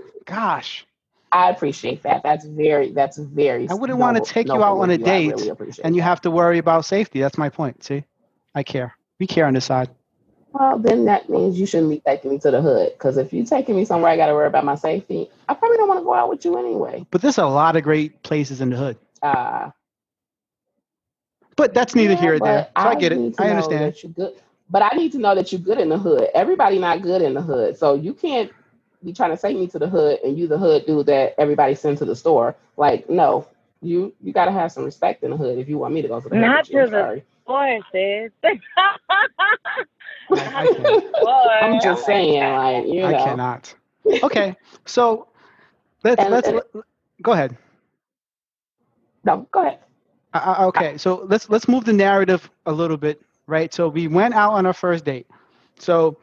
Gosh, 0.26 0.86
I 1.32 1.50
appreciate 1.50 2.02
that. 2.02 2.22
That's 2.22 2.44
very 2.44 2.92
that's 2.92 3.16
very 3.16 3.68
I 3.68 3.74
wouldn't 3.74 3.98
wanna 3.98 4.20
take 4.20 4.52
you 4.52 4.62
out 4.62 4.78
on 4.78 4.90
a 4.90 4.98
date 4.98 5.34
really 5.34 5.52
and 5.82 5.96
you 5.96 6.02
have 6.02 6.20
to 6.22 6.30
worry 6.30 6.58
about 6.58 6.84
safety. 6.84 7.20
That's 7.20 7.38
my 7.38 7.48
point. 7.48 7.82
See, 7.84 8.04
I 8.54 8.62
care. 8.62 8.94
We 9.18 9.26
care 9.26 9.46
on 9.46 9.54
this 9.54 9.64
side. 9.64 9.88
Well, 10.52 10.78
then 10.78 11.06
that 11.06 11.30
means 11.30 11.60
you 11.60 11.66
shouldn't 11.66 11.90
be 11.90 12.00
taking 12.00 12.32
me 12.32 12.38
to 12.40 12.50
the 12.50 12.62
hood. 12.62 12.92
Because 12.94 13.18
if 13.18 13.32
you're 13.32 13.46
taking 13.46 13.76
me 13.76 13.84
somewhere 13.84 14.10
I 14.12 14.16
got 14.16 14.26
to 14.28 14.34
worry 14.34 14.48
about 14.48 14.64
my 14.64 14.76
safety, 14.76 15.30
I 15.48 15.54
probably 15.54 15.78
don't 15.78 15.88
want 15.88 16.00
to 16.00 16.04
go 16.04 16.14
out 16.14 16.28
with 16.30 16.44
you 16.44 16.58
anyway. 16.58 17.06
But 17.10 17.22
there's 17.22 17.38
a 17.38 17.46
lot 17.46 17.76
of 17.76 17.84
great 17.84 18.22
places 18.22 18.60
in 18.60 18.70
the 18.70 18.76
hood. 18.76 18.98
Uh, 19.22 19.70
But 21.56 21.74
that's 21.74 21.94
neither 21.96 22.14
yeah, 22.14 22.20
here 22.20 22.34
nor 22.34 22.40
there. 22.40 22.66
but 22.66 22.72
So 22.78 22.90
I 22.90 22.94
get 22.96 23.12
need 23.12 23.34
it. 23.34 23.36
to 23.36 23.44
I 23.44 23.48
know 23.48 23.50
understand. 23.50 23.84
that 23.84 24.02
you're 24.02 24.12
good. 24.12 24.34
But 24.70 24.82
I 24.82 24.96
need 24.96 25.12
to 25.12 25.18
know 25.18 25.34
that 25.34 25.52
you're 25.52 25.60
good 25.60 25.78
in 25.78 25.88
the 25.90 25.98
hood. 25.98 26.28
Everybody 26.34 26.78
not 26.78 27.02
good 27.02 27.22
in 27.22 27.34
the 27.34 27.42
hood, 27.42 27.76
so 27.78 27.94
you 27.94 28.14
can't 28.14 28.52
be 29.04 29.12
trying 29.12 29.30
to 29.36 29.40
take 29.40 29.56
me 29.56 29.66
to 29.68 29.78
the 29.78 29.88
hood 29.88 30.20
and 30.24 30.38
you 30.38 30.48
the 30.48 30.58
hood 30.58 30.86
dude 30.86 31.06
that 31.06 31.34
everybody 31.38 31.74
sent 31.74 31.98
to 31.98 32.06
the 32.06 32.16
store. 32.16 32.56
Like, 32.76 33.08
no, 33.10 33.48
you 33.82 34.14
you 34.22 34.32
got 34.32 34.46
to 34.46 34.52
have 34.52 34.72
some 34.72 34.84
respect 34.84 35.24
in 35.24 35.30
the 35.32 35.36
hood 35.38 35.58
if 35.58 35.68
you 35.68 35.78
want 35.78 35.94
me 35.94 36.02
to 36.02 36.08
go 36.08 36.20
to 36.20 36.28
the 36.28 36.36
hood. 36.36 36.40
Not 36.40 36.66
with 36.70 36.70
to 36.70 36.78
the- 36.88 36.88
sorry. 36.88 37.24
Boy, 37.46 37.84
sis. 37.92 38.32
I, 40.32 40.62
I 40.62 40.66
can't. 40.66 41.04
I'm 41.62 41.80
just 41.80 42.04
saying, 42.06 42.40
like, 42.42 42.86
you 42.86 43.04
I 43.04 43.12
cannot. 43.14 43.74
Okay, 44.22 44.54
so 44.86 45.28
let's 46.04 46.20
And- 46.20 46.30
let's 46.30 46.48
and- 46.48 46.62
go 47.22 47.32
ahead. 47.32 47.56
No, 49.24 49.46
go 49.52 49.60
ahead. 49.66 49.78
Uh, 50.32 50.56
uh, 50.60 50.66
okay, 50.68 50.96
so 50.96 51.26
let's 51.28 51.50
let's 51.50 51.68
move 51.68 51.84
the 51.84 51.92
narrative 51.92 52.48
a 52.66 52.72
little 52.72 52.96
bit, 52.96 53.20
right? 53.46 53.72
So 53.74 53.88
we 53.88 54.08
went 54.08 54.34
out 54.34 54.52
on 54.52 54.64
our 54.66 54.72
first 54.72 55.04
date. 55.04 55.26
So 55.78 56.16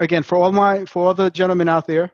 again, 0.00 0.22
for 0.22 0.36
all 0.38 0.52
my 0.52 0.84
for 0.86 1.06
all 1.06 1.14
the 1.14 1.30
gentlemen 1.30 1.68
out 1.68 1.86
there, 1.86 2.10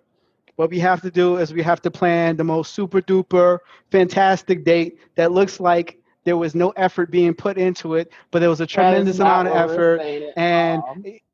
what 0.57 0.71
we 0.71 0.79
have 0.81 1.01
to 1.03 1.11
do 1.11 1.37
is 1.39 1.55
we 1.55 1.63
have 1.63 1.81
to 1.83 1.91
plan 1.91 2.37
the 2.37 2.45
most 2.45 2.75
super 2.75 3.01
duper 3.01 3.59
fantastic 3.91 4.65
date 4.65 4.99
that 5.15 5.33
looks 5.33 5.61
like 5.61 6.01
there 6.27 6.39
was 6.39 6.57
no 6.57 6.71
effort 6.73 7.11
being 7.13 7.35
put 7.35 7.59
into 7.59 7.97
it, 7.97 8.13
but 8.33 8.41
there 8.41 8.51
was 8.51 8.61
a 8.61 8.67
tremendous 8.67 9.21
amount 9.21 9.49
of 9.49 9.55
effort 9.57 10.05
and 10.37 10.85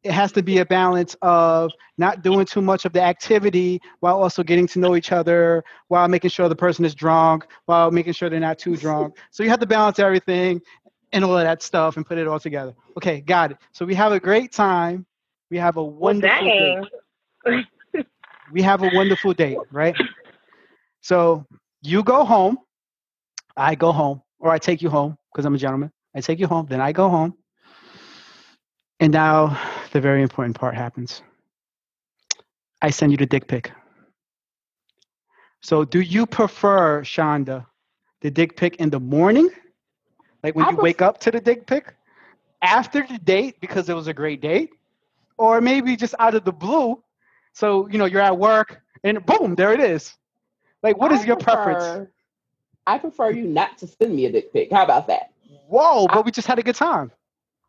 it 0.04 0.12
has 0.12 0.32
to 0.32 0.42
be 0.42 0.58
a 0.58 0.66
balance 0.66 1.16
of 1.22 1.74
not 1.98 2.22
doing 2.22 2.46
too 2.46 2.62
much 2.62 2.86
of 2.86 2.92
the 2.92 3.02
activity 3.02 3.80
while 4.00 4.20
also 4.22 4.44
getting 4.44 4.68
to 4.68 4.80
know 4.80 4.96
each 4.96 5.12
other 5.12 5.64
while 5.88 6.08
making 6.08 6.30
sure 6.30 6.48
the 6.48 6.56
person 6.56 6.84
is 6.86 6.94
drunk 6.94 7.46
while 7.66 7.90
making 7.92 8.14
sure 8.14 8.30
they're 8.30 8.40
not 8.40 8.58
too 8.58 8.76
drunk. 8.78 9.16
So 9.32 9.44
you 9.44 9.50
have 9.50 9.60
to 9.60 9.66
balance 9.66 10.00
everything 10.00 10.62
and 11.12 11.24
all 11.24 11.38
of 11.38 11.44
that 11.44 11.62
stuff 11.62 11.96
and 11.96 12.06
put 12.06 12.18
it 12.18 12.28
all 12.28 12.40
together. 12.40 12.74
Okay 12.96 13.20
got 13.20 13.52
it. 13.52 13.58
So 13.72 13.86
we 13.86 13.94
have 13.94 14.12
a 14.12 14.20
great 14.20 14.52
time. 14.52 15.06
We 15.50 15.58
have 15.58 15.76
a 15.76 15.84
Well, 16.00 16.14
wonderful 16.14 16.50
dang. 16.52 16.84
date 16.84 16.88
we 18.50 18.62
have 18.62 18.82
a 18.82 18.88
wonderful 18.88 19.34
date 19.34 19.62
right? 19.70 19.96
So 21.00 21.46
you 21.82 22.02
go 22.04 22.24
home. 22.24 22.58
I 23.56 23.74
go 23.76 23.92
home 23.92 24.22
or 24.42 24.50
i 24.52 24.58
take 24.58 24.82
you 24.82 24.90
home 24.90 25.16
because 25.32 25.46
i'm 25.46 25.54
a 25.54 25.58
gentleman 25.58 25.92
i 26.16 26.20
take 26.20 26.40
you 26.40 26.48
home 26.48 26.66
then 26.68 26.80
i 26.82 26.92
go 26.92 27.08
home 27.10 27.34
and 29.00 29.12
now 29.12 29.58
the 29.92 30.00
very 30.00 30.22
important 30.22 30.56
part 30.58 30.74
happens. 30.76 31.22
I 32.82 32.90
send 32.90 33.12
you 33.12 33.18
the 33.18 33.26
dick 33.26 33.48
pic. 33.48 33.72
So 35.62 35.84
do 35.84 36.00
you 36.00 36.26
prefer, 36.26 37.02
Shonda, 37.02 37.66
the 38.22 38.30
dick 38.30 38.56
pic 38.56 38.76
in 38.76 38.90
the 38.90 39.00
morning 39.00 39.50
Like 40.44 40.54
when 40.56 40.66
I 40.66 40.70
you 40.70 40.76
pref- 40.76 40.84
wake 40.84 41.02
up 41.02 41.18
to 41.20 41.30
the 41.32 41.40
dick 41.40 41.66
pic 41.66 41.94
after 42.62 43.06
the 43.06 43.18
date 43.18 43.60
because 43.60 43.88
it 43.88 43.94
was 43.94 44.08
a 44.08 44.14
great 44.14 44.40
date, 44.40 44.70
or 45.38 45.60
maybe 45.60 45.96
just 45.96 46.14
out 46.18 46.34
of 46.34 46.44
the 46.44 46.52
blue. 46.52 47.02
So 47.54 47.88
you 47.88 47.98
know 47.98 48.06
you're 48.06 48.22
at 48.22 48.38
work 48.38 48.80
and 49.04 49.24
boom, 49.26 49.54
there 49.56 49.72
it 49.72 49.80
is. 49.80 50.14
Like, 50.82 50.98
what 50.98 51.12
is 51.12 51.22
I 51.22 51.26
your 51.26 51.36
preference? 51.36 51.98
Prefer- 52.84 52.94
I 52.94 52.98
prefer 52.98 53.30
you 53.30 53.44
not 53.44 53.78
to 53.78 53.86
send 53.86 54.14
me 54.14 54.26
a 54.26 54.32
dick 54.32 54.52
pic. 54.52 54.72
How 54.72 54.82
about 54.84 55.06
that? 55.08 55.32
Whoa, 55.68 56.06
I- 56.08 56.14
but 56.14 56.24
we 56.24 56.30
just 56.30 56.48
had 56.48 56.58
a 56.58 56.62
good 56.62 56.74
time. 56.76 57.10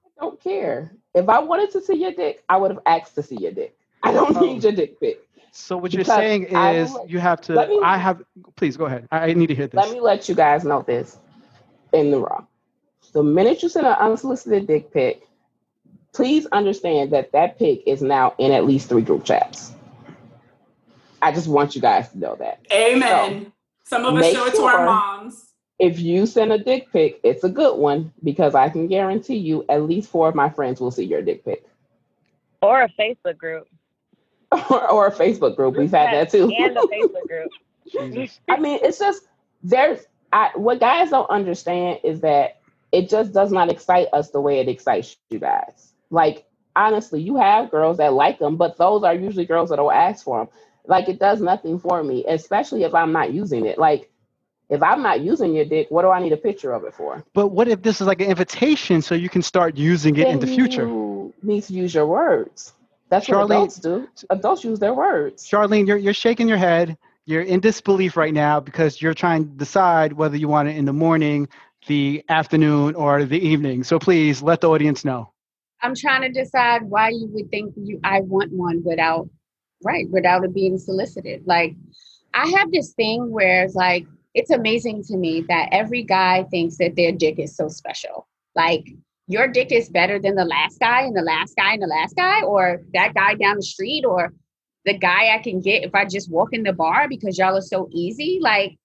I 0.06 0.22
don't 0.22 0.40
care. 0.42 0.92
If 1.14 1.30
I 1.30 1.40
wanted 1.40 1.72
to 1.72 1.82
see 1.82 1.96
your 1.96 2.12
dick, 2.12 2.44
I 2.50 2.58
would 2.58 2.72
have 2.72 2.80
asked 2.86 3.16
to 3.16 3.24
see 3.24 3.38
your 3.38 3.52
dick. 3.52 3.78
I 4.02 4.12
don't 4.12 4.36
Oh. 4.36 4.42
need 4.42 4.64
your 4.64 4.72
dick 4.72 5.00
pic. 5.00 5.20
So 5.52 5.78
what 5.78 5.94
you're 5.94 6.04
saying 6.04 6.46
is 6.46 6.92
let- 6.94 7.10
you 7.10 7.20
have 7.20 7.40
to. 7.42 7.54
let 7.54 7.70
me- 7.70 7.80
I 7.84 7.98
have. 7.98 8.24
Please 8.56 8.76
go 8.76 8.86
ahead. 8.86 9.08
I, 9.12 9.30
I 9.30 9.34
need 9.34 9.48
to 9.48 9.56
hear 9.56 9.68
this. 9.68 9.76
Let 9.76 9.92
me 9.92 10.00
let 10.00 10.28
you 10.28 10.34
guys 10.36 10.64
know 10.64 10.82
this 10.82 11.18
in 11.94 12.10
the 12.12 12.20
raw. 12.20 12.44
The 13.14 13.22
minute 13.24 13.62
you 13.62 13.70
send 13.70 13.86
an 13.86 13.94
unsolicited 13.94 14.66
dick 14.66 14.92
pic, 14.92 15.28
please 16.14 16.48
understand 16.48 17.12
that 17.12 17.32
that 17.34 17.60
pic 17.60 17.84
is 17.86 18.02
now 18.02 18.34
in 18.40 18.52
at 18.52 18.66
least 18.66 18.90
three 18.90 19.04
group 19.04 19.24
chats. 19.24 19.74
I 21.22 21.32
just 21.32 21.48
want 21.48 21.76
you 21.76 21.82
guys 21.82 22.10
to 22.10 22.18
know 22.18 22.36
that. 22.38 22.60
Amen. 22.72 23.52
Some 23.84 24.06
of 24.06 24.16
us 24.16 24.22
make 24.22 24.36
show 24.36 24.46
it 24.46 24.56
to 24.56 24.64
our 24.64 24.78
sure- 24.78 24.86
moms. 24.86 25.50
If 25.80 26.00
you 26.00 26.26
send 26.26 26.54
a 26.54 26.58
dick 26.58 26.92
pic, 26.94 27.20
it's 27.24 27.44
a 27.44 27.50
good 27.50 27.78
one 27.78 28.14
because 28.24 28.56
I 28.56 28.70
can 28.70 28.88
guarantee 28.88 29.38
you 29.38 29.66
at 29.68 29.84
least 29.84 30.10
four 30.10 30.30
of 30.30 30.36
my 30.36 30.50
friends 30.50 30.80
will 30.80 30.92
see 30.92 31.04
your 31.04 31.22
dick 31.22 31.44
pic. 31.44 31.66
Or 32.62 32.84
a 32.84 32.90
Facebook 32.90 33.38
group. 33.38 33.68
or, 34.52 34.90
or 34.92 35.08
a 35.08 35.12
Facebook 35.12 35.56
group. 35.56 35.76
We've 35.76 35.92
had 35.92 36.14
that 36.14 36.32
too. 36.32 36.50
And 36.58 36.78
a 36.78 36.82
Facebook 36.82 37.28
group. 37.28 37.52
Jesus. 37.92 38.40
I 38.48 38.60
mean, 38.60 38.80
it's 38.82 39.00
just 39.00 39.24
there's 39.64 40.06
I 40.32 40.52
what 40.56 40.80
guys 40.80 41.10
don't 41.10 41.30
understand 41.30 42.00
is 42.04 42.22
that 42.22 42.62
it 42.92 43.10
just 43.10 43.34
does 43.34 43.52
not 43.52 43.70
excite 43.70 44.08
us 44.14 44.30
the 44.30 44.40
way 44.40 44.60
it 44.60 44.70
excites 44.70 45.18
you 45.32 45.40
guys. 45.40 45.94
Like 46.10 46.46
honestly, 46.76 47.22
you 47.22 47.38
have 47.38 47.72
girls 47.72 47.98
that 47.98 48.14
like 48.14 48.40
them, 48.40 48.58
but 48.58 48.78
those 48.78 49.04
are 49.04 49.14
usually 49.14 49.46
girls 49.46 49.70
that 49.70 49.80
will 49.80 49.92
ask 49.92 50.24
for 50.24 50.40
them. 50.40 50.48
Like 50.88 51.10
it 51.10 51.20
does 51.20 51.42
nothing 51.42 51.80
for 51.80 52.04
me, 52.04 52.26
especially 52.28 52.84
if 52.84 52.94
I'm 52.96 53.14
not 53.14 53.34
using 53.34 53.66
it. 53.66 53.78
Like 53.80 54.12
if 54.70 54.84
I'm 54.84 55.04
not 55.04 55.22
using 55.22 55.54
your 55.56 55.66
dick, 55.66 55.88
what 55.92 56.04
do 56.04 56.10
I 56.10 56.22
need 56.22 56.34
a 56.34 56.38
picture 56.38 56.74
of 56.74 56.86
it 56.86 56.94
for? 56.96 57.24
But 57.34 57.50
what 57.50 57.68
if 57.70 57.82
this 57.84 58.02
is 58.02 58.08
like 58.08 58.22
an 58.22 58.30
invitation 58.30 59.02
so 59.02 59.16
you 59.16 59.30
can 59.30 59.42
start 59.44 59.78
using 59.78 60.18
it 60.18 60.30
in 60.30 60.40
the 60.40 60.48
future? 60.48 60.94
You 60.98 61.34
need 61.44 61.64
to 61.66 61.74
use 61.74 61.94
your 61.96 62.08
words. 62.08 62.74
That's 63.10 63.30
what 63.30 63.38
Charlene- 63.38 63.40
adults 63.40 63.78
do. 63.78 64.08
Adults 64.30 64.64
use 64.64 64.80
their 64.80 64.94
words. 64.94 65.52
Charlene, 65.52 65.88
you're 65.88 65.98
you're 65.98 66.14
shaking 66.16 66.48
your 66.50 66.58
head. 66.58 66.98
You're 67.26 67.44
in 67.44 67.62
disbelief 67.62 68.18
right 68.18 68.34
now 68.34 68.60
because 68.60 69.02
you're 69.02 69.14
trying 69.16 69.46
to 69.46 69.52
decide 69.52 70.14
whether 70.14 70.38
you 70.38 70.48
want 70.50 70.70
it 70.70 70.78
in 70.78 70.86
the 70.86 70.94
morning, 70.94 71.50
the 71.88 72.24
afternoon, 72.30 72.96
or 72.96 73.26
the 73.26 73.40
evening. 73.40 73.84
So 73.84 74.00
please 74.00 74.44
let 74.44 74.62
the 74.62 74.70
audience 74.70 75.06
know. 75.06 75.32
I'm 75.82 75.96
trying 75.96 76.22
to 76.24 76.30
decide 76.42 76.84
why 76.84 77.10
you 77.10 77.28
would 77.34 77.52
think 77.52 77.74
you 77.78 78.00
I 78.04 78.22
want 78.22 78.52
one 78.52 78.84
without 78.84 79.30
right, 79.84 80.10
without 80.10 80.44
it 80.44 80.54
being 80.54 80.78
solicited. 80.78 81.46
Like 81.46 81.76
I 82.34 82.48
have 82.48 82.72
this 82.72 82.94
thing 82.94 83.32
where 83.32 83.64
it's 83.64 83.76
like 83.76 84.06
it's 84.34 84.52
amazing 84.52 85.04
to 85.04 85.18
me 85.18 85.42
that 85.48 85.70
every 85.72 86.04
guy 86.04 86.44
thinks 86.50 86.78
that 86.78 86.96
their 86.96 87.12
dick 87.12 87.40
is 87.40 87.56
so 87.56 87.68
special. 87.68 88.28
Like 88.56 88.88
your 89.28 89.48
dick 89.48 89.72
is 89.72 89.90
better 89.90 90.20
than 90.20 90.36
the 90.36 90.46
last 90.46 90.80
guy 90.80 91.02
and 91.02 91.16
the 91.16 91.22
last 91.22 91.56
guy 91.56 91.74
and 91.74 91.82
the 91.82 91.88
last 91.88 92.16
guy, 92.16 92.42
or 92.42 92.82
that 92.94 93.14
guy 93.14 93.36
down 93.36 93.58
the 93.58 93.64
street, 93.64 94.06
or 94.06 94.34
the 94.86 94.98
guy 94.98 95.34
I 95.34 95.40
can 95.40 95.62
get 95.62 95.84
if 95.84 95.96
I 95.96 96.06
just 96.06 96.32
walk 96.32 96.50
in 96.52 96.64
the 96.64 96.74
bar 96.74 97.08
because 97.08 97.38
y'all 97.38 97.56
are 97.56 97.62
so 97.62 97.90
easy. 97.92 98.40
Like, 98.42 98.78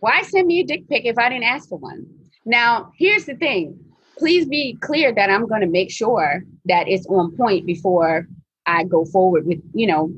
why 0.00 0.22
send 0.22 0.46
me 0.46 0.60
a 0.60 0.64
dick 0.64 0.88
pic 0.88 1.04
if 1.06 1.18
I 1.18 1.28
didn't 1.28 1.44
ask 1.44 1.68
for 1.68 1.78
one? 1.78 2.06
Now, 2.44 2.92
here's 2.98 3.24
the 3.24 3.34
thing 3.34 3.80
please 4.16 4.46
be 4.46 4.78
clear 4.80 5.12
that 5.12 5.28
I'm 5.28 5.48
going 5.48 5.62
to 5.62 5.66
make 5.66 5.90
sure 5.90 6.44
that 6.66 6.88
it's 6.88 7.06
on 7.06 7.36
point 7.36 7.66
before 7.66 8.28
I 8.66 8.84
go 8.84 9.04
forward 9.04 9.46
with, 9.46 9.62
you 9.74 9.86
know, 9.86 10.14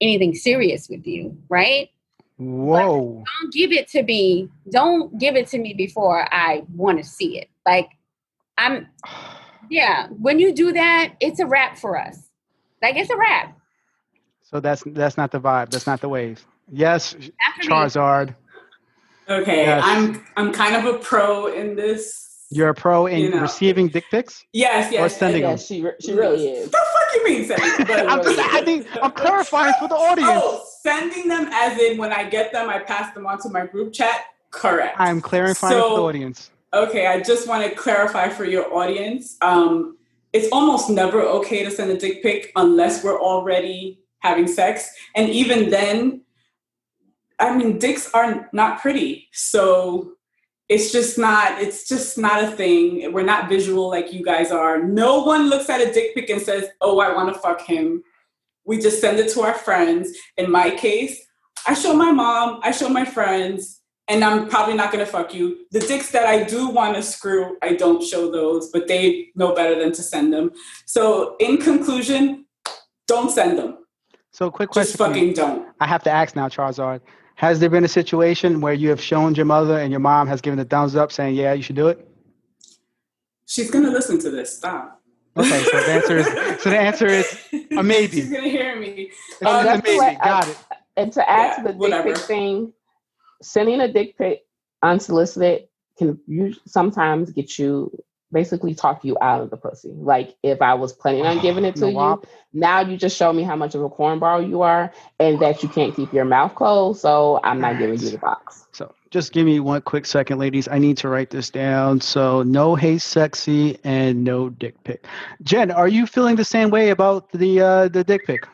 anything 0.00 0.34
serious 0.34 0.88
with 0.88 1.06
you, 1.06 1.36
right? 1.48 1.90
Whoa. 2.38 3.24
Don't 3.40 3.52
give 3.52 3.72
it 3.72 3.88
to 3.88 4.02
me. 4.02 4.48
Don't 4.70 5.18
give 5.18 5.36
it 5.36 5.46
to 5.48 5.58
me 5.58 5.74
before 5.74 6.26
I 6.32 6.64
want 6.74 6.98
to 6.98 7.04
see 7.04 7.38
it. 7.38 7.48
Like, 7.66 7.90
I'm, 8.58 8.88
yeah, 9.70 10.08
when 10.08 10.38
you 10.38 10.54
do 10.54 10.72
that, 10.72 11.14
it's 11.20 11.40
a 11.40 11.46
wrap 11.46 11.78
for 11.78 11.98
us. 11.98 12.18
Like, 12.82 12.96
it's 12.96 13.10
a 13.10 13.16
wrap. 13.16 13.56
So 14.42 14.60
that's 14.60 14.82
that's 14.86 15.16
not 15.16 15.30
the 15.30 15.40
vibe. 15.40 15.70
That's 15.70 15.86
not 15.86 16.02
the 16.02 16.10
wave. 16.10 16.44
Yes, 16.70 17.14
After 17.14 17.62
me, 17.62 17.68
CharZard, 17.68 18.34
Okay, 19.28 19.64
Yes. 19.64 19.82
I'm 19.84 20.24
I'm 20.36 20.52
kind 20.52 20.76
of 20.76 20.94
a 20.94 20.98
pro 20.98 21.46
in 21.46 21.74
this. 21.76 22.31
You're 22.52 22.68
a 22.68 22.74
pro 22.74 23.06
in 23.06 23.18
You 23.20 23.30
know. 23.30 23.40
receiving 23.40 23.88
dick 23.88 24.04
pics. 24.10 24.44
yes, 24.52 24.92
yes. 24.92 25.00
Or 25.00 25.08
sending 25.08 25.42
and- 25.44 25.52
Yeah, 25.58 25.64
she 25.64 25.82
re- 25.82 25.92
she 26.00 26.12
really 26.12 26.48
is. 26.48 26.70
The 26.70 26.76
fuck 26.76 27.14
you 27.16 27.24
mean 27.24 27.44
sending? 27.46 27.86
But 27.86 28.06
I'm 28.10 28.22
just, 28.22 28.38
I 28.38 28.62
think 28.64 28.86
I'm 29.02 29.10
clarifying 29.22 29.74
for 29.78 29.88
the 29.88 29.94
audience. 29.94 30.30
Oh, 30.34 30.64
sending 30.82 31.28
them 31.28 31.48
as 31.52 31.78
in 31.80 31.98
when 31.98 32.12
I 32.12 32.28
get 32.28 32.52
them, 32.52 32.68
I 32.68 32.78
pass 32.80 33.12
them 33.14 33.26
on 33.26 33.38
to 33.42 33.48
my 33.48 33.66
group 33.66 33.92
chat. 33.92 34.24
Correct. 34.50 34.96
I'm 34.98 35.20
clarifying 35.20 35.74
for 35.74 35.88
the 35.96 36.02
audience. 36.02 36.50
Okay, 36.74 37.06
I 37.06 37.20
just 37.20 37.46
want 37.48 37.68
to 37.68 37.74
clarify 37.74 38.28
for 38.28 38.44
your 38.44 38.72
audience. 38.74 39.36
Um, 39.42 39.96
it's 40.32 40.48
almost 40.52 40.88
never 40.88 41.20
okay 41.20 41.64
to 41.64 41.70
send 41.70 41.90
a 41.90 41.96
dick 41.98 42.22
pic 42.22 42.50
unless 42.56 43.04
we're 43.04 43.20
already 43.20 44.00
having 44.20 44.46
sex, 44.46 44.88
and 45.14 45.28
even 45.28 45.68
then, 45.70 46.22
I 47.38 47.56
mean, 47.56 47.78
dicks 47.78 48.08
are 48.14 48.48
not 48.52 48.80
pretty, 48.80 49.28
so 49.32 50.12
it's 50.72 50.90
just 50.90 51.18
not. 51.18 51.60
It's 51.60 51.86
just 51.86 52.16
not 52.16 52.42
a 52.42 52.50
thing. 52.50 53.12
We're 53.12 53.24
not 53.24 53.48
visual 53.48 53.90
like 53.90 54.12
you 54.12 54.24
guys 54.24 54.50
are. 54.50 54.82
No 54.82 55.22
one 55.22 55.50
looks 55.50 55.68
at 55.68 55.82
a 55.82 55.92
dick 55.92 56.14
pic 56.14 56.30
and 56.30 56.40
says, 56.40 56.68
"Oh, 56.80 56.98
I 56.98 57.14
want 57.14 57.32
to 57.32 57.38
fuck 57.38 57.60
him." 57.60 58.02
We 58.64 58.78
just 58.78 59.00
send 59.00 59.18
it 59.18 59.30
to 59.32 59.42
our 59.42 59.54
friends. 59.54 60.16
In 60.38 60.50
my 60.50 60.70
case, 60.70 61.20
I 61.66 61.74
show 61.74 61.92
my 61.94 62.10
mom, 62.10 62.60
I 62.62 62.70
show 62.70 62.88
my 62.88 63.04
friends, 63.04 63.82
and 64.08 64.24
I'm 64.24 64.48
probably 64.48 64.74
not 64.74 64.90
gonna 64.90 65.04
fuck 65.04 65.34
you. 65.34 65.66
The 65.72 65.80
dicks 65.80 66.10
that 66.12 66.26
I 66.26 66.44
do 66.44 66.68
want 66.68 66.96
to 66.96 67.02
screw, 67.02 67.58
I 67.60 67.74
don't 67.74 68.02
show 68.02 68.30
those, 68.30 68.70
but 68.70 68.88
they 68.88 69.28
know 69.34 69.54
better 69.54 69.78
than 69.78 69.92
to 69.92 70.02
send 70.02 70.32
them. 70.32 70.52
So, 70.86 71.36
in 71.38 71.58
conclusion, 71.58 72.46
don't 73.06 73.30
send 73.30 73.58
them. 73.58 73.78
So, 74.30 74.50
quick 74.50 74.70
question. 74.70 74.98
you. 74.98 75.06
fucking 75.06 75.32
don't. 75.34 75.68
I 75.80 75.86
have 75.86 76.02
to 76.04 76.10
ask 76.10 76.34
now, 76.34 76.48
CharZard. 76.48 77.00
Has 77.36 77.58
there 77.60 77.70
been 77.70 77.84
a 77.84 77.88
situation 77.88 78.60
where 78.60 78.72
you 78.74 78.88
have 78.90 79.00
shown 79.00 79.34
your 79.34 79.46
mother 79.46 79.78
and 79.78 79.90
your 79.90 80.00
mom 80.00 80.26
has 80.28 80.40
given 80.40 80.58
a 80.58 80.64
thumbs 80.64 80.94
up 80.96 81.10
saying, 81.10 81.34
yeah, 81.34 81.52
you 81.52 81.62
should 81.62 81.76
do 81.76 81.88
it? 81.88 82.08
She's 83.46 83.70
gonna 83.70 83.90
listen 83.90 84.18
to 84.20 84.30
this. 84.30 84.56
Stop. 84.56 85.00
Okay, 85.36 85.62
so 85.64 85.70
the 85.80 85.92
answer 85.92 86.16
is 86.18 86.26
so 86.62 86.70
the 86.70 86.78
answer 86.78 87.06
is 87.06 87.38
a 87.76 87.82
maybe. 87.82 88.16
She's 88.20 88.30
gonna 88.30 88.48
hear 88.48 88.78
me. 88.78 89.10
it's 89.10 89.42
Um, 89.42 89.66
a 89.66 89.82
maybe. 89.82 89.96
what 89.96 90.16
I- 90.20 90.24
Got 90.24 90.48
it. 90.48 90.58
And 90.96 91.12
to 91.14 91.28
add 91.30 91.46
Yeah, 91.46 91.56
to 91.56 91.62
the 91.64 91.68
dick 91.72 91.80
whatever. 91.80 92.08
pic 92.12 92.18
thing, 92.18 92.72
sending 93.40 93.80
a 93.80 93.90
dick 93.92 94.16
pic 94.18 94.40
unsolicited 94.82 95.68
can 95.98 96.18
us- 96.28 96.58
sometimes 96.66 97.30
get 97.30 97.58
you 97.58 97.90
basically 98.32 98.74
talk 98.74 99.04
you 99.04 99.16
out 99.20 99.42
of 99.42 99.50
the 99.50 99.56
pussy. 99.56 99.92
Like 99.94 100.36
if 100.42 100.62
I 100.62 100.74
was 100.74 100.92
planning 100.92 101.26
on 101.26 101.40
giving 101.40 101.64
it 101.64 101.76
to 101.82 101.90
you, 101.90 102.22
now 102.52 102.80
you 102.80 102.96
just 102.96 103.16
show 103.16 103.32
me 103.32 103.42
how 103.42 103.56
much 103.56 103.74
of 103.74 103.82
a 103.82 103.90
cornball 103.90 104.48
you 104.48 104.62
are 104.62 104.92
and 105.20 105.40
that 105.40 105.62
you 105.62 105.68
can't 105.68 105.94
keep 105.94 106.12
your 106.12 106.24
mouth 106.24 106.54
closed. 106.54 107.00
So 107.00 107.40
I'm 107.44 107.60
not 107.60 107.78
giving 107.78 108.00
you 108.00 108.10
the 108.10 108.18
box. 108.18 108.66
So 108.72 108.94
just 109.10 109.32
give 109.32 109.44
me 109.44 109.60
one 109.60 109.82
quick 109.82 110.06
second, 110.06 110.38
ladies. 110.38 110.68
I 110.68 110.78
need 110.78 110.96
to 110.98 111.08
write 111.08 111.30
this 111.30 111.50
down. 111.50 112.00
So 112.00 112.42
no 112.42 112.74
hey 112.74 112.98
sexy 112.98 113.78
and 113.84 114.24
no 114.24 114.48
dick 114.48 114.82
pic. 114.84 115.06
Jenn, 115.42 115.70
are 115.70 115.88
you 115.88 116.06
feeling 116.06 116.36
the 116.36 116.44
same 116.44 116.70
way 116.70 116.90
about 116.90 117.30
the 117.32 117.60
uh, 117.60 117.88
the 117.88 118.02
dick 118.02 118.26
pic? 118.26 118.46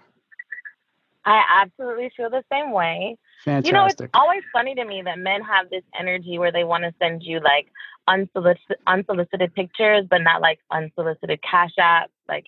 I 1.24 1.42
absolutely 1.62 2.10
feel 2.16 2.30
the 2.30 2.42
same 2.50 2.72
way. 2.72 3.16
Fantastic. 3.44 3.66
You 3.66 3.72
know, 3.72 3.86
it's 3.86 4.02
always 4.14 4.42
funny 4.52 4.74
to 4.74 4.84
me 4.84 5.02
that 5.04 5.18
men 5.18 5.42
have 5.42 5.70
this 5.70 5.84
energy 5.98 6.38
where 6.38 6.52
they 6.52 6.64
want 6.64 6.84
to 6.84 6.94
send 7.00 7.22
you 7.22 7.40
like 7.40 7.68
unsolicited, 8.08 8.78
unsolicited 8.86 9.54
pictures, 9.54 10.04
but 10.10 10.22
not 10.22 10.40
like 10.40 10.58
unsolicited 10.70 11.40
cash 11.48 11.72
apps, 11.78 12.08
like 12.28 12.46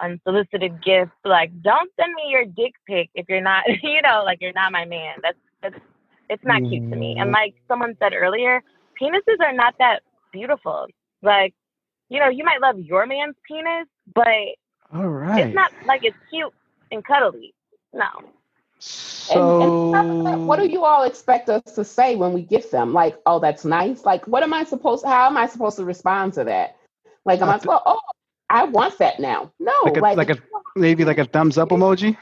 unsolicited 0.00 0.82
gifts. 0.82 1.12
Like, 1.24 1.50
don't 1.62 1.90
send 1.98 2.12
me 2.14 2.24
your 2.28 2.44
dick 2.44 2.74
pic 2.86 3.10
if 3.14 3.26
you're 3.28 3.40
not, 3.40 3.64
you 3.82 4.02
know, 4.02 4.22
like 4.24 4.38
you're 4.40 4.52
not 4.52 4.72
my 4.72 4.84
man. 4.84 5.16
That's 5.22 5.38
that's 5.62 5.78
it's 6.28 6.44
not 6.44 6.60
cute 6.60 6.90
to 6.90 6.96
me. 6.96 7.16
And 7.18 7.30
mm. 7.30 7.34
like 7.34 7.54
someone 7.66 7.96
said 7.98 8.12
earlier, 8.12 8.62
penises 9.00 9.40
are 9.40 9.52
not 9.52 9.74
that 9.78 10.02
beautiful. 10.32 10.86
Like, 11.22 11.54
you 12.10 12.20
know, 12.20 12.28
you 12.28 12.44
might 12.44 12.60
love 12.60 12.78
your 12.78 13.06
man's 13.06 13.36
penis, 13.46 13.86
but 14.14 14.26
All 14.92 15.08
right. 15.08 15.46
it's 15.46 15.54
not 15.54 15.72
like 15.86 16.04
it's 16.04 16.16
cute 16.30 16.52
and 16.90 17.04
cuddly. 17.04 17.54
No. 17.92 18.04
And, 18.78 19.34
so 19.34 19.94
and 19.94 20.24
like- 20.24 20.38
what 20.38 20.58
do 20.60 20.66
you 20.66 20.84
all 20.84 21.02
expect 21.02 21.48
us 21.48 21.62
to 21.74 21.84
say 21.84 22.14
when 22.16 22.32
we 22.32 22.42
get 22.42 22.70
them? 22.70 22.92
Like, 22.92 23.16
oh, 23.26 23.40
that's 23.40 23.64
nice. 23.64 24.04
Like, 24.04 24.26
what 24.26 24.42
am 24.42 24.54
I 24.54 24.64
supposed? 24.64 25.04
How 25.04 25.26
am 25.26 25.36
I 25.36 25.46
supposed 25.46 25.76
to 25.78 25.84
respond 25.84 26.34
to 26.34 26.44
that? 26.44 26.76
Like, 27.24 27.40
am 27.40 27.48
I 27.48 27.58
supposed? 27.58 27.82
Oh, 27.86 28.00
I 28.48 28.64
want 28.64 28.96
that 28.98 29.18
now. 29.20 29.52
No, 29.58 29.72
like 29.84 29.96
a, 29.96 30.00
like, 30.00 30.16
like 30.16 30.30
a 30.30 30.38
maybe 30.76 31.04
like 31.04 31.18
a 31.18 31.24
thumbs 31.24 31.58
up 31.58 31.70
emoji? 31.70 32.16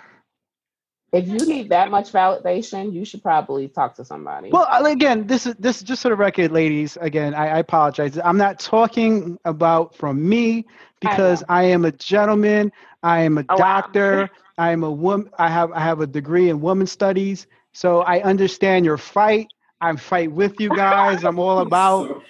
If 1.16 1.28
you 1.28 1.38
need 1.48 1.70
that 1.70 1.90
much 1.90 2.12
validation, 2.12 2.92
you 2.92 3.04
should 3.04 3.22
probably 3.22 3.68
talk 3.68 3.96
to 3.96 4.04
somebody. 4.04 4.50
Well, 4.50 4.84
again, 4.84 5.26
this 5.26 5.46
is 5.46 5.54
this 5.58 5.78
is 5.78 5.82
just 5.82 6.02
for 6.02 6.10
the 6.10 6.14
record, 6.14 6.52
ladies. 6.52 6.98
Again, 7.00 7.34
I, 7.34 7.48
I 7.48 7.58
apologize. 7.58 8.18
I'm 8.18 8.36
not 8.36 8.58
talking 8.58 9.38
about 9.44 9.94
from 9.94 10.28
me 10.28 10.66
because 11.00 11.42
I, 11.48 11.60
I 11.60 11.62
am 11.64 11.84
a 11.86 11.92
gentleman. 11.92 12.70
I 13.02 13.20
am 13.20 13.38
a 13.38 13.44
oh, 13.48 13.56
doctor. 13.56 14.22
Wow. 14.22 14.28
I 14.58 14.72
am 14.72 14.84
a 14.84 14.90
woman. 14.90 15.30
I 15.38 15.48
have 15.48 15.72
I 15.72 15.80
have 15.80 16.00
a 16.00 16.06
degree 16.06 16.50
in 16.50 16.60
women's 16.60 16.92
studies, 16.92 17.46
so 17.72 18.02
I 18.02 18.20
understand 18.20 18.84
your 18.84 18.98
fight. 18.98 19.48
I 19.80 19.94
fight 19.96 20.30
with 20.32 20.60
you 20.60 20.68
guys. 20.76 21.24
I'm 21.24 21.38
all 21.38 21.60
about 21.60 22.22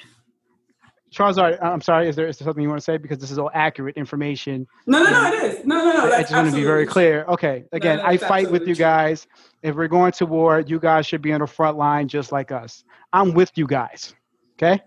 Charles, 1.16 1.38
uh, 1.38 1.56
I'm 1.62 1.80
sorry. 1.80 2.10
Is 2.10 2.14
there, 2.14 2.26
is 2.28 2.36
there 2.36 2.44
something 2.44 2.62
you 2.62 2.68
want 2.68 2.78
to 2.78 2.84
say? 2.84 2.98
Because 2.98 3.16
this 3.16 3.30
is 3.30 3.38
all 3.38 3.50
accurate 3.54 3.96
information. 3.96 4.66
No, 4.86 5.02
no, 5.02 5.10
no, 5.10 5.26
it 5.28 5.44
is. 5.44 5.64
No, 5.64 5.76
no, 5.76 5.92
no. 5.92 6.12
I 6.12 6.20
just 6.20 6.34
want 6.34 6.50
to 6.50 6.54
be 6.54 6.62
very 6.62 6.84
clear. 6.84 7.24
Okay. 7.26 7.64
Again, 7.72 7.96
no, 7.96 8.04
I 8.04 8.18
fight 8.18 8.50
with 8.50 8.68
you 8.68 8.74
guys. 8.74 9.26
If 9.62 9.76
we're 9.76 9.88
going 9.88 10.12
to 10.12 10.26
war, 10.26 10.60
you 10.60 10.78
guys 10.78 11.06
should 11.06 11.22
be 11.22 11.32
on 11.32 11.40
the 11.40 11.46
front 11.46 11.78
line 11.78 12.06
just 12.06 12.32
like 12.32 12.52
us. 12.52 12.84
I'm 13.14 13.32
with 13.32 13.50
you 13.54 13.66
guys. 13.66 14.14
Okay. 14.58 14.78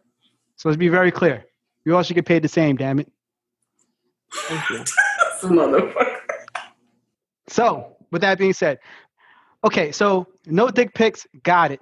So 0.56 0.70
let's 0.70 0.78
be 0.78 0.88
very 0.88 1.10
clear. 1.10 1.46
You 1.84 1.96
all 1.96 2.04
should 2.04 2.14
get 2.14 2.28
paid 2.28 2.44
the 2.44 2.48
same. 2.48 2.76
Damn 2.76 3.00
it. 3.00 3.12
Thank 4.32 4.70
you. 4.70 4.78
Motherfucker. 5.42 6.16
So, 7.48 7.98
with 8.12 8.22
that 8.22 8.38
being 8.38 8.54
said, 8.54 8.78
okay. 9.64 9.92
So 9.92 10.28
no 10.46 10.70
dick 10.70 10.94
pics. 10.94 11.26
Got 11.42 11.72
it. 11.72 11.80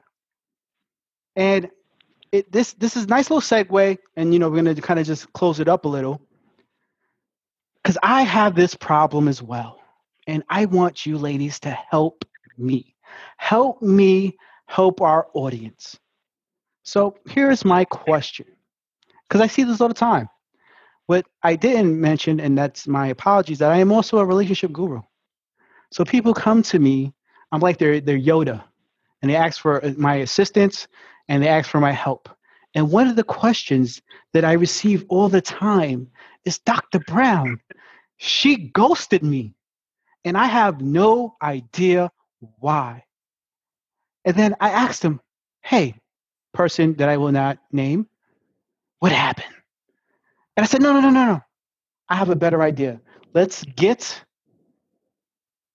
And 1.35 1.69
it, 2.31 2.51
this 2.51 2.73
this 2.73 2.95
is 2.97 3.07
nice 3.07 3.29
little 3.29 3.41
segue, 3.41 3.97
and 4.15 4.33
you 4.33 4.39
know 4.39 4.49
we're 4.49 4.57
gonna 4.57 4.75
kind 4.75 4.99
of 4.99 5.05
just 5.05 5.31
close 5.33 5.59
it 5.59 5.67
up 5.67 5.85
a 5.85 5.87
little, 5.87 6.21
because 7.83 7.97
I 8.03 8.23
have 8.23 8.55
this 8.55 8.75
problem 8.75 9.27
as 9.27 9.41
well, 9.41 9.79
and 10.27 10.43
I 10.49 10.65
want 10.65 11.05
you 11.05 11.17
ladies 11.17 11.59
to 11.61 11.71
help 11.71 12.25
me, 12.57 12.95
help 13.37 13.81
me 13.81 14.37
help 14.67 15.01
our 15.01 15.27
audience. 15.33 15.97
So 16.83 17.17
here's 17.29 17.65
my 17.65 17.85
question, 17.85 18.45
because 19.27 19.41
I 19.41 19.47
see 19.47 19.63
this 19.63 19.81
all 19.81 19.87
the 19.87 19.93
time. 19.93 20.29
What 21.05 21.25
I 21.43 21.55
didn't 21.55 21.99
mention, 21.99 22.39
and 22.39 22.57
that's 22.57 22.87
my 22.87 23.07
apologies, 23.07 23.59
that 23.59 23.71
I 23.71 23.77
am 23.77 23.91
also 23.91 24.19
a 24.19 24.25
relationship 24.25 24.73
guru. 24.73 25.01
So 25.91 26.03
people 26.03 26.33
come 26.33 26.61
to 26.63 26.79
me, 26.79 27.13
I'm 27.51 27.61
like 27.61 27.77
their 27.77 28.01
their 28.01 28.19
Yoda, 28.19 28.63
and 29.21 29.31
they 29.31 29.35
ask 29.35 29.61
for 29.61 29.83
uh, 29.83 29.93
my 29.97 30.15
assistance 30.15 30.87
and 31.27 31.41
they 31.41 31.47
ask 31.47 31.69
for 31.69 31.79
my 31.79 31.91
help. 31.91 32.29
And 32.73 32.91
one 32.91 33.07
of 33.07 33.15
the 33.15 33.23
questions 33.23 34.01
that 34.33 34.45
I 34.45 34.53
receive 34.53 35.05
all 35.09 35.29
the 35.29 35.41
time 35.41 36.09
is 36.45 36.59
Dr. 36.59 36.99
Brown, 36.99 37.59
she 38.17 38.55
ghosted 38.55 39.23
me, 39.23 39.53
and 40.23 40.37
I 40.37 40.45
have 40.45 40.81
no 40.81 41.35
idea 41.41 42.11
why. 42.59 43.03
And 44.25 44.35
then 44.35 44.55
I 44.59 44.69
asked 44.69 45.03
him, 45.03 45.21
hey, 45.61 45.95
person 46.53 46.93
that 46.95 47.09
I 47.09 47.17
will 47.17 47.31
not 47.31 47.59
name, 47.71 48.07
what 48.99 49.11
happened? 49.11 49.53
And 50.55 50.63
I 50.63 50.67
said, 50.67 50.81
no, 50.81 50.93
no, 50.93 51.01
no, 51.01 51.09
no, 51.09 51.25
no. 51.25 51.41
I 52.09 52.15
have 52.15 52.29
a 52.29 52.35
better 52.35 52.61
idea. 52.61 52.99
Let's 53.33 53.63
get 53.63 54.23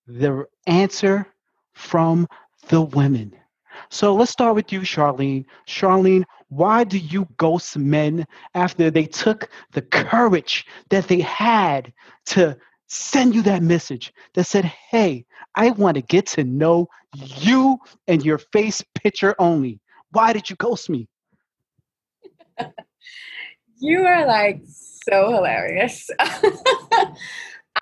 the 0.06 0.46
answer 0.66 1.26
from 1.72 2.26
the 2.68 2.82
women. 2.82 3.34
So 3.92 4.14
let's 4.14 4.30
start 4.30 4.54
with 4.54 4.72
you, 4.72 4.80
Charlene. 4.80 5.44
Charlene, 5.66 6.24
why 6.48 6.82
do 6.82 6.96
you 6.96 7.28
ghost 7.36 7.76
men 7.76 8.26
after 8.54 8.90
they 8.90 9.04
took 9.04 9.50
the 9.72 9.82
courage 9.82 10.64
that 10.88 11.08
they 11.08 11.20
had 11.20 11.92
to 12.26 12.56
send 12.88 13.34
you 13.34 13.42
that 13.42 13.62
message 13.62 14.10
that 14.32 14.44
said, 14.44 14.64
Hey, 14.64 15.26
I 15.56 15.72
want 15.72 15.96
to 15.96 16.00
get 16.00 16.24
to 16.28 16.42
know 16.42 16.88
you 17.12 17.76
and 18.08 18.24
your 18.24 18.38
face 18.38 18.82
picture 18.94 19.34
only? 19.38 19.78
Why 20.12 20.32
did 20.32 20.48
you 20.48 20.56
ghost 20.56 20.88
me? 20.88 21.06
you 23.78 24.06
are 24.06 24.26
like 24.26 24.62
so 25.04 25.32
hilarious. 25.32 26.08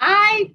I 0.00 0.50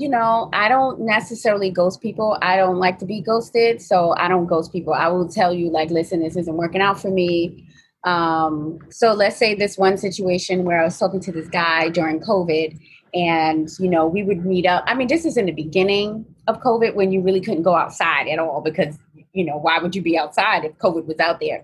you 0.00 0.08
know, 0.08 0.48
I 0.54 0.70
don't 0.70 1.00
necessarily 1.00 1.70
ghost 1.70 2.00
people. 2.00 2.38
I 2.40 2.56
don't 2.56 2.78
like 2.78 2.98
to 3.00 3.04
be 3.04 3.20
ghosted, 3.20 3.82
so 3.82 4.14
I 4.16 4.28
don't 4.28 4.46
ghost 4.46 4.72
people. 4.72 4.94
I 4.94 5.08
will 5.08 5.28
tell 5.28 5.52
you, 5.52 5.68
like, 5.68 5.90
listen, 5.90 6.22
this 6.22 6.36
isn't 6.36 6.56
working 6.56 6.80
out 6.80 6.98
for 6.98 7.10
me. 7.10 7.68
Um, 8.04 8.78
so 8.88 9.12
let's 9.12 9.36
say 9.36 9.54
this 9.54 9.76
one 9.76 9.98
situation 9.98 10.64
where 10.64 10.80
I 10.80 10.84
was 10.84 10.98
talking 10.98 11.20
to 11.20 11.32
this 11.32 11.48
guy 11.48 11.90
during 11.90 12.18
COVID, 12.18 12.80
and 13.12 13.68
you 13.78 13.90
know, 13.90 14.06
we 14.06 14.22
would 14.22 14.46
meet 14.46 14.64
up. 14.64 14.84
I 14.86 14.94
mean, 14.94 15.06
this 15.06 15.26
is 15.26 15.36
in 15.36 15.44
the 15.44 15.52
beginning 15.52 16.24
of 16.46 16.62
COVID 16.62 16.94
when 16.94 17.12
you 17.12 17.20
really 17.20 17.42
couldn't 17.42 17.64
go 17.64 17.76
outside 17.76 18.26
at 18.26 18.38
all 18.38 18.62
because 18.62 18.98
you 19.34 19.44
know, 19.44 19.58
why 19.58 19.78
would 19.80 19.94
you 19.94 20.00
be 20.00 20.16
outside 20.16 20.64
if 20.64 20.72
COVID 20.78 21.04
was 21.04 21.18
out 21.18 21.40
there? 21.40 21.62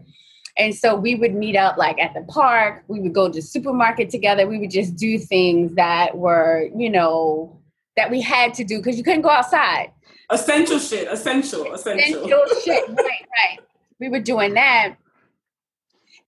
And 0.58 0.74
so 0.74 0.94
we 0.94 1.14
would 1.14 1.34
meet 1.34 1.56
up 1.56 1.78
like 1.78 1.98
at 1.98 2.12
the 2.12 2.22
park. 2.30 2.84
We 2.88 3.00
would 3.00 3.14
go 3.14 3.28
to 3.28 3.32
the 3.32 3.40
supermarket 3.40 4.10
together. 4.10 4.46
We 4.46 4.58
would 4.58 4.70
just 4.70 4.94
do 4.96 5.18
things 5.18 5.74
that 5.76 6.18
were, 6.18 6.68
you 6.76 6.90
know, 6.90 7.56
that 7.96 8.10
we 8.10 8.20
had 8.20 8.54
to 8.54 8.64
do 8.64 8.78
because 8.78 8.96
you 8.96 9.04
couldn't 9.04 9.22
go 9.22 9.30
outside. 9.30 9.92
Essential 10.30 10.78
shit. 10.78 11.08
Essential. 11.10 11.72
Essential. 11.72 12.24
Essential 12.24 12.60
shit. 12.64 12.88
Right. 12.96 12.96
Right. 12.98 13.60
We 13.98 14.08
were 14.08 14.20
doing 14.20 14.54
that, 14.54 14.96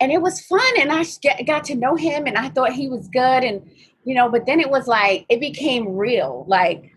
and 0.01 0.11
it 0.11 0.23
was 0.23 0.41
fun. 0.41 0.61
And 0.79 0.91
I 0.91 1.05
got 1.45 1.65
to 1.65 1.75
know 1.75 1.97
him, 1.97 2.27
and 2.27 2.39
I 2.39 2.49
thought 2.49 2.73
he 2.73 2.89
was 2.89 3.09
good, 3.09 3.45
and 3.45 3.69
you 4.05 4.15
know. 4.15 4.31
But 4.31 4.47
then 4.47 4.59
it 4.61 4.71
was 4.71 4.87
like 4.87 5.27
it 5.29 5.39
became 5.39 5.97
real. 5.97 6.45
Like, 6.49 6.95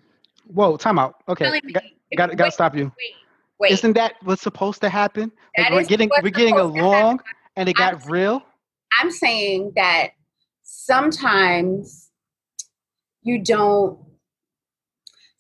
whoa, 0.48 0.78
time 0.78 0.98
out. 0.98 1.16
Okay, 1.28 1.60
got 2.16 2.36
got 2.38 2.46
to 2.46 2.52
stop 2.52 2.76
you. 2.76 2.86
Wait, 2.86 3.16
wait. 3.60 3.72
Isn't 3.72 3.94
that 3.94 4.16
what's 4.24 4.42
supposed 4.42 4.80
to 4.82 4.90
happen? 4.90 5.32
Like 5.58 5.72
we're 5.72 5.84
getting 5.84 6.10
we're 6.24 6.30
getting 6.30 6.58
along, 6.58 7.20
and 7.58 7.68
it 7.68 7.76
got 7.76 8.06
I'm, 8.06 8.12
real. 8.12 8.44
I'm 9.00 9.12
saying 9.12 9.74
that 9.76 10.12
sometimes 10.64 12.12
you 13.24 13.44
don't 13.44 14.00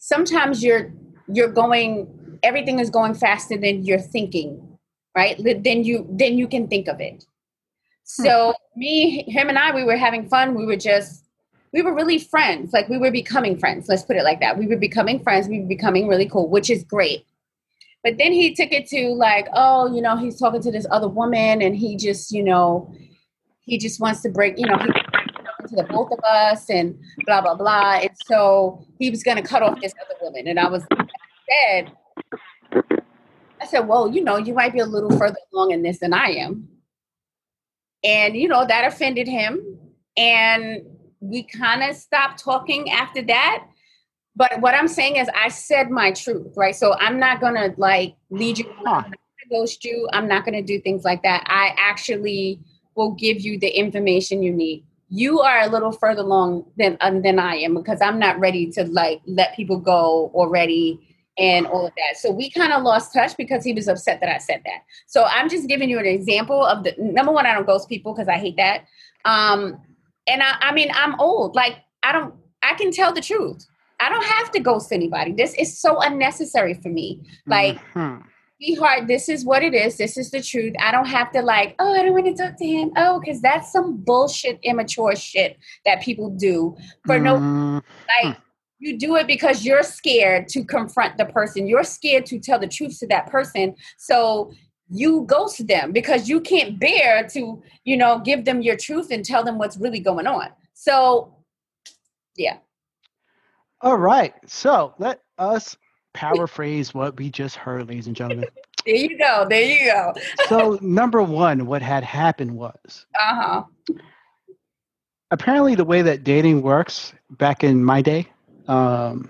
sometimes 0.02 0.64
you're 0.64 0.91
you're 1.32 1.52
going 1.52 2.39
everything 2.43 2.80
is 2.80 2.89
going 2.89 3.14
faster 3.14 3.58
than 3.58 3.86
you're 3.86 3.99
thinking 3.99 4.68
right? 5.16 5.39
Then 5.64 5.84
you 5.84 6.08
then 6.10 6.38
you 6.38 6.47
can 6.47 6.68
think 6.68 6.88
of 6.88 6.99
it. 6.99 7.26
So 8.04 8.54
hmm. 8.74 8.80
me 8.80 9.24
him 9.24 9.49
and 9.49 9.58
i 9.58 9.74
we 9.74 9.84
were 9.84 9.97
having 9.97 10.28
fun. 10.28 10.56
We 10.56 10.66
were 10.66 10.78
just 10.78 11.26
we 11.74 11.82
were 11.82 11.93
really 11.93 12.20
friends. 12.20 12.74
Like 12.74 12.89
we 12.89 12.97
were 12.97 13.12
becoming 13.12 13.58
friends. 13.58 13.88
Let's 13.88 14.04
put 14.04 14.16
it 14.16 14.24
like 14.24 14.39
that. 14.41 14.58
We 14.58 14.68
were 14.68 14.78
becoming 14.78 15.22
friends. 15.22 15.47
We 15.47 15.60
were 15.62 15.68
becoming 15.68 16.08
really 16.08 16.28
cool 16.28 16.49
which 16.49 16.70
is 16.70 16.84
great. 16.84 17.26
But 18.04 18.18
then 18.18 18.32
he 18.32 18.56
took 18.56 18.72
it 18.72 18.88
to 18.88 19.10
like 19.10 19.47
oh 19.54 19.93
you 19.93 20.02
know 20.02 20.18
he's 20.18 20.39
talking 20.39 20.62
to 20.62 20.72
this 20.72 20.88
other 20.89 21.08
woman 21.08 21.62
and 21.62 21.76
he 21.76 21.95
just 21.95 22.32
you 22.32 22.43
know 22.43 22.93
he 23.62 23.78
just 23.78 23.99
wants 23.99 24.22
to 24.22 24.30
break 24.30 24.58
you 24.58 24.66
know 24.66 24.78
he 24.78 24.91
to 25.72 25.76
the 25.78 25.84
both 25.84 26.11
of 26.11 26.19
us 26.24 26.69
and 26.69 26.97
blah 27.26 27.41
blah 27.41 27.55
blah. 27.55 27.99
And 28.01 28.11
so 28.26 28.86
he 28.99 29.09
was 29.09 29.24
going 29.24 29.38
to 29.38 29.43
cut 29.43 29.63
off 29.63 29.82
this 29.82 29.93
other 30.05 30.19
woman, 30.22 30.47
and 30.47 30.59
I 30.59 30.69
was 30.69 30.84
said, 30.91 31.91
I 33.59 33.65
said, 33.67 33.88
well, 33.88 34.09
you 34.09 34.24
know, 34.24 34.38
you 34.38 34.53
might 34.53 34.74
be 34.74 34.80
a 34.80 34.86
little 34.86 35.17
further 35.17 35.38
along 35.53 35.72
in 35.72 35.82
this 35.82 35.99
than 35.99 36.13
I 36.13 36.32
am, 36.32 36.67
and 38.03 38.36
you 38.36 38.47
know 38.47 38.65
that 38.65 38.86
offended 38.86 39.28
him, 39.28 39.80
and 40.15 40.82
we 41.19 41.43
kind 41.43 41.84
of 41.84 41.95
stopped 41.95 42.43
talking 42.43 42.91
after 42.91 43.22
that. 43.24 43.65
But 44.36 44.61
what 44.61 44.74
I'm 44.74 44.88
saying 44.88 45.17
is, 45.17 45.28
I 45.36 45.49
said 45.49 45.89
my 45.89 46.11
truth, 46.11 46.53
right? 46.55 46.76
So 46.76 46.95
I'm 46.99 47.19
not 47.19 47.41
gonna 47.41 47.74
like 47.78 48.15
lead 48.30 48.59
you. 48.59 48.65
Huh. 48.86 49.03
ghost 49.49 49.84
you. 49.84 50.07
I'm 50.13 50.30
not 50.30 50.45
gonna 50.45 50.61
do 50.61 50.80
things 50.80 51.03
like 51.03 51.24
that. 51.24 51.43
I 51.47 51.76
actually 51.78 52.59
will 52.95 53.11
give 53.11 53.41
you 53.41 53.59
the 53.59 53.67
information 53.67 54.41
you 54.41 54.53
need 54.53 54.86
you 55.14 55.41
are 55.41 55.64
a 55.64 55.68
little 55.68 55.91
further 55.91 56.22
along 56.22 56.66
than 56.78 56.97
um, 57.01 57.22
than 57.22 57.38
I 57.38 57.55
am 57.57 57.76
because 57.76 58.01
I'm 58.01 58.18
not 58.18 58.39
ready 58.39 58.72
to 58.72 58.86
like 58.86 59.22
let 59.26 59.55
people 59.57 59.78
go 59.78 60.32
already 60.34 60.99
and 61.38 61.68
all 61.68 61.86
of 61.86 61.93
that. 61.97 62.18
So 62.18 62.32
we 62.32 62.49
kind 62.49 62.72
of 62.72 62.82
lost 62.84 63.14
touch 63.14 63.36
because 63.36 63.64
he 63.66 63.74
was 63.74 63.89
upset 63.89 64.22
that 64.22 64.34
I 64.34 64.38
said 64.38 64.62
that. 64.66 64.84
So 65.07 65.26
I'm 65.26 65.49
just 65.49 65.68
giving 65.68 65.89
you 65.89 65.99
an 65.99 66.05
example 66.05 66.66
of 66.66 66.86
the 66.86 66.95
number 66.97 67.34
one. 67.34 67.45
I 67.45 67.53
don't 67.53 67.68
ghost 67.68 67.89
people 67.89 68.14
because 68.14 68.30
I 68.30 68.38
hate 68.38 68.55
that. 68.55 68.86
Um, 69.26 69.82
and 70.28 70.41
I, 70.41 70.55
I 70.62 70.74
mean 70.74 70.89
I'm 70.93 71.20
old. 71.20 71.55
Like 71.55 71.76
I 72.03 72.14
don't. 72.14 72.34
I 72.64 72.76
can 72.76 72.91
tell 72.91 73.12
the 73.12 73.22
truth. 73.22 73.68
I 73.99 74.07
don't 74.07 74.26
have 74.26 74.49
to 74.51 74.62
ghost 74.62 74.93
anybody. 74.93 75.34
This 75.34 75.53
is 75.55 75.78
so 75.78 75.99
unnecessary 75.99 76.74
for 76.76 76.89
me. 76.89 77.22
Like. 77.45 77.76
Mm-hmm 77.93 78.28
sweetheart, 78.62 79.07
this 79.07 79.28
is 79.28 79.45
what 79.45 79.64
it 79.64 79.74
is. 79.74 79.97
This 79.97 80.18
is 80.18 80.32
the 80.32 80.41
truth. 80.41 80.74
I 80.80 80.91
don't 80.91 81.07
have 81.07 81.32
to 81.32 81.41
like, 81.41 81.76
oh, 81.80 81.93
I 81.93 82.03
don't 82.03 82.14
want 82.14 82.26
to 82.26 82.43
talk 82.43 82.57
to 82.57 82.66
him. 82.66 82.91
Oh, 82.95 83.20
because 83.20 83.41
that's 83.41 83.72
some 83.72 83.97
bullshit, 83.97 84.59
immature 84.64 85.16
shit 85.16 85.57
that 85.86 86.01
people 86.01 86.30
do 86.30 86.76
for 87.05 87.20
no 87.20 87.38
mm. 87.38 87.84
like. 88.24 88.38
You 88.80 88.97
do 88.97 89.16
it 89.16 89.28
because 89.28 89.64
you're 89.64 89.84
scared 89.84 90.47
to 90.49 90.64
confront 90.64 91.18
the 91.18 91.26
person. 91.26 91.68
You're 91.68 91.84
scared 91.84 92.26
to 92.28 92.39
tell 92.39 92.57
the 92.57 92.68
truth 92.68 92.97
to 92.99 93.07
that 93.07 93.28
person. 93.28 93.76
So 93.97 94.51
you 94.89 95.24
ghost 95.28 95.68
them 95.68 95.91
because 95.91 96.28
you 96.28 96.41
can't 96.41 96.80
bear 96.80 97.28
to, 97.30 97.62
you 97.84 97.95
know, 97.95 98.20
give 98.20 98.43
them 98.43 98.62
your 98.62 98.76
truth 98.76 99.12
and 99.12 99.24
tell 99.24 99.43
them 99.43 99.59
what's 99.59 99.78
really 99.78 99.99
going 99.99 100.26
on. 100.26 100.49
So, 100.74 101.36
yeah. 102.36 102.57
All 103.82 103.97
right. 103.97 104.34
So 104.47 104.95
let 104.97 105.22
us 105.38 105.78
paraphrase 106.14 106.93
what 106.93 107.18
we 107.18 107.30
just 107.30 107.55
heard, 107.55 107.88
ladies 107.88 108.07
and 108.07 108.16
gentlemen. 108.16 108.47
There 108.84 108.95
you 108.95 109.16
go. 109.16 109.45
There 109.47 109.62
you 109.62 109.91
go. 109.91 110.14
so, 110.49 110.80
number 110.82 111.22
one, 111.22 111.68
what 111.68 111.84
had 111.84 112.03
happened 112.03 112.55
was 112.55 113.05
Uh 113.20 113.36
huh. 113.36 113.64
apparently 115.30 115.76
the 115.76 115.86
way 115.86 116.01
that 116.01 116.24
dating 116.24 116.64
works 116.64 117.14
back 117.32 117.64
in 117.64 117.84
my 117.84 118.01
day 118.01 118.28
um, 118.68 119.30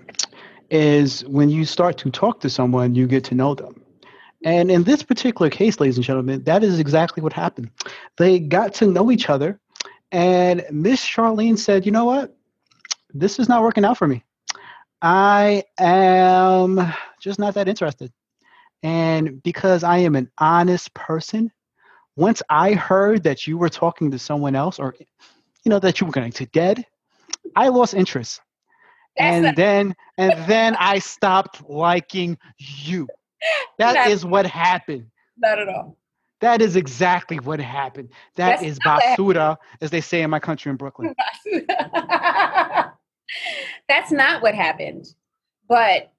is 0.70 1.22
when 1.26 1.50
you 1.50 1.66
start 1.66 1.98
to 1.98 2.10
talk 2.10 2.40
to 2.40 2.48
someone, 2.48 2.94
you 2.94 3.06
get 3.06 3.24
to 3.24 3.34
know 3.34 3.54
them. 3.54 3.82
And 4.44 4.70
in 4.70 4.84
this 4.84 5.02
particular 5.02 5.50
case, 5.50 5.78
ladies 5.80 5.96
and 5.96 6.04
gentlemen, 6.04 6.42
that 6.44 6.64
is 6.64 6.78
exactly 6.80 7.22
what 7.22 7.34
happened. 7.34 7.70
They 8.16 8.38
got 8.40 8.72
to 8.76 8.86
know 8.86 9.10
each 9.10 9.28
other, 9.28 9.60
and 10.12 10.64
Miss 10.70 11.04
Charlene 11.06 11.58
said, 11.58 11.84
You 11.84 11.92
know 11.92 12.06
what? 12.06 12.34
This 13.12 13.38
is 13.38 13.48
not 13.50 13.62
working 13.62 13.84
out 13.84 13.98
for 13.98 14.08
me. 14.08 14.24
I 15.02 15.64
am 15.80 16.94
just 17.20 17.38
not 17.40 17.54
that 17.54 17.68
interested. 17.68 18.12
And 18.84 19.42
because 19.42 19.82
I 19.84 19.98
am 19.98 20.14
an 20.16 20.30
honest 20.38 20.94
person, 20.94 21.50
once 22.16 22.42
I 22.48 22.72
heard 22.74 23.24
that 23.24 23.46
you 23.46 23.58
were 23.58 23.68
talking 23.68 24.10
to 24.12 24.18
someone 24.18 24.54
else 24.54 24.78
or 24.78 24.94
you 25.64 25.70
know 25.70 25.78
that 25.80 26.00
you 26.00 26.06
were 26.06 26.12
going 26.12 26.32
to 26.32 26.46
dead, 26.46 26.84
I 27.56 27.68
lost 27.68 27.94
interest. 27.94 28.40
That's 29.16 29.34
and 29.34 29.44
not- 29.44 29.56
then 29.56 29.94
and 30.18 30.32
then 30.46 30.76
I 30.78 30.98
stopped 31.00 31.68
liking 31.68 32.38
you. 32.58 33.08
That 33.78 33.94
Not- 33.94 34.06
is 34.08 34.24
what 34.24 34.46
happened. 34.46 35.06
Not 35.36 35.58
at 35.58 35.68
all. 35.68 35.96
That 36.40 36.60
is 36.60 36.74
exactly 36.74 37.38
what 37.38 37.60
happened. 37.60 38.08
That 38.34 38.58
That's 38.60 38.62
is 38.64 38.78
not 38.84 39.00
basuda, 39.00 39.56
as 39.80 39.90
they 39.90 40.00
say 40.00 40.22
in 40.22 40.30
my 40.30 40.40
country 40.40 40.70
in 40.70 40.76
Brooklyn. 40.76 41.14
That's 43.88 44.10
not 44.12 44.42
what 44.42 44.54
happened. 44.54 45.06
But 45.68 46.12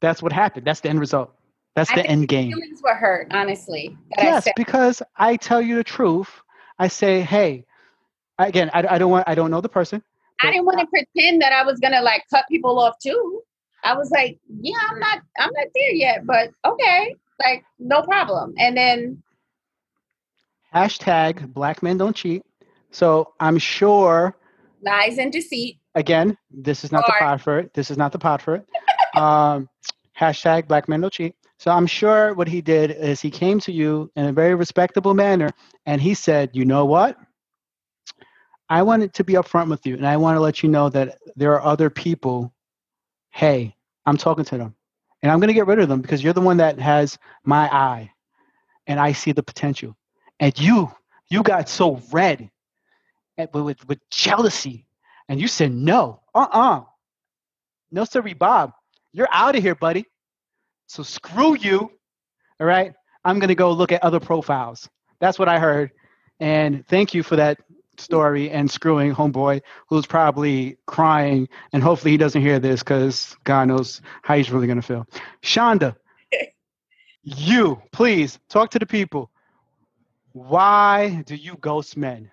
That's 0.00 0.22
what 0.22 0.32
happened. 0.32 0.66
That's 0.66 0.80
the 0.80 0.88
end 0.90 1.00
result. 1.00 1.32
That's 1.74 1.90
I 1.90 1.96
the 1.96 2.06
end 2.06 2.28
game. 2.28 2.52
feelings 2.52 2.80
were 2.82 2.94
hurt, 2.94 3.28
honestly. 3.32 3.96
that 4.10 4.20
I 4.20 4.24
Yes, 4.24 4.44
said- 4.44 4.52
because 4.56 5.02
I 5.16 5.36
tell 5.36 5.60
you 5.60 5.76
the 5.76 5.84
truth. 5.84 6.30
I 6.78 6.88
say, 6.88 7.20
hey, 7.20 7.64
again, 8.38 8.70
I, 8.74 8.84
I 8.94 8.98
don't 8.98 9.10
want, 9.10 9.28
I 9.28 9.34
don't 9.34 9.50
know 9.50 9.60
the 9.60 9.68
person. 9.68 10.02
I 10.42 10.50
didn't 10.50 10.66
want 10.66 10.80
to 10.80 10.86
pretend 10.86 11.40
that 11.42 11.52
I 11.52 11.64
was 11.64 11.78
gonna 11.80 12.02
like 12.02 12.24
cut 12.28 12.44
people 12.50 12.78
off 12.78 12.98
too. 12.98 13.42
I 13.84 13.94
was 13.94 14.10
like, 14.10 14.38
yeah, 14.60 14.76
I'm 14.90 14.98
not, 14.98 15.20
I'm 15.38 15.50
not 15.54 15.66
there 15.74 15.92
yet, 15.92 16.26
but 16.26 16.50
okay, 16.64 17.14
like 17.44 17.64
no 17.78 18.02
problem. 18.02 18.54
And 18.58 18.76
then 18.76 19.22
Hashtag 20.74 21.52
black 21.52 21.82
men 21.82 21.98
don't 21.98 22.16
cheat. 22.16 22.42
So 22.90 23.32
I'm 23.40 23.58
sure, 23.58 24.36
lies 24.84 25.18
and 25.18 25.32
deceit. 25.32 25.78
again, 25.94 26.36
this 26.50 26.84
is 26.84 26.92
not 26.92 27.06
the 27.06 27.12
Or- 27.14 27.18
pod 27.18 27.40
for 27.42 27.58
it. 27.58 27.72
This 27.74 27.90
is 27.90 27.96
not 27.96 28.12
the 28.12 28.18
pod 28.18 28.42
for 28.42 28.56
it. 28.56 28.66
Um, 29.16 29.68
hashtag 30.18 30.66
black 30.66 30.88
men 30.88 31.00
don't 31.00 31.12
cheat. 31.12 31.36
So 31.60 31.70
I'm 31.70 31.86
sure 31.86 32.34
what 32.34 32.48
he 32.48 32.60
did 32.60 32.90
is 32.90 33.20
he 33.20 33.30
came 33.30 33.60
to 33.60 33.70
you 33.70 34.10
in 34.16 34.24
a 34.26 34.32
very 34.32 34.56
respectable 34.56 35.14
manner 35.14 35.50
and 35.86 36.00
he 36.02 36.14
said, 36.14 36.50
you 36.52 36.64
know 36.64 36.84
what? 36.84 37.16
I 38.68 38.82
wanted 38.82 39.14
to 39.14 39.22
be 39.22 39.34
upfront 39.34 39.70
with 39.70 39.86
you 39.86 39.94
and 39.94 40.04
I 40.04 40.16
want 40.16 40.36
to 40.36 40.40
let 40.40 40.64
you 40.64 40.68
know 40.68 40.88
that 40.88 41.18
there 41.36 41.52
are 41.52 41.62
other 41.62 41.90
people. 41.90 42.52
Hey, 43.30 43.76
I'm 44.04 44.16
talking 44.16 44.44
to 44.46 44.58
them 44.58 44.74
and 45.22 45.30
I'm 45.30 45.38
going 45.38 45.46
to 45.48 45.54
get 45.54 45.68
rid 45.68 45.78
of 45.78 45.88
them 45.88 46.00
because 46.00 46.24
you're 46.24 46.32
the 46.32 46.40
one 46.40 46.56
that 46.56 46.80
has 46.80 47.16
my 47.44 47.68
eye 47.72 48.10
and 48.88 48.98
I 48.98 49.12
see 49.12 49.30
the 49.30 49.44
potential. 49.44 49.96
And 50.40 50.58
you, 50.58 50.90
you 51.30 51.44
got 51.44 51.68
so 51.68 52.02
red 52.10 52.50
with, 53.36 53.54
with, 53.54 53.88
with 53.88 54.10
jealousy 54.10 54.86
and 55.28 55.40
you 55.40 55.48
said 55.48 55.72
no. 55.72 56.20
Uh-uh. 56.34 56.82
No, 57.90 58.04
sorry, 58.04 58.34
Bob. 58.34 58.72
You're 59.12 59.28
out 59.32 59.56
of 59.56 59.62
here, 59.62 59.74
buddy. 59.74 60.06
So 60.86 61.02
screw 61.02 61.56
you. 61.56 61.90
All 62.60 62.66
right. 62.66 62.92
I'm 63.24 63.38
gonna 63.38 63.54
go 63.54 63.72
look 63.72 63.92
at 63.92 64.02
other 64.02 64.20
profiles. 64.20 64.88
That's 65.20 65.38
what 65.38 65.48
I 65.48 65.58
heard. 65.58 65.90
And 66.40 66.86
thank 66.88 67.14
you 67.14 67.22
for 67.22 67.36
that 67.36 67.58
story 67.96 68.50
and 68.50 68.70
screwing 68.70 69.14
homeboy 69.14 69.62
who's 69.88 70.04
probably 70.04 70.76
crying 70.86 71.48
and 71.72 71.82
hopefully 71.82 72.10
he 72.10 72.16
doesn't 72.16 72.42
hear 72.42 72.58
this 72.58 72.80
because 72.80 73.36
God 73.44 73.68
knows 73.68 74.02
how 74.22 74.36
he's 74.36 74.50
really 74.50 74.66
gonna 74.66 74.82
feel. 74.82 75.06
Shonda, 75.42 75.96
you 77.22 77.80
please 77.92 78.38
talk 78.48 78.70
to 78.72 78.78
the 78.78 78.86
people. 78.86 79.30
Why 80.32 81.22
do 81.26 81.36
you 81.36 81.56
ghost 81.60 81.96
men? 81.96 82.30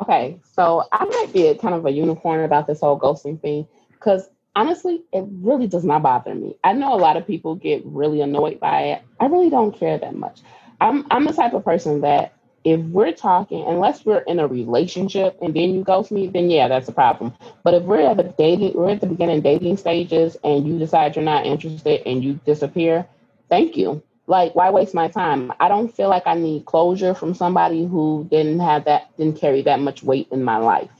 Okay, 0.00 0.40
so 0.52 0.84
I 0.92 1.04
might 1.04 1.32
be 1.32 1.52
kind 1.54 1.74
of 1.74 1.84
a 1.86 1.90
unicorn 1.90 2.44
about 2.44 2.66
this 2.66 2.80
whole 2.80 2.98
ghosting 2.98 3.40
thing 3.40 3.66
because 3.92 4.28
honestly, 4.54 5.02
it 5.12 5.24
really 5.28 5.66
does 5.66 5.84
not 5.84 6.02
bother 6.02 6.34
me. 6.34 6.56
I 6.62 6.72
know 6.72 6.94
a 6.94 6.96
lot 6.96 7.16
of 7.16 7.26
people 7.26 7.56
get 7.56 7.84
really 7.84 8.20
annoyed 8.20 8.60
by 8.60 8.82
it. 8.82 9.02
I 9.18 9.26
really 9.26 9.50
don't 9.50 9.76
care 9.76 9.98
that 9.98 10.14
much. 10.14 10.40
I'm 10.80 11.06
I'm 11.10 11.24
the 11.24 11.32
type 11.32 11.52
of 11.52 11.64
person 11.64 12.02
that 12.02 12.34
if 12.64 12.80
we're 12.80 13.12
talking, 13.12 13.64
unless 13.66 14.04
we're 14.04 14.18
in 14.18 14.38
a 14.40 14.46
relationship 14.46 15.38
and 15.40 15.54
then 15.54 15.70
you 15.70 15.82
ghost 15.82 16.12
me, 16.12 16.26
then 16.28 16.50
yeah, 16.50 16.68
that's 16.68 16.88
a 16.88 16.92
problem. 16.92 17.34
But 17.64 17.74
if 17.74 17.82
we're 17.84 18.08
at 18.08 18.16
the 18.16 18.24
dating, 18.24 18.74
we're 18.74 18.90
at 18.90 19.00
the 19.00 19.06
beginning 19.06 19.40
dating 19.40 19.78
stages, 19.78 20.36
and 20.44 20.66
you 20.66 20.78
decide 20.78 21.16
you're 21.16 21.24
not 21.24 21.46
interested 21.46 22.02
and 22.06 22.22
you 22.22 22.34
disappear, 22.44 23.06
thank 23.48 23.76
you. 23.76 24.02
Like, 24.28 24.54
why 24.54 24.70
waste 24.70 24.94
my 24.94 25.08
time? 25.08 25.52
I 25.60 25.68
don't 25.68 25.94
feel 25.94 26.10
like 26.10 26.26
I 26.28 26.34
need 26.34 26.66
closure 26.66 27.14
from 27.14 27.34
somebody 27.34 27.86
who 27.86 28.28
didn't 28.30 28.60
have 28.60 28.86
that, 28.86 29.16
didn't 29.18 29.40
carry 29.40 29.62
that 29.64 29.80
much 29.80 30.04
weight 30.04 30.28
in 30.32 30.44
my 30.44 30.58
life. 30.58 30.90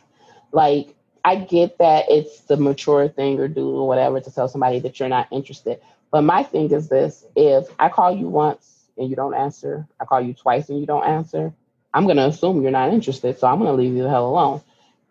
Like, 0.52 0.96
I 1.24 1.36
get 1.36 1.78
that 1.78 2.06
it's 2.10 2.42
the 2.42 2.56
mature 2.56 3.08
thing 3.08 3.40
or 3.40 3.48
do 3.48 3.70
or 3.70 3.88
whatever 3.88 4.20
to 4.20 4.32
tell 4.32 4.48
somebody 4.48 4.80
that 4.80 5.00
you're 5.00 5.10
not 5.10 5.28
interested. 5.32 5.80
But 6.10 6.22
my 6.22 6.44
thing 6.44 6.72
is 6.72 6.88
this 6.88 7.26
if 7.36 7.68
I 7.78 7.90
call 7.90 8.16
you 8.16 8.28
once 8.28 8.86
and 8.98 9.10
you 9.10 9.16
don't 9.16 9.34
answer, 9.34 9.86
I 10.00 10.06
call 10.06 10.22
you 10.22 10.34
twice 10.34 10.70
and 10.70 10.80
you 10.80 10.86
don't 10.86 11.06
answer, 11.06 11.54
I'm 11.94 12.06
gonna 12.08 12.28
assume 12.28 12.62
you're 12.62 12.72
not 12.72 12.94
interested. 12.94 13.38
So 13.38 13.46
I'm 13.46 13.58
gonna 13.58 13.74
leave 13.74 13.94
you 13.94 14.04
the 14.04 14.10
hell 14.10 14.28
alone. 14.28 14.62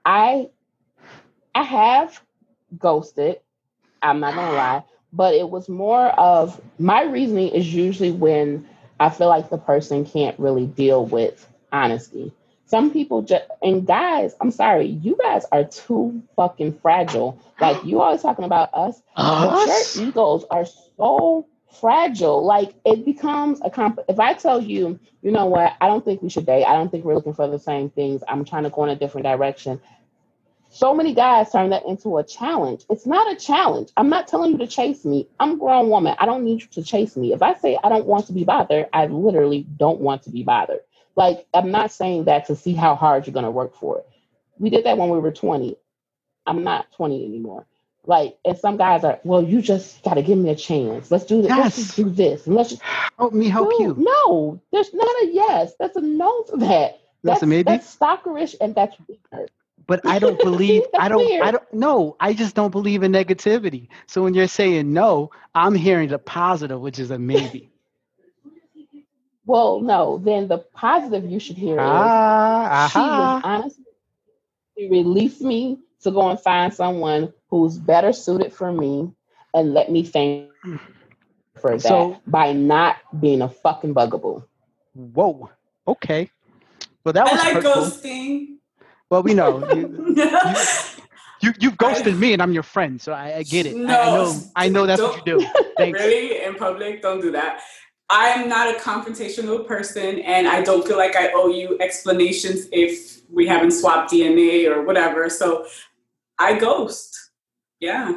I 0.05 0.49
I 1.55 1.63
have 1.63 2.22
ghosted. 2.78 3.41
I'm 4.01 4.22
not 4.22 4.36
gonna 4.36 4.51
lie, 4.57 4.84
but 5.18 5.34
it 5.36 5.49
was 5.49 5.68
more 5.68 6.07
of 6.07 6.61
my 6.80 7.03
reasoning 7.03 7.49
is 7.49 7.74
usually 7.74 8.11
when 8.11 8.68
I 8.99 9.09
feel 9.09 9.28
like 9.30 9.49
the 9.49 9.57
person 9.57 10.05
can't 10.05 10.39
really 10.39 10.68
deal 10.68 11.05
with 11.05 11.47
honesty. 11.74 12.34
Some 12.65 12.91
people 12.91 13.24
just 13.24 13.45
and 13.63 13.88
guys, 13.88 14.36
I'm 14.41 14.51
sorry, 14.51 14.88
you 14.88 15.18
guys 15.22 15.45
are 15.51 15.65
too 15.65 16.24
fucking 16.36 16.80
fragile. 16.80 17.41
Like 17.59 17.84
you 17.84 18.01
always 18.01 18.22
talking 18.22 18.45
about 18.45 18.70
us, 18.74 19.01
Us? 19.18 19.97
your 19.97 20.09
egos 20.09 20.45
are 20.51 20.65
so 20.97 21.47
fragile. 21.82 22.45
Like 22.45 22.76
it 22.86 23.05
becomes 23.05 23.61
a 23.63 23.72
comp. 23.72 23.99
If 24.09 24.20
I 24.20 24.34
tell 24.34 24.61
you, 24.61 24.99
you 25.24 25.32
know 25.32 25.47
what, 25.47 25.74
I 25.82 25.88
don't 25.88 26.05
think 26.05 26.22
we 26.22 26.30
should 26.30 26.45
date. 26.45 26.65
I 26.65 26.74
don't 26.74 26.91
think 26.91 27.05
we're 27.05 27.15
looking 27.15 27.34
for 27.34 27.47
the 27.47 27.59
same 27.59 27.89
things. 27.89 28.24
I'm 28.28 28.45
trying 28.45 28.63
to 28.63 28.70
go 28.70 28.84
in 28.84 28.89
a 28.91 28.95
different 28.95 29.26
direction. 29.26 29.82
So 30.78 30.93
many 30.93 31.15
guys 31.15 31.51
turn 31.51 31.71
that 31.71 31.88
into 31.88 32.19
a 32.19 32.23
challenge. 32.23 32.86
It's 32.88 33.07
not 33.07 33.32
a 33.32 33.36
challenge. 33.36 33.89
I'm 33.97 34.09
not 34.09 34.28
telling 34.28 34.51
you 34.51 34.57
to 34.59 34.67
chase 34.67 35.05
me. 35.05 35.28
I'm 35.39 35.53
a 35.53 35.57
grown 35.57 35.89
woman. 35.89 36.15
I 36.19 36.28
don't 36.28 36.43
need 36.43 36.61
you 36.61 36.67
to 36.67 36.84
chase 36.84 37.17
me. 37.17 37.34
If 37.34 37.41
I 37.41 37.55
say 37.55 37.80
I 37.84 37.89
don't 37.89 38.05
want 38.05 38.28
to 38.28 38.34
be 38.34 38.43
bothered, 38.43 38.86
I 38.93 39.07
literally 39.07 39.65
don't 39.78 40.01
want 40.01 40.21
to 40.23 40.30
be 40.30 40.43
bothered. 40.43 40.82
Like 41.15 41.47
I'm 41.51 41.71
not 41.71 41.91
saying 41.91 42.25
that 42.25 42.45
to 42.45 42.55
see 42.55 42.75
how 42.75 42.93
hard 42.93 43.25
you're 43.25 43.34
gonna 43.34 43.49
work 43.49 43.75
for 43.75 43.97
it. 43.97 44.07
We 44.59 44.69
did 44.69 44.86
that 44.86 44.99
when 44.99 45.09
we 45.09 45.17
were 45.17 45.32
20. 45.32 45.75
I'm 46.45 46.63
not 46.63 46.91
20 46.91 47.25
anymore. 47.25 47.65
Like, 48.05 48.38
and 48.45 48.55
some 48.55 48.78
guys 48.78 49.03
are, 49.03 49.19
well, 49.23 49.43
you 49.43 49.63
just 49.63 50.03
gotta 50.03 50.21
give 50.21 50.38
me 50.38 50.51
a 50.51 50.55
chance. 50.55 51.09
Let's 51.09 51.25
do 51.25 51.41
this. 51.41 51.49
Let's 51.49 51.75
just 51.75 51.95
do 51.95 52.07
this. 52.07 52.45
And 52.45 52.55
let's 52.55 52.69
just 52.69 52.84
Help 53.17 53.34
me 53.34 53.49
help 53.49 53.71
you. 53.80 53.95
No, 53.97 54.61
there's 54.71 54.93
not 54.93 55.23
a 55.23 55.32
yes. 55.34 55.73
That's 55.80 55.95
a 55.95 56.01
no 56.01 56.43
to 56.51 56.57
that. 56.57 56.99
That's 57.23 57.41
a 57.41 57.47
maybe? 57.47 57.63
That's 57.63 57.95
stalkerish 57.95 58.53
and 58.61 58.75
that's 58.75 58.95
weird. 59.07 59.49
But 59.88 60.05
I 60.05 60.19
don't 60.19 60.39
believe 60.43 60.83
I 60.99 61.07
don't 61.09 61.41
I 61.41 61.51
don't 61.51 61.73
no, 61.73 62.15
I 62.19 62.33
just 62.33 62.55
don't 62.55 62.71
believe 62.71 63.03
in 63.03 63.11
negativity. 63.11 63.88
So 64.05 64.23
when 64.23 64.33
you're 64.33 64.47
saying 64.47 64.91
no, 64.93 65.31
I'm 65.55 65.73
hearing 65.75 66.09
the 66.09 66.19
positive, 66.19 66.79
which 66.79 66.99
is 66.99 67.11
a 67.11 67.17
maybe. 67.17 67.71
Well, 69.45 69.79
no, 69.79 70.17
then 70.17 70.49
the 70.49 70.57
positive 70.57 71.23
you 71.23 71.39
should 71.39 71.55
hear 71.55 71.75
is 71.75 71.79
ah, 71.85 72.89
she 72.91 72.99
was 72.99 73.07
aha. 73.07 73.41
honest. 73.45 73.79
She 74.77 74.89
released 74.89 75.39
me 75.39 75.79
to 76.01 76.11
go 76.11 76.29
and 76.29 76.38
find 76.38 76.73
someone 76.73 77.31
who's 77.49 77.77
better 77.77 78.11
suited 78.11 78.51
for 78.53 78.73
me 78.73 79.09
and 79.53 79.73
let 79.73 79.89
me 79.89 80.03
thank 80.03 80.49
for 81.61 81.71
that 81.71 81.81
So- 81.81 82.19
by 82.27 82.51
not 82.51 82.97
being 83.21 83.41
a 83.41 83.47
fucking 83.47 83.93
bugaboo. 83.93 84.43
Whoa. 84.93 85.49
Okay. 85.88 86.29
Well 87.05 87.13
that 87.13 87.25
I 87.27 87.31
was 87.31 87.41
like 87.41 87.53
hurtful. 87.53 87.83
ghosting. 87.83 88.56
Well, 89.09 89.23
we 89.23 89.33
know. 89.33 89.59
You, 89.73 90.05
you 91.41 91.53
you've 91.59 91.77
ghosted 91.77 92.17
me 92.17 92.33
and 92.33 92.41
I'm 92.41 92.51
your 92.51 92.63
friend, 92.63 92.99
so 93.01 93.13
I, 93.13 93.37
I 93.37 93.43
get 93.43 93.65
it. 93.65 93.75
I- 93.75 93.79
I, 93.79 93.81
No, 93.83 94.15
know 94.15 94.33
I 94.55 94.67
know 94.69 94.85
that's 94.85 95.01
what 95.01 95.25
you 95.25 95.39
do. 95.39 95.47
Thanks. 95.77 95.99
really 95.99 96.43
in 96.43 96.55
public 96.55 97.01
don't 97.03 97.21
do 97.21 97.31
that 97.31 97.61
i'm 98.09 98.49
not 98.49 98.73
a 98.73 98.79
confrontational 98.79 99.67
person 99.67 100.17
and 100.21 100.47
i 100.47 100.59
don't 100.63 100.87
feel 100.87 100.97
like 100.97 101.15
i 101.15 101.29
owe 101.35 101.49
you 101.49 101.77
explanations 101.79 102.67
if 102.71 103.21
we 103.29 103.45
haven't 103.45 103.69
swapped 103.71 104.11
dna 104.11 104.65
or 104.73 104.81
whatever 104.81 105.29
so 105.29 105.67
i 106.39 106.57
ghost 106.57 107.15
yeah 107.79 108.07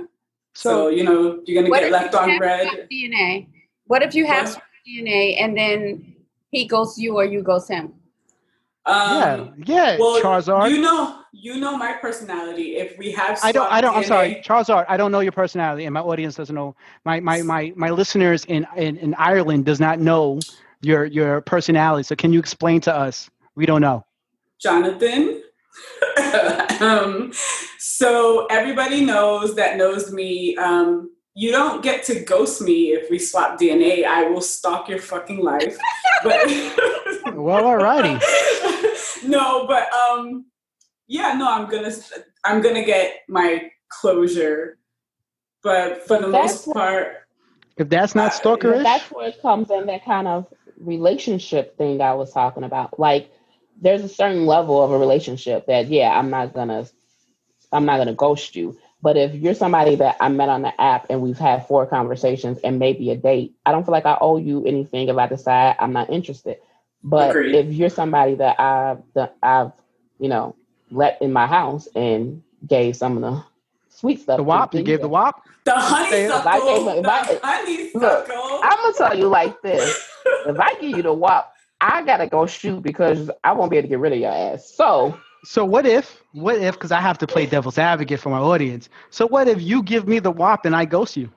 So, 0.54 0.70
so 0.70 0.88
you 0.88 1.04
know 1.04 1.42
you're 1.44 1.62
gonna 1.62 1.74
get 1.80 1.92
left 1.92 2.14
on 2.14 2.38
red. 2.38 2.88
DNA. 2.90 3.48
What 3.86 4.02
if 4.02 4.14
you 4.14 4.24
have 4.26 4.46
DNA 4.88 5.36
and 5.42 5.54
then 5.54 6.14
he 6.50 6.66
goes 6.66 6.96
you 6.96 7.16
or 7.16 7.24
you 7.26 7.42
goes 7.42 7.68
him? 7.68 7.92
Um, 8.90 9.54
yeah, 9.66 9.92
yeah, 9.92 9.96
well, 9.98 10.20
CharZard. 10.20 10.70
You 10.70 10.80
know, 10.80 11.22
you 11.32 11.60
know 11.60 11.76
my 11.76 11.92
personality. 11.92 12.76
If 12.76 12.98
we 12.98 13.12
have, 13.12 13.38
I 13.42 13.52
don't. 13.52 13.70
I 13.70 13.80
don't. 13.80 13.94
I'm 13.94 14.04
sorry, 14.04 14.42
CharZard. 14.44 14.84
I 14.88 14.96
don't 14.96 15.12
know 15.12 15.20
your 15.20 15.32
personality, 15.32 15.84
and 15.84 15.94
my 15.94 16.00
audience 16.00 16.34
doesn't 16.34 16.54
know. 16.54 16.74
My 17.04 17.20
my 17.20 17.42
my 17.42 17.72
my 17.76 17.90
listeners 17.90 18.44
in 18.46 18.66
in, 18.76 18.96
in 18.96 19.14
Ireland 19.14 19.64
does 19.64 19.78
not 19.78 20.00
know 20.00 20.40
your 20.80 21.04
your 21.04 21.40
personality. 21.42 22.02
So 22.02 22.16
can 22.16 22.32
you 22.32 22.40
explain 22.40 22.80
to 22.82 22.94
us? 22.94 23.30
We 23.54 23.64
don't 23.64 23.80
know. 23.80 24.04
Jonathan. 24.60 25.42
um, 26.80 27.32
so 27.78 28.46
everybody 28.46 29.04
knows 29.04 29.54
that 29.54 29.76
knows 29.76 30.12
me. 30.12 30.56
Um, 30.56 31.10
you 31.34 31.52
don't 31.52 31.82
get 31.82 32.02
to 32.04 32.20
ghost 32.20 32.60
me 32.60 32.92
if 32.92 33.08
we 33.08 33.18
swap 33.18 33.58
DNA. 33.58 34.04
I 34.04 34.24
will 34.24 34.40
stalk 34.40 34.88
your 34.88 34.98
fucking 34.98 35.42
life. 35.42 35.76
But 36.24 36.44
well, 37.34 37.64
alrighty. 37.64 38.20
no, 39.24 39.66
but 39.66 39.92
um, 39.92 40.46
yeah, 41.06 41.34
no, 41.34 41.50
I'm 41.50 41.68
gonna 41.68 41.92
I'm 42.44 42.60
gonna 42.62 42.84
get 42.84 43.20
my 43.28 43.70
closure. 43.88 44.78
But 45.62 46.06
for 46.06 46.18
the 46.18 46.28
that's 46.28 46.66
most 46.66 46.74
part, 46.74 47.16
if 47.76 47.88
that's 47.88 48.14
not 48.14 48.32
stalkerish, 48.32 48.82
that's 48.82 49.10
where 49.10 49.28
it 49.28 49.42
comes 49.42 49.70
in 49.70 49.86
that 49.86 50.04
kind 50.04 50.26
of 50.26 50.46
relationship 50.78 51.76
thing 51.76 52.00
I 52.00 52.14
was 52.14 52.32
talking 52.32 52.64
about. 52.64 52.98
Like, 52.98 53.30
there's 53.80 54.02
a 54.02 54.08
certain 54.08 54.46
level 54.46 54.82
of 54.82 54.90
a 54.90 54.98
relationship 54.98 55.66
that 55.66 55.88
yeah, 55.88 56.18
I'm 56.18 56.30
not 56.30 56.54
gonna 56.54 56.86
I'm 57.72 57.84
not 57.84 57.98
gonna 57.98 58.14
ghost 58.14 58.56
you 58.56 58.78
but 59.02 59.16
if 59.16 59.34
you're 59.34 59.54
somebody 59.54 59.94
that 59.96 60.16
I 60.20 60.28
met 60.28 60.48
on 60.48 60.62
the 60.62 60.78
app 60.80 61.06
and 61.08 61.22
we've 61.22 61.38
had 61.38 61.66
four 61.66 61.86
conversations 61.86 62.58
and 62.62 62.78
maybe 62.78 63.10
a 63.10 63.16
date, 63.16 63.54
I 63.64 63.72
don't 63.72 63.84
feel 63.84 63.92
like 63.92 64.06
I 64.06 64.18
owe 64.20 64.36
you 64.36 64.64
anything 64.66 65.08
if 65.08 65.16
I 65.16 65.26
decide 65.26 65.76
I'm 65.78 65.92
not 65.92 66.10
interested. 66.10 66.58
But 67.02 67.30
Agreed. 67.30 67.54
if 67.54 67.72
you're 67.72 67.90
somebody 67.90 68.34
that 68.36 68.60
I've 68.60 68.98
that 69.14 69.36
I've 69.42 69.72
you 70.18 70.28
know 70.28 70.54
let 70.90 71.20
in 71.22 71.32
my 71.32 71.46
house 71.46 71.88
and 71.94 72.42
gave 72.66 72.96
some 72.96 73.16
of 73.16 73.22
the 73.22 73.44
sweet 73.88 74.20
stuff, 74.20 74.36
the 74.36 74.42
WAP, 74.42 74.74
you 74.74 74.82
gave 74.82 75.00
the 75.00 75.08
WAP, 75.08 75.42
the 75.64 75.72
honeysuckle, 75.74 76.48
I 76.48 76.58
gave, 76.60 76.86
if 76.98 77.02
the 77.02 77.10
I, 77.10 77.38
honeysuckle. 77.42 78.00
Look, 78.00 78.28
I'm 78.64 78.76
gonna 78.82 78.94
tell 78.96 79.18
you 79.18 79.28
like 79.28 79.62
this: 79.62 80.08
if 80.46 80.60
I 80.60 80.74
give 80.74 80.96
you 80.96 81.02
the 81.02 81.14
WAP, 81.14 81.52
I 81.80 82.02
gotta 82.02 82.26
go 82.26 82.46
shoot 82.46 82.82
because 82.82 83.30
I 83.44 83.52
won't 83.52 83.70
be 83.70 83.78
able 83.78 83.84
to 83.84 83.88
get 83.88 83.98
rid 83.98 84.12
of 84.12 84.18
your 84.18 84.32
ass. 84.32 84.70
So 84.70 85.18
so 85.44 85.64
what 85.64 85.86
if, 85.86 86.22
what 86.32 86.56
if, 86.56 86.74
because 86.74 86.92
I 86.92 87.00
have 87.00 87.18
to 87.18 87.26
play 87.26 87.46
devil's 87.46 87.78
advocate 87.78 88.20
for 88.20 88.28
my 88.28 88.38
audience. 88.38 88.88
So 89.08 89.26
what 89.26 89.48
if 89.48 89.60
you 89.60 89.82
give 89.82 90.06
me 90.06 90.18
the 90.18 90.30
WAP 90.30 90.66
and 90.66 90.76
I 90.76 90.84
ghost 90.84 91.16
you? 91.16 91.30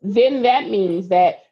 Then 0.00 0.42
that 0.42 0.70
means 0.70 1.08
that 1.08 1.44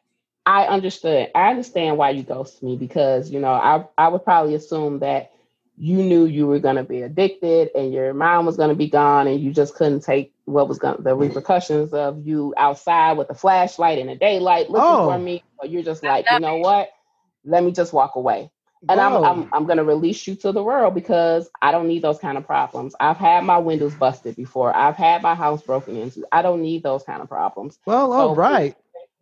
I 0.47 0.65
understood. 0.67 1.29
I 1.35 1.49
understand 1.49 1.97
why 1.97 2.11
you 2.11 2.23
ghosted 2.23 2.63
me 2.63 2.77
because 2.77 3.29
you 3.29 3.39
know 3.39 3.51
I 3.51 3.85
I 3.97 4.07
would 4.07 4.23
probably 4.23 4.55
assume 4.55 4.99
that 4.99 5.33
you 5.77 5.97
knew 5.97 6.25
you 6.25 6.47
were 6.47 6.57
going 6.57 6.77
to 6.77 6.83
be 6.83 7.03
addicted 7.03 7.69
and 7.75 7.93
your 7.93 8.13
mom 8.13 8.47
was 8.47 8.57
going 8.57 8.69
to 8.69 8.75
be 8.75 8.89
gone 8.89 9.27
and 9.27 9.39
you 9.39 9.51
just 9.53 9.75
couldn't 9.75 10.01
take 10.01 10.33
what 10.45 10.69
was 10.69 10.79
going 10.79 11.03
the 11.03 11.13
repercussions 11.13 11.93
of 11.93 12.25
you 12.25 12.53
outside 12.57 13.17
with 13.17 13.29
a 13.29 13.35
flashlight 13.35 13.99
in 13.99 14.07
the 14.07 14.15
daylight 14.15 14.71
looking 14.71 14.87
oh. 14.87 15.11
for 15.11 15.19
me. 15.19 15.43
Or 15.57 15.67
you're 15.67 15.83
just 15.83 16.01
like, 16.01 16.25
you 16.31 16.39
know 16.39 16.57
what? 16.57 16.89
Let 17.43 17.63
me 17.63 17.71
just 17.73 17.91
walk 17.91 18.15
away 18.15 18.49
and 18.87 19.01
I'm, 19.01 19.23
I'm 19.23 19.49
I'm 19.53 19.65
gonna 19.65 19.83
release 19.83 20.27
you 20.27 20.35
to 20.35 20.51
the 20.53 20.63
world 20.63 20.93
because 20.93 21.49
I 21.61 21.71
don't 21.71 21.87
need 21.87 22.01
those 22.03 22.19
kind 22.19 22.37
of 22.37 22.45
problems. 22.45 22.95
I've 22.99 23.17
had 23.17 23.43
my 23.43 23.57
windows 23.57 23.95
busted 23.95 24.35
before. 24.35 24.75
I've 24.75 24.95
had 24.95 25.21
my 25.21 25.35
house 25.35 25.61
broken 25.61 25.97
into. 25.97 26.25
I 26.31 26.41
don't 26.41 26.61
need 26.61 26.83
those 26.83 27.03
kind 27.03 27.21
of 27.21 27.27
problems. 27.27 27.79
Well, 27.85 28.07
so 28.07 28.13
all 28.13 28.35
right. 28.35 28.75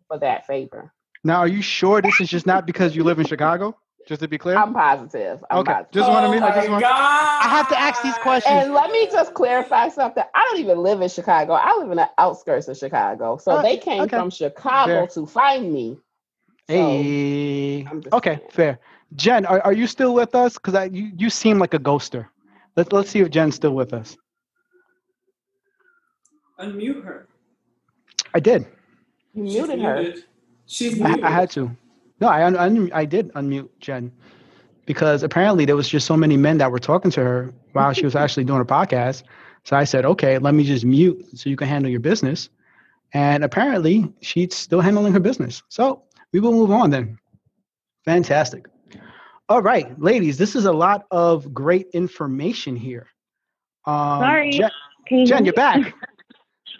For 0.08 0.18
that 0.18 0.46
favor. 0.46 0.92
Now, 1.26 1.38
are 1.38 1.48
you 1.48 1.60
sure 1.60 2.00
this 2.00 2.20
is 2.20 2.28
just 2.28 2.46
not 2.46 2.66
because 2.66 2.94
you 2.94 3.02
live 3.02 3.18
in 3.18 3.26
Chicago? 3.26 3.76
Just 4.06 4.20
to 4.20 4.28
be 4.28 4.38
clear, 4.38 4.56
I'm 4.56 4.72
positive. 4.72 5.44
I'm 5.50 5.58
okay, 5.58 5.72
positive. 5.72 5.92
just 5.92 6.08
want 6.08 6.32
to. 6.32 6.40
Oh 6.40 6.46
I 6.46 6.54
just 6.54 6.70
want. 6.70 6.84
I 6.84 7.48
have 7.48 7.68
to 7.70 7.76
ask 7.76 8.00
these 8.04 8.16
questions. 8.18 8.54
And 8.54 8.72
let 8.72 8.92
me 8.92 9.08
just 9.10 9.34
clarify 9.34 9.88
something. 9.88 10.22
I 10.32 10.44
don't 10.44 10.60
even 10.60 10.78
live 10.78 11.00
in 11.00 11.08
Chicago. 11.08 11.54
I 11.54 11.76
live 11.80 11.90
in 11.90 11.96
the 11.96 12.08
outskirts 12.16 12.68
of 12.68 12.76
Chicago. 12.76 13.38
So 13.38 13.50
uh, 13.50 13.62
they 13.62 13.76
came 13.76 14.02
okay. 14.02 14.16
from 14.16 14.30
Chicago 14.30 14.92
Fair. 14.92 15.06
to 15.08 15.26
find 15.26 15.72
me. 15.72 15.98
So 16.70 16.74
hey. 16.76 17.88
Okay, 18.12 18.38
fair. 18.52 18.78
Jenn, 19.16 19.46
are, 19.46 19.60
are 19.62 19.72
you 19.72 19.88
still 19.88 20.14
with 20.14 20.36
us? 20.36 20.54
Because 20.54 20.90
you, 20.92 21.10
you 21.16 21.28
seem 21.28 21.58
like 21.58 21.74
a 21.74 21.80
ghoster. 21.80 22.28
Let's 22.76 22.92
let's 22.92 23.10
see 23.10 23.18
if 23.18 23.30
Jenn's 23.30 23.56
still 23.56 23.74
with 23.74 23.92
us. 23.92 24.16
Unmute 26.60 27.04
her. 27.04 27.26
I 28.32 28.38
did. 28.38 28.68
You 29.34 29.42
muted 29.42 29.80
her. 29.80 30.14
She's. 30.66 31.00
I, 31.00 31.18
I, 31.22 31.30
had 31.30 31.50
to. 31.50 31.70
No, 32.20 32.28
I 32.28 32.44
un, 32.44 32.90
I 32.92 33.04
did 33.04 33.32
unmute 33.34 33.68
Jenn 33.80 34.12
because 34.86 35.22
apparently 35.22 35.64
there 35.64 35.76
was 35.76 35.88
just 35.88 36.06
so 36.06 36.16
many 36.16 36.36
men 36.36 36.58
that 36.58 36.70
were 36.70 36.78
talking 36.78 37.10
to 37.12 37.20
her 37.22 37.54
while 37.72 37.92
she 37.92 38.04
was 38.04 38.16
actually 38.22 38.44
doing 38.44 38.60
a 38.60 38.64
podcast. 38.64 39.24
So 39.64 39.76
I 39.76 39.84
said, 39.84 40.04
okay, 40.04 40.38
let 40.38 40.54
me 40.54 40.64
just 40.64 40.84
mute 40.84 41.26
so 41.34 41.50
you 41.50 41.56
can 41.56 41.68
handle 41.68 41.90
your 41.90 42.00
business. 42.00 42.48
And 43.12 43.44
apparently 43.44 44.12
she's 44.20 44.54
still 44.54 44.80
handling 44.80 45.12
her 45.12 45.20
business. 45.20 45.62
So 45.68 46.02
we 46.32 46.40
will 46.40 46.52
move 46.52 46.70
on 46.70 46.90
then. 46.90 47.18
Fantastic. 48.04 48.66
All 49.48 49.62
right, 49.62 49.98
ladies, 50.00 50.38
this 50.38 50.56
is 50.56 50.64
a 50.64 50.72
lot 50.72 51.06
of 51.10 51.52
great 51.54 51.88
information 51.92 52.74
here. 52.76 53.08
Um, 53.84 54.20
sorry. 54.20 54.50
Jenn, 54.50 55.26
Jenn 55.26 55.44
you're 55.44 55.54
back. 55.54 55.94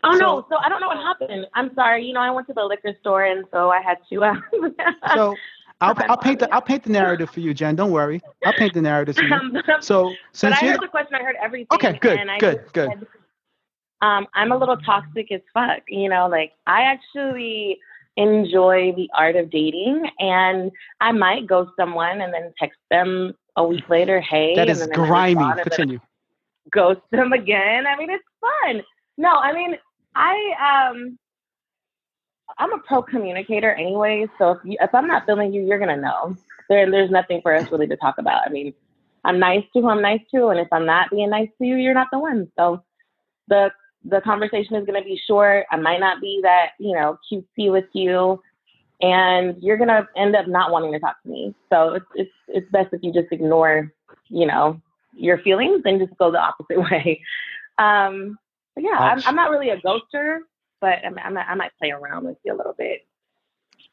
oh, 0.07 0.13
so, 0.15 0.19
no. 0.19 0.47
So 0.51 0.57
I 0.57 0.69
don't 0.69 0.81
know 0.81 0.89
what 0.89 0.99
happened. 0.99 1.47
I'm 1.55 1.75
sorry. 1.75 2.05
You 2.05 2.15
know, 2.15 2.21
I 2.21 2.31
went 2.31 2.47
to 2.49 2.55
the 2.55 2.65
liquor 2.65 2.95
store 3.01 3.25
and 3.25 3.45
so 3.53 3.71
I 3.71 3.81
had 3.81 3.99
to. 4.11 4.25
Uh, 4.25 4.35
so 5.15 5.35
I'll, 5.81 5.95
I'll 6.09 6.17
paint 6.17 6.41
the 6.41 6.53
I'll 6.55 6.63
paint 6.63 6.85
the 6.85 6.91
narrative 6.91 7.31
for 7.31 7.41
you, 7.41 7.53
Jenn. 7.53 7.77
Don't 7.77 7.91
worry. 7.91 8.23
I'll 8.45 8.53
paint 8.53 8.75
the 8.75 8.83
narrative 8.83 9.17
for 9.17 9.25
you. 9.25 9.63
So 9.81 10.13
since 10.33 10.55
but 10.55 10.63
I 10.63 10.67
heard 10.67 10.83
the 10.83 10.89
question, 10.89 11.15
I 11.15 11.23
heard 11.23 11.37
everything. 11.43 11.69
Okay, 11.73 11.99
good, 12.01 12.21
good, 12.39 12.65
good. 12.73 12.89
Said, 12.89 13.07
um, 14.03 14.27
I'm 14.35 14.53
a 14.53 14.57
little 14.57 14.77
toxic 14.79 15.31
as 15.33 15.41
fuck. 15.53 15.83
You 15.89 16.09
know, 16.09 16.29
like 16.29 16.53
I 16.67 16.83
actually 16.83 17.79
enjoy 18.17 18.93
the 18.97 19.09
art 19.15 19.37
of 19.37 19.51
dating 19.51 20.09
and 20.19 20.71
I 21.01 21.13
might 21.13 21.47
ghost 21.47 21.73
someone 21.79 22.23
and 22.23 22.33
then 22.33 22.53
text 22.59 22.79
them 22.91 23.35
a 23.57 23.65
week 23.65 23.89
later, 23.89 24.21
hey. 24.21 24.55
That 24.55 24.69
is 24.69 24.87
grimy. 24.93 25.63
Continue. 25.63 26.01
Ghost 26.71 27.01
them 27.11 27.33
again. 27.35 27.87
I 27.87 27.97
mean, 27.97 28.11
it's 28.11 28.25
fun. 28.41 28.83
No, 29.19 29.31
I 29.31 29.53
mean, 29.53 29.77
I 30.17 30.89
um 30.91 31.19
I'm 32.59 32.73
a 32.73 32.79
pro 32.79 33.03
communicator 33.03 33.73
anyway, 33.75 34.27
so 34.39 34.53
if 34.53 34.59
you, 34.65 34.79
if 34.81 34.95
I'm 34.95 35.07
not 35.07 35.27
feeling 35.27 35.53
you, 35.53 35.63
you're 35.63 35.79
gonna 35.79 35.97
know. 35.97 36.37
There, 36.69 36.91
there's 36.91 37.11
nothing 37.11 37.43
for 37.43 37.55
us 37.55 37.71
really 37.71 37.87
to 37.87 37.97
talk 37.97 38.17
about. 38.19 38.47
I 38.47 38.51
mean, 38.51 38.73
I'm 39.25 39.39
nice 39.39 39.65
to 39.75 39.83
who 39.83 39.89
I'm 39.89 40.03
nice 40.03 40.23
to, 40.35 40.49
and 40.49 40.59
if 40.59 40.69
I'm 40.73 40.87
not 40.87 41.11
being 41.11 41.31
nice 41.31 41.51
to 41.59 41.67
you, 41.67 41.77
you're 41.77 41.95
not 41.95 42.09
the 42.11 42.19
one. 42.19 42.51
So 42.57 42.83
the 43.49 43.71
the 44.09 44.21
conversation 44.23 44.77
is 44.77 44.87
to 45.01 45.05
be 45.05 45.21
short. 45.27 45.67
I 45.71 45.77
might 45.77 46.01
not 46.01 46.21
be 46.21 46.41
that, 46.43 46.71
you 46.79 46.95
know, 46.95 47.19
cutesy 47.31 47.71
with 47.71 47.87
you. 47.93 48.41
And 49.03 49.57
you're 49.61 49.77
to 49.89 50.07
end 50.17 50.37
up 50.37 50.47
not 50.49 50.71
wanting 50.71 50.93
to 50.93 51.01
talk 51.01 51.23
to 51.23 51.29
me. 51.29 51.55
So 51.71 51.95
it's, 51.95 52.07
it's, 52.15 52.31
it's 52.49 52.71
best 52.71 52.89
if 52.93 53.03
you 53.03 53.13
just 53.13 53.33
ignore, 53.33 53.93
you 54.29 54.47
know, 54.47 54.81
your 55.13 55.39
feelings 55.39 55.83
and 55.85 56.01
just 56.01 56.17
go 56.19 56.31
the 56.31 56.39
opposite 56.39 56.79
way. 56.91 57.21
Um, 57.79 58.39
but 58.77 58.85
yeah, 58.85 58.99
I'm, 58.99 59.23
I'm, 59.25 59.35
not 59.35 59.51
really 59.51 59.71
a 59.71 59.81
ghoster, 59.81 60.41
but 60.81 61.01
I, 61.05 61.11
I, 61.25 61.31
might, 61.31 61.47
I 61.49 61.55
might 61.55 61.73
play 61.79 61.91
around 61.91 62.27
with 62.27 62.37
you 62.45 62.55
a 62.55 62.57
little 62.57 62.75
bit. 62.77 63.01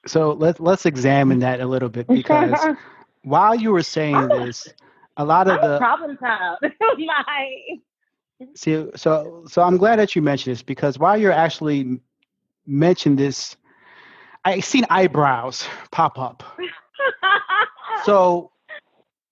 So 0.05 0.33
let's 0.33 0.59
let's 0.59 0.85
examine 0.85 1.39
that 1.39 1.61
a 1.61 1.65
little 1.65 1.87
bit 1.87 2.07
because 2.07 2.75
while 3.23 3.55
you 3.55 3.71
were 3.71 3.81
saying 3.81 4.15
ah. 4.15 4.27
this, 4.27 4.67
a 5.17 5.23
lot 5.23 5.47
of 5.47 5.59
I'm 5.63 5.71
the 5.71 5.77
problem 5.77 6.17
child. 6.17 6.59
Oh 6.81 6.95
my 6.97 7.79
See, 8.55 8.85
so 8.95 9.45
so 9.47 9.61
I'm 9.61 9.77
glad 9.77 9.99
that 9.99 10.15
you 10.15 10.21
mentioned 10.21 10.53
this 10.53 10.61
because 10.61 10.99
while 10.99 11.17
you're 11.17 11.31
actually 11.31 12.01
mentioning 12.65 13.15
this, 13.15 13.55
I 14.43 14.59
seen 14.59 14.85
eyebrows 14.89 15.65
pop 15.91 16.19
up. 16.19 16.43
so, 18.03 18.51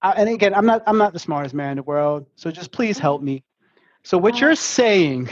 and 0.02 0.30
again, 0.30 0.54
I'm 0.54 0.66
not 0.66 0.84
I'm 0.88 0.98
not 0.98 1.12
the 1.12 1.20
smartest 1.20 1.54
man 1.54 1.72
in 1.72 1.78
the 1.78 1.84
world, 1.84 2.26
so 2.38 2.52
just 2.52 2.72
please 2.72 2.98
help 2.98 3.22
me. 3.22 3.44
So 4.04 4.18
what 4.18 4.40
you're 4.40 4.52
uh-huh. 4.52 4.56
saying 4.56 5.30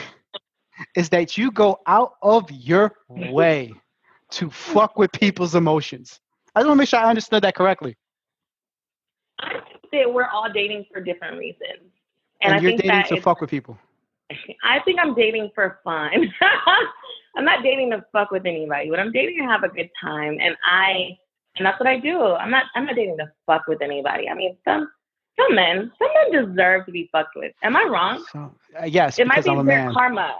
is 0.95 1.09
that 1.09 1.37
you 1.37 1.51
go 1.51 1.79
out 1.87 2.13
of 2.21 2.49
your 2.51 2.93
way 3.07 3.73
to 4.31 4.49
fuck 4.49 4.97
with 4.97 5.11
people's 5.11 5.55
emotions. 5.55 6.19
I 6.55 6.61
just 6.61 6.67
want 6.67 6.77
to 6.77 6.81
make 6.81 6.89
sure 6.89 6.99
I 6.99 7.09
understood 7.09 7.43
that 7.43 7.55
correctly. 7.55 7.97
I 9.39 9.59
think 9.91 10.05
that 10.05 10.13
we're 10.13 10.27
all 10.27 10.51
dating 10.53 10.85
for 10.91 11.01
different 11.01 11.37
reasons. 11.37 11.91
And, 12.41 12.53
and 12.53 12.63
you're 12.63 12.77
dating 12.77 13.15
to 13.15 13.21
fuck 13.21 13.41
with 13.41 13.49
people. 13.49 13.77
I 14.63 14.79
think 14.85 14.99
I'm 14.99 15.15
dating 15.15 15.51
for 15.55 15.79
fun. 15.83 16.11
I'm 17.35 17.45
not 17.45 17.63
dating 17.63 17.91
to 17.91 18.03
fuck 18.11 18.31
with 18.31 18.45
anybody, 18.45 18.89
but 18.89 18.99
I'm 18.99 19.11
dating 19.11 19.37
to 19.39 19.45
have 19.45 19.63
a 19.63 19.69
good 19.69 19.89
time. 20.01 20.37
And 20.41 20.55
I, 20.65 21.17
and 21.55 21.65
that's 21.65 21.79
what 21.79 21.87
I 21.87 21.99
do. 21.99 22.21
I'm 22.21 22.51
not, 22.51 22.65
I'm 22.75 22.85
not 22.85 22.95
dating 22.95 23.17
to 23.17 23.31
fuck 23.45 23.67
with 23.67 23.81
anybody. 23.81 24.29
I 24.29 24.33
mean, 24.33 24.57
some, 24.65 24.89
some 25.39 25.55
men, 25.55 25.91
some 25.97 26.09
men 26.31 26.45
deserve 26.45 26.85
to 26.85 26.91
be 26.91 27.09
fucked 27.11 27.35
with. 27.35 27.53
Am 27.63 27.75
I 27.75 27.83
wrong? 27.83 28.25
So, 28.31 28.51
uh, 28.81 28.85
yes, 28.85 29.19
it 29.19 29.27
might 29.27 29.43
be 29.43 29.63
their 29.63 29.91
karma. 29.91 30.35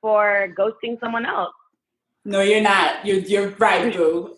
for 0.00 0.48
ghosting 0.56 0.98
someone 1.00 1.26
else. 1.26 1.54
No, 2.24 2.40
you're 2.40 2.60
not. 2.60 3.04
You're 3.04 3.18
you're 3.18 3.48
right, 3.50 3.92
boo. 3.96 4.36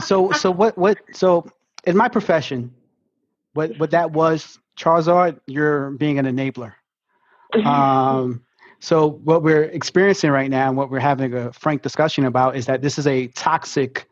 So 0.00 0.32
so 0.32 0.50
what 0.50 0.76
what 0.76 0.98
so 1.12 1.46
in 1.84 1.96
my 1.96 2.08
profession, 2.08 2.74
what 3.54 3.78
what 3.78 3.90
that 3.90 4.12
was, 4.12 4.58
CharZard, 4.78 5.40
you're 5.46 5.90
being 5.92 6.18
an 6.18 6.26
enabler. 6.26 6.74
Um, 7.64 8.44
so 8.80 9.08
what 9.08 9.42
we're 9.42 9.64
experiencing 9.64 10.30
right 10.30 10.50
now, 10.50 10.68
and 10.68 10.76
what 10.76 10.90
we're 10.90 11.00
having 11.00 11.34
a 11.34 11.52
frank 11.52 11.82
discussion 11.82 12.24
about, 12.24 12.56
is 12.56 12.66
that 12.66 12.82
this 12.82 12.98
is 12.98 13.06
a 13.06 13.28
toxic 13.28 14.08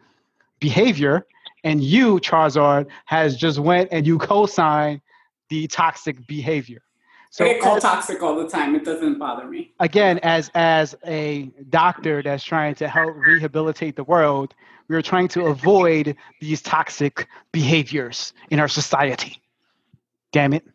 behavior, 0.59 1.27
and 1.67 1.83
you, 1.83 2.21
CharZard, 2.21 2.87
has 3.07 3.37
just 3.37 3.59
went 3.59 3.89
and 3.91 4.07
you 4.07 4.19
co-signed 4.19 5.01
the 5.49 5.67
toxic 5.67 6.25
behavior. 6.27 6.81
So 7.31 7.45
I 7.45 7.55
get 7.55 7.63
called 7.63 7.79
as- 7.79 7.83
toxic 7.83 8.23
all 8.23 8.37
the 8.37 8.49
time. 8.49 8.77
It 8.77 8.85
doesn't 8.85 9.19
bother 9.19 9.47
me. 9.47 9.73
again, 9.81 10.21
as 10.23 10.49
as 10.55 10.95
a 11.05 11.51
doctor 11.69 12.23
that's 12.23 12.45
trying 12.45 12.77
to 12.77 12.89
help 12.89 13.17
rehabilitate 13.17 13.97
the 13.97 14.05
world, 14.05 14.55
we 14.89 14.95
are 14.95 15.03
trying 15.03 15.29
to 15.29 15.47
avoid 15.47 16.17
these 16.41 16.63
toxic 16.63 17.27
behaviors 17.53 18.33
in 18.51 18.61
our 18.61 18.69
society. 18.69 19.43
Damn 20.33 20.55
it. 20.55 20.65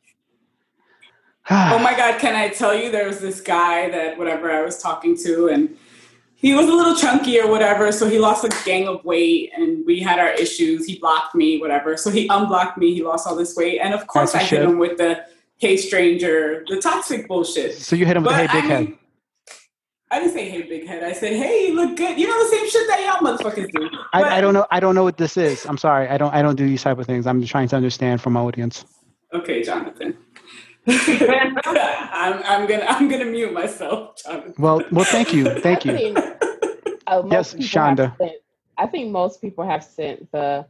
Oh 1.49 1.79
my 1.79 1.95
God, 1.97 2.19
can 2.19 2.35
I 2.35 2.49
tell 2.49 2.75
you 2.75 2.91
there 2.91 3.07
was 3.07 3.19
this 3.19 3.41
guy 3.41 3.89
that 3.89 4.17
whatever 4.17 4.51
I 4.51 4.61
was 4.61 4.81
talking 4.81 5.17
to 5.23 5.47
and 5.49 5.75
he 6.41 6.53
was 6.53 6.67
a 6.67 6.73
little 6.73 6.95
chunky 6.95 7.39
or 7.39 7.47
whatever, 7.47 7.91
so 7.91 8.09
he 8.09 8.17
lost 8.19 8.43
a 8.43 8.49
gang 8.65 8.87
of 8.87 9.03
weight 9.05 9.51
and 9.55 9.85
we 9.85 9.99
had 9.99 10.17
our 10.19 10.31
issues. 10.31 10.85
He 10.87 10.97
blocked 10.97 11.35
me, 11.35 11.59
whatever. 11.59 11.95
So 11.97 12.09
he 12.09 12.27
unblocked 12.27 12.77
me, 12.77 12.93
he 12.93 13.03
lost 13.03 13.27
all 13.27 13.35
this 13.35 13.55
weight. 13.55 13.79
And 13.79 13.93
of 13.93 14.07
course 14.07 14.33
I 14.35 14.43
hit 14.43 14.63
him 14.63 14.77
with 14.79 14.97
the 14.97 15.23
hey 15.57 15.77
stranger, 15.77 16.65
the 16.67 16.81
toxic 16.81 17.27
bullshit. 17.27 17.75
So 17.77 17.95
you 17.95 18.05
hit 18.07 18.17
him 18.17 18.23
with 18.23 18.31
But 18.33 18.45
a 18.45 18.47
hey 18.47 18.61
big 18.61 18.71
I 18.71 18.73
head. 18.73 18.85
mean, 18.89 18.97
I 20.09 20.19
didn't 20.19 20.33
say 20.33 20.49
hey 20.49 20.63
big 20.63 20.87
head. 20.87 21.03
I 21.03 21.13
said, 21.13 21.33
hey, 21.33 21.67
you 21.67 21.75
look 21.75 21.95
good. 21.95 22.19
You 22.19 22.27
know 22.27 22.43
the 22.43 22.49
same 22.49 22.69
shit 22.69 22.87
that 22.87 22.99
y'all 23.05 23.25
motherfuckers 23.25 23.71
do. 23.71 23.89
I, 24.11 24.21
But- 24.23 24.31
I 24.33 24.41
don't 24.41 24.53
know. 24.53 24.65
I 24.71 24.79
don't 24.81 24.95
know 24.95 25.03
what 25.03 25.17
this 25.17 25.37
is. 25.37 25.65
I'm 25.65 25.77
sorry. 25.77 26.07
I 26.09 26.17
don't. 26.17 26.33
I 26.33 26.41
don't 26.41 26.55
do 26.55 26.65
these 26.67 26.81
type 26.83 26.97
of 26.97 27.05
things. 27.05 27.25
I'm 27.27 27.45
trying 27.45 27.67
to 27.69 27.75
understand 27.77 28.19
from 28.21 28.33
my 28.33 28.41
audience. 28.41 28.83
Okay, 29.33 29.63
Jonathan. 29.63 30.17
I'm, 30.87 32.41
I'm 32.43 32.67
gonna 32.67 32.85
I'm 32.87 33.07
gonna 33.07 33.25
mute 33.25 33.53
myself, 33.53 34.15
Jonathan. 34.23 34.53
Well, 34.57 34.83
well, 34.91 35.05
thank 35.05 35.33
you, 35.33 35.45
thank 35.59 35.85
I 35.87 35.91
you. 35.91 35.97
think, 35.97 36.17
uh, 37.07 37.23
Yes, 37.29 37.53
Shonda. 37.55 38.17
sent- 38.17 38.33
I 38.77 38.87
think 38.87 39.11
most 39.11 39.41
people 39.41 39.63
have 39.65 39.83
sent 39.83 40.31
the 40.31 40.65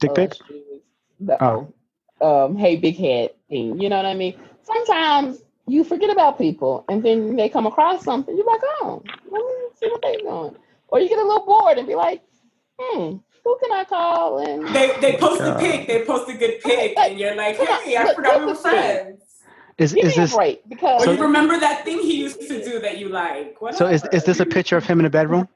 Dick 0.00 0.10
uh, 0.10 0.14
pic. 0.14 0.34
shoes, 0.46 0.82
the 1.20 1.42
Oh. 1.42 1.72
um, 2.20 2.56
hey 2.56 2.76
big 2.76 2.96
head 2.96 3.30
thing. 3.48 3.80
You 3.80 3.88
know 3.88 3.96
what 3.96 4.06
I 4.06 4.14
mean? 4.14 4.38
Sometimes 4.62 5.42
you 5.66 5.82
forget 5.84 6.10
about 6.10 6.38
people, 6.38 6.84
and 6.88 7.02
then 7.02 7.34
they 7.36 7.48
come 7.48 7.66
across 7.66 8.04
something. 8.04 8.36
You're 8.36 8.46
like, 8.46 8.60
oh, 8.80 9.02
let 9.30 9.40
me 9.40 9.52
see 9.74 9.88
what 9.90 10.02
they're 10.02 10.18
doing. 10.18 10.54
Or 10.88 11.00
you 11.00 11.08
get 11.08 11.18
a 11.18 11.22
little 11.24 11.44
bored 11.44 11.78
and 11.78 11.88
be 11.88 11.96
like, 11.96 12.22
hmm, 12.78 13.16
who 13.46 13.58
can 13.62 13.72
I 13.72 13.84
call? 13.84 14.38
And 14.40 14.66
They 14.74 14.88
they 15.00 15.16
oh, 15.18 15.20
post 15.20 15.40
a 15.42 15.56
pic, 15.56 15.86
they 15.86 16.04
post 16.04 16.28
a 16.28 16.34
good 16.34 16.60
pic, 16.62 16.98
and 16.98 17.18
you're 17.18 17.36
like, 17.36 17.56
hey, 17.56 17.96
I 17.96 18.04
look, 18.04 18.16
forgot 18.16 18.40
we 18.40 18.46
were 18.46 18.50
at 18.52 18.54
this. 18.54 18.62
friends. 18.62 19.22
Is 19.78 19.92
give 19.94 20.04
is 20.06 20.16
me 20.16 20.22
this 20.24 20.32
a 20.32 20.36
break 20.36 20.68
because 20.68 21.04
So- 21.04 21.12
you 21.12 21.22
remember 21.22 21.58
that 21.60 21.84
thing 21.84 22.00
he 22.00 22.16
used 22.18 22.40
to 22.40 22.64
do 22.64 22.80
that 22.80 22.98
you 22.98 23.08
like. 23.10 23.56
so? 23.72 23.86
Is 23.86 24.04
is 24.12 24.24
this 24.24 24.40
a 24.40 24.46
picture 24.46 24.76
of 24.76 24.84
him 24.84 24.98
in 24.98 25.04
the 25.04 25.10
bedroom? 25.10 25.48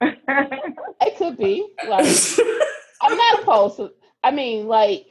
it 0.00 1.16
could 1.18 1.36
be 1.36 1.66
like 1.88 2.06
I'm 3.02 3.16
not 3.16 3.40
opposed 3.42 3.76
to. 3.76 3.92
I 4.24 4.30
mean, 4.30 4.66
like, 4.66 5.06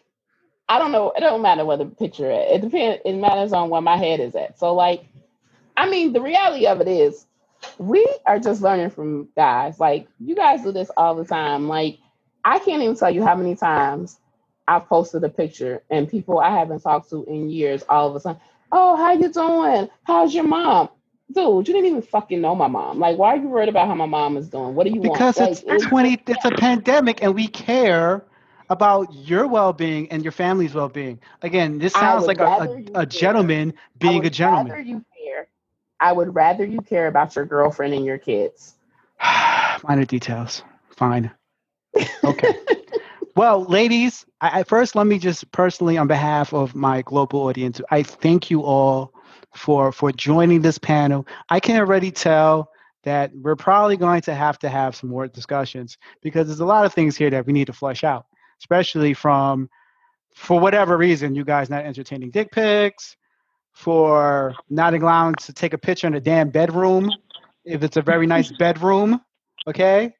I 0.67 0.79
don't 0.79 0.91
know. 0.91 1.11
It 1.15 1.21
don't 1.21 1.41
matter 1.41 1.65
where 1.65 1.77
the 1.77 1.85
picture 1.85 2.29
at. 2.31 2.47
It 2.51 2.61
depends. 2.61 3.01
It 3.05 3.13
matters 3.13 3.53
on 3.53 3.69
where 3.69 3.81
my 3.81 3.97
head 3.97 4.19
is 4.19 4.35
at. 4.35 4.57
So, 4.59 4.73
like, 4.73 5.05
I 5.77 5.89
mean, 5.89 6.13
the 6.13 6.21
reality 6.21 6.67
of 6.67 6.81
it 6.81 6.87
is, 6.87 7.25
we 7.77 8.07
are 8.25 8.39
just 8.39 8.61
learning 8.61 8.89
from 8.89 9.29
guys. 9.35 9.79
Like, 9.79 10.07
you 10.19 10.35
guys 10.35 10.63
do 10.63 10.71
this 10.71 10.89
all 10.97 11.15
the 11.15 11.25
time. 11.25 11.67
Like, 11.67 11.99
I 12.43 12.59
can't 12.59 12.81
even 12.83 12.95
tell 12.95 13.11
you 13.11 13.23
how 13.23 13.35
many 13.35 13.55
times 13.55 14.19
I've 14.67 14.87
posted 14.87 15.23
a 15.23 15.29
picture 15.29 15.83
and 15.89 16.09
people 16.09 16.39
I 16.39 16.51
haven't 16.57 16.81
talked 16.81 17.09
to 17.11 17.23
in 17.25 17.49
years. 17.49 17.83
All 17.89 18.09
of 18.09 18.15
a 18.15 18.19
sudden, 18.19 18.41
oh, 18.71 18.95
how 18.95 19.13
you 19.13 19.31
doing? 19.31 19.89
How's 20.03 20.33
your 20.33 20.45
mom? 20.45 20.89
Dude, 21.31 21.67
you 21.67 21.73
didn't 21.73 21.89
even 21.89 22.01
fucking 22.01 22.41
know 22.41 22.55
my 22.55 22.67
mom. 22.67 22.99
Like, 22.99 23.17
why 23.17 23.29
are 23.33 23.37
you 23.37 23.47
worried 23.49 23.69
about 23.69 23.87
how 23.87 23.95
my 23.95 24.05
mom 24.05 24.37
is 24.37 24.49
doing? 24.49 24.75
What 24.75 24.85
do 24.85 24.91
you 24.91 25.01
Because 25.01 25.37
want? 25.37 25.37
Because 25.37 25.49
it's 25.49 25.63
Like, 25.65 25.81
twenty. 25.81 26.21
It's 26.27 26.45
a 26.45 26.51
pandemic, 26.51 27.21
and 27.23 27.33
we 27.35 27.47
care 27.47 28.23
about 28.69 29.13
your 29.13 29.47
well-being 29.47 30.11
and 30.11 30.23
your 30.23 30.31
family's 30.31 30.73
well-being. 30.73 31.19
Again, 31.41 31.77
this 31.79 31.93
sounds 31.93 32.27
like 32.27 32.39
a, 32.39 32.47
a, 32.47 33.01
a 33.01 33.05
gentleman 33.05 33.73
being 33.99 34.25
a 34.25 34.29
gentleman. 34.29 34.79
I 35.99 36.11
would 36.11 36.35
rather 36.35 36.65
you 36.65 36.81
care 36.81 37.07
about 37.07 37.35
your 37.35 37.45
girlfriend 37.45 37.93
and 37.93 38.05
your 38.05 38.17
kids. 38.17 38.75
Minor 39.83 40.05
details. 40.05 40.63
Fine. 40.89 41.31
Okay. 42.23 42.53
well, 43.35 43.63
ladies, 43.65 44.25
I, 44.41 44.59
I 44.59 44.63
first 44.63 44.95
let 44.95 45.07
me 45.07 45.19
just 45.19 45.49
personally, 45.51 45.97
on 45.97 46.07
behalf 46.07 46.53
of 46.53 46.75
my 46.75 47.01
global 47.03 47.43
audience, 47.43 47.79
I 47.91 48.03
thank 48.03 48.49
you 48.49 48.63
all 48.63 49.13
for 49.53 49.91
for 49.91 50.11
joining 50.11 50.61
this 50.61 50.77
panel. 50.77 51.25
I 51.49 51.59
can 51.59 51.79
already 51.79 52.11
tell 52.11 52.69
that 53.03 53.31
we're 53.35 53.55
probably 53.55 53.97
going 53.97 54.21
to 54.21 54.33
have 54.33 54.59
to 54.59 54.69
have 54.69 54.95
some 54.95 55.09
more 55.09 55.27
discussions 55.27 55.97
because 56.21 56.47
there's 56.47 56.59
a 56.59 56.65
lot 56.65 56.85
of 56.85 56.93
things 56.93 57.15
here 57.15 57.29
that 57.29 57.45
we 57.45 57.53
need 57.53 57.67
to 57.67 57.73
flesh 57.73 58.03
out, 58.03 58.25
especially 58.59 59.13
from 59.13 59.69
for 60.33 60.59
whatever 60.59 60.97
reason 60.97 61.35
you 61.35 61.45
guys 61.45 61.69
not 61.69 61.85
entertaining 61.85 62.31
dick 62.31 62.51
pics, 62.51 63.15
for 63.75 64.55
not 64.69 64.93
allowing 64.93 65.35
to 65.35 65.51
take 65.53 65.73
a 65.73 65.77
picture 65.77 66.07
in 66.07 66.15
a 66.15 66.19
damn 66.19 66.49
bedroom 66.49 67.11
if 67.65 67.83
it's 67.83 67.97
a 67.97 68.01
very 68.01 68.25
nice 68.25 68.49
bedroom. 68.59 69.21
Okay. 69.67 70.15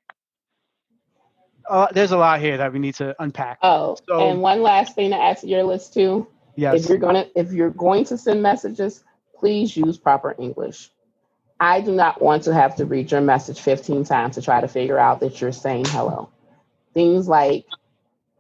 Uh, 1.68 1.88
there's 1.94 2.12
a 2.12 2.18
lot 2.18 2.40
here 2.42 2.58
that 2.58 2.72
we 2.74 2.80
need 2.80 2.96
to 2.96 3.16
unpack. 3.18 3.58
Oh, 3.64 3.98
So- 4.08 4.20
and 4.30 4.42
one 4.42 4.62
last 4.62 4.94
thing 4.94 5.12
to 5.12 5.18
add 5.20 5.38
to 5.40 5.48
your 5.48 5.64
list 5.64 5.94
too. 5.94 6.28
Yes. 6.58 6.84
If 6.84 6.90
you're 6.90 6.98
gonna 6.98 7.28
if 7.36 7.52
you're 7.52 7.70
going 7.72 8.06
to 8.06 8.18
send 8.18 8.42
messages, 8.42 9.04
please 9.38 9.76
use 9.76 9.98
proper 9.98 10.36
English. 10.38 10.90
I 11.60 11.80
do 11.82 11.94
not 11.94 12.22
want 12.22 12.44
to 12.44 12.54
have 12.54 12.76
to 12.78 12.86
read 12.86 13.12
your 13.12 13.22
message 13.22 13.60
15 13.62 14.04
times 14.04 14.36
to 14.36 14.42
try 14.42 14.60
to 14.62 14.68
figure 14.68 15.00
out 15.00 15.22
that 15.22 15.40
you're 15.40 15.52
saying 15.54 15.86
hello. 15.86 16.30
Things 16.94 17.28
like 17.28 17.66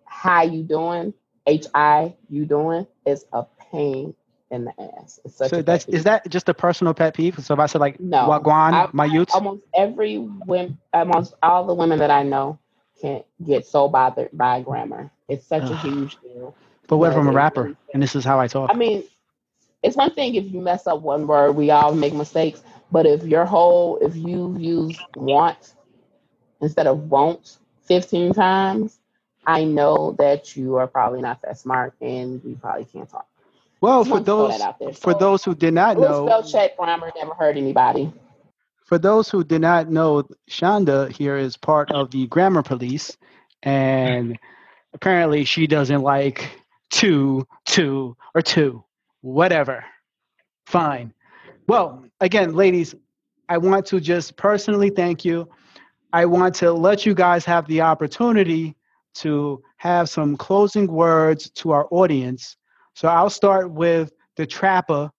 how 0.05 0.43
you 0.43 0.63
doing, 0.63 1.13
H 1.47 1.65
I 1.73 2.15
you 2.29 2.45
doing 2.45 2.85
is 3.05 3.25
a 3.33 3.45
pain 3.71 4.13
in 4.51 4.65
the 4.65 4.73
ass. 4.99 5.19
It's 5.25 5.35
such 5.35 5.51
So 5.51 5.57
a 5.57 5.63
that's 5.63 5.85
is 5.85 6.03
that 6.03 6.29
just 6.29 6.49
a 6.49 6.53
personal 6.53 6.93
pet 6.93 7.13
peeve? 7.15 7.43
So 7.43 7.53
if 7.53 7.59
I 7.59 7.65
said 7.67 7.81
like 7.81 7.99
No. 7.99 8.17
Wagwan, 8.21 8.73
I- 8.73 8.89
my 8.93 9.05
youths, 9.05 9.33
almost 9.33 9.63
every 9.73 10.17
women, 10.19 10.77
almost 10.93 11.35
all 11.43 11.65
the 11.65 11.73
women 11.73 11.99
that 11.99 12.11
I 12.11 12.23
know 12.23 12.59
can 13.01 13.23
get 13.45 13.65
so 13.65 13.87
bothered 13.87 14.29
by 14.33 14.61
grammar. 14.61 15.11
It's 15.27 15.45
such 15.45 15.69
a 15.71 15.75
huge 15.75 16.17
deal. 16.21 16.55
but 16.87 16.97
what 16.97 17.11
if 17.11 17.17
I'm 17.17 17.27
a 17.27 17.31
rapper 17.31 17.63
really 17.63 17.75
and 17.93 18.01
this 18.03 18.15
is 18.15 18.23
how 18.23 18.39
I 18.39 18.47
talk? 18.47 18.71
I 18.71 18.73
mean, 18.75 19.03
it's 19.83 19.95
one 19.97 20.11
thing 20.11 20.35
if 20.35 20.51
you 20.51 20.61
mess 20.61 20.87
up 20.87 21.01
one 21.01 21.27
word, 21.27 21.53
we 21.53 21.71
all 21.71 21.93
make 21.93 22.13
mistakes. 22.13 22.63
But 22.91 23.05
if 23.05 23.23
your 23.23 23.45
whole, 23.45 23.97
if 23.97 24.15
you 24.15 24.55
use 24.57 25.03
want 25.15 25.73
instead 26.61 26.87
of 26.87 27.09
won't 27.11 27.57
15 27.83 28.33
times, 28.33 28.99
I 29.45 29.63
know 29.63 30.15
that 30.19 30.55
you 30.55 30.75
are 30.77 30.87
probably 30.87 31.21
not 31.21 31.41
that 31.43 31.57
smart 31.57 31.93
and 32.01 32.43
we 32.43 32.55
probably 32.55 32.85
can't 32.85 33.09
talk. 33.09 33.27
Well, 33.85 34.03
for 34.03 34.11
wanted 34.11 34.25
to 34.25 34.25
throw 34.25 34.87
those 34.87 34.97
for 34.99 35.13
So, 35.13 35.19
those 35.19 35.43
who 35.43 35.55
did 35.55 35.73
not 35.73 35.97
little 35.97 36.27
spell 36.27 36.41
know, 36.41 36.47
check 36.47 36.77
grammar 36.77 37.11
never 37.15 37.33
hurt 37.33 37.57
anybody. 37.57 38.11
for 38.85 38.97
those 38.97 39.29
who 39.29 39.43
did 39.43 39.61
not 39.61 39.89
know, 39.89 40.23
Shonda 40.49 41.11
here 41.11 41.37
is 41.37 41.57
part 41.57 41.91
of 41.91 42.11
the 42.11 42.27
grammar 42.27 42.63
police, 42.63 43.17
and 43.63 44.37
apparently 44.93 45.43
she 45.45 45.67
doesn't 45.67 46.01
like 46.01 46.49
two, 46.91 47.47
two, 47.65 48.15
or 48.33 48.41
two, 48.41 48.83
whatever. 49.21 49.83
Fine. 50.65 51.13
Well, 51.67 52.05
again, 52.21 52.53
ladies, 52.53 52.95
I 53.49 53.57
want 53.57 53.85
to 53.87 53.99
just 53.99 54.35
personally 54.37 54.89
thank 54.89 55.25
you. 55.25 55.47
I 56.13 56.25
want 56.25 56.55
to 56.55 56.71
let 56.71 57.05
you 57.05 57.13
guys 57.13 57.45
have 57.45 57.67
the 57.67 57.81
opportunity 57.81 58.75
to 59.15 59.61
have 59.77 60.09
some 60.09 60.37
closing 60.37 60.87
words 60.87 61.49
to 61.51 61.71
our 61.71 61.87
audience. 61.91 62.57
So 62.95 63.09
I'll 63.09 63.29
start 63.29 63.69
with 63.69 64.13
the 64.37 64.47
trapper 64.47 65.11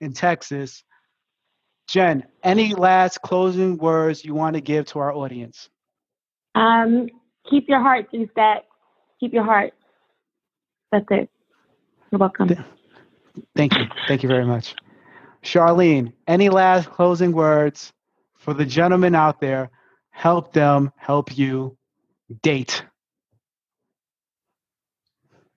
in 0.00 0.14
Texas. 0.14 0.82
Jenn, 1.86 2.24
any 2.42 2.74
last 2.74 3.20
closing 3.22 3.76
words 3.76 4.24
you 4.24 4.34
want 4.34 4.54
to 4.54 4.62
give 4.62 4.86
to 4.86 4.98
our 4.98 5.12
audience? 5.12 5.68
Um, 6.54 7.08
keep 7.48 7.68
your 7.68 7.80
heart, 7.80 8.08
through 8.10 8.30
that. 8.36 8.64
Keep 9.20 9.34
your 9.34 9.44
heart. 9.44 9.74
That's 10.90 11.06
it. 11.10 11.28
You're 12.10 12.18
welcome. 12.18 12.48
Thank 13.54 13.76
you. 13.76 13.84
Thank 14.06 14.22
you 14.22 14.28
very 14.28 14.46
much. 14.46 14.74
Charlene, 15.42 16.12
any 16.26 16.48
last 16.48 16.90
closing 16.90 17.32
words 17.32 17.92
for 18.36 18.54
the 18.54 18.64
gentlemen 18.64 19.14
out 19.14 19.40
there? 19.40 19.70
Help 20.10 20.52
them 20.52 20.92
help 20.96 21.36
you 21.36 21.76
date. 22.42 22.82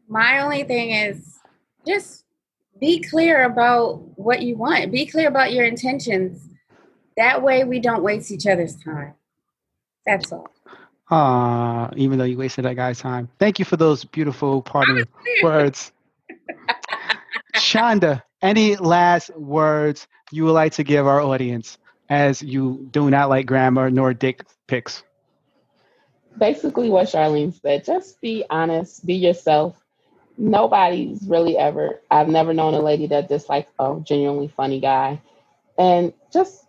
My 0.07 0.41
only 0.41 0.63
thing 0.63 0.91
is 0.91 1.40
just 1.85 2.25
be 2.79 2.99
clear 2.99 3.43
about 3.43 4.01
what 4.17 4.41
you 4.41 4.55
want. 4.55 4.91
Be 4.91 5.05
clear 5.05 5.27
about 5.27 5.53
your 5.53 5.65
intentions. 5.65 6.47
That 7.17 7.41
way 7.41 7.63
we 7.63 7.79
don't 7.79 8.03
waste 8.03 8.31
each 8.31 8.47
other's 8.47 8.75
time. 8.75 9.13
That's 10.05 10.31
all. 10.31 10.51
Ah, 11.09 11.91
even 11.95 12.17
though 12.17 12.25
you 12.25 12.37
wasted 12.37 12.65
that 12.65 12.75
guy's 12.75 12.99
time. 12.99 13.29
Thank 13.37 13.59
you 13.59 13.65
for 13.65 13.77
those 13.77 14.05
beautiful 14.05 14.61
parting 14.61 15.03
words. 15.43 15.91
Shonda, 17.55 18.23
any 18.41 18.77
last 18.77 19.35
words 19.35 20.07
you 20.31 20.45
would 20.45 20.53
like 20.53 20.71
to 20.73 20.83
give 20.83 21.05
our 21.05 21.21
audience 21.21 21.77
as 22.09 22.41
you 22.41 22.87
do 22.91 23.09
not 23.09 23.29
like 23.29 23.45
grammar 23.45 23.89
nor 23.89 24.13
dick 24.13 24.43
pics? 24.67 25.03
Basically, 26.37 26.89
what 26.89 27.07
Charlene 27.07 27.59
said 27.61 27.85
just 27.85 28.19
be 28.21 28.45
honest, 28.49 29.05
be 29.05 29.15
yourself. 29.15 29.80
Nobody's 30.37 31.23
really 31.27 31.57
ever, 31.57 32.01
I've 32.09 32.27
never 32.29 32.53
known 32.53 32.73
a 32.73 32.81
lady 32.81 33.07
that 33.07 33.27
dislikes 33.29 33.71
a 33.79 33.99
genuinely 34.03 34.47
funny 34.47 34.79
guy. 34.79 35.21
And 35.77 36.13
just 36.31 36.65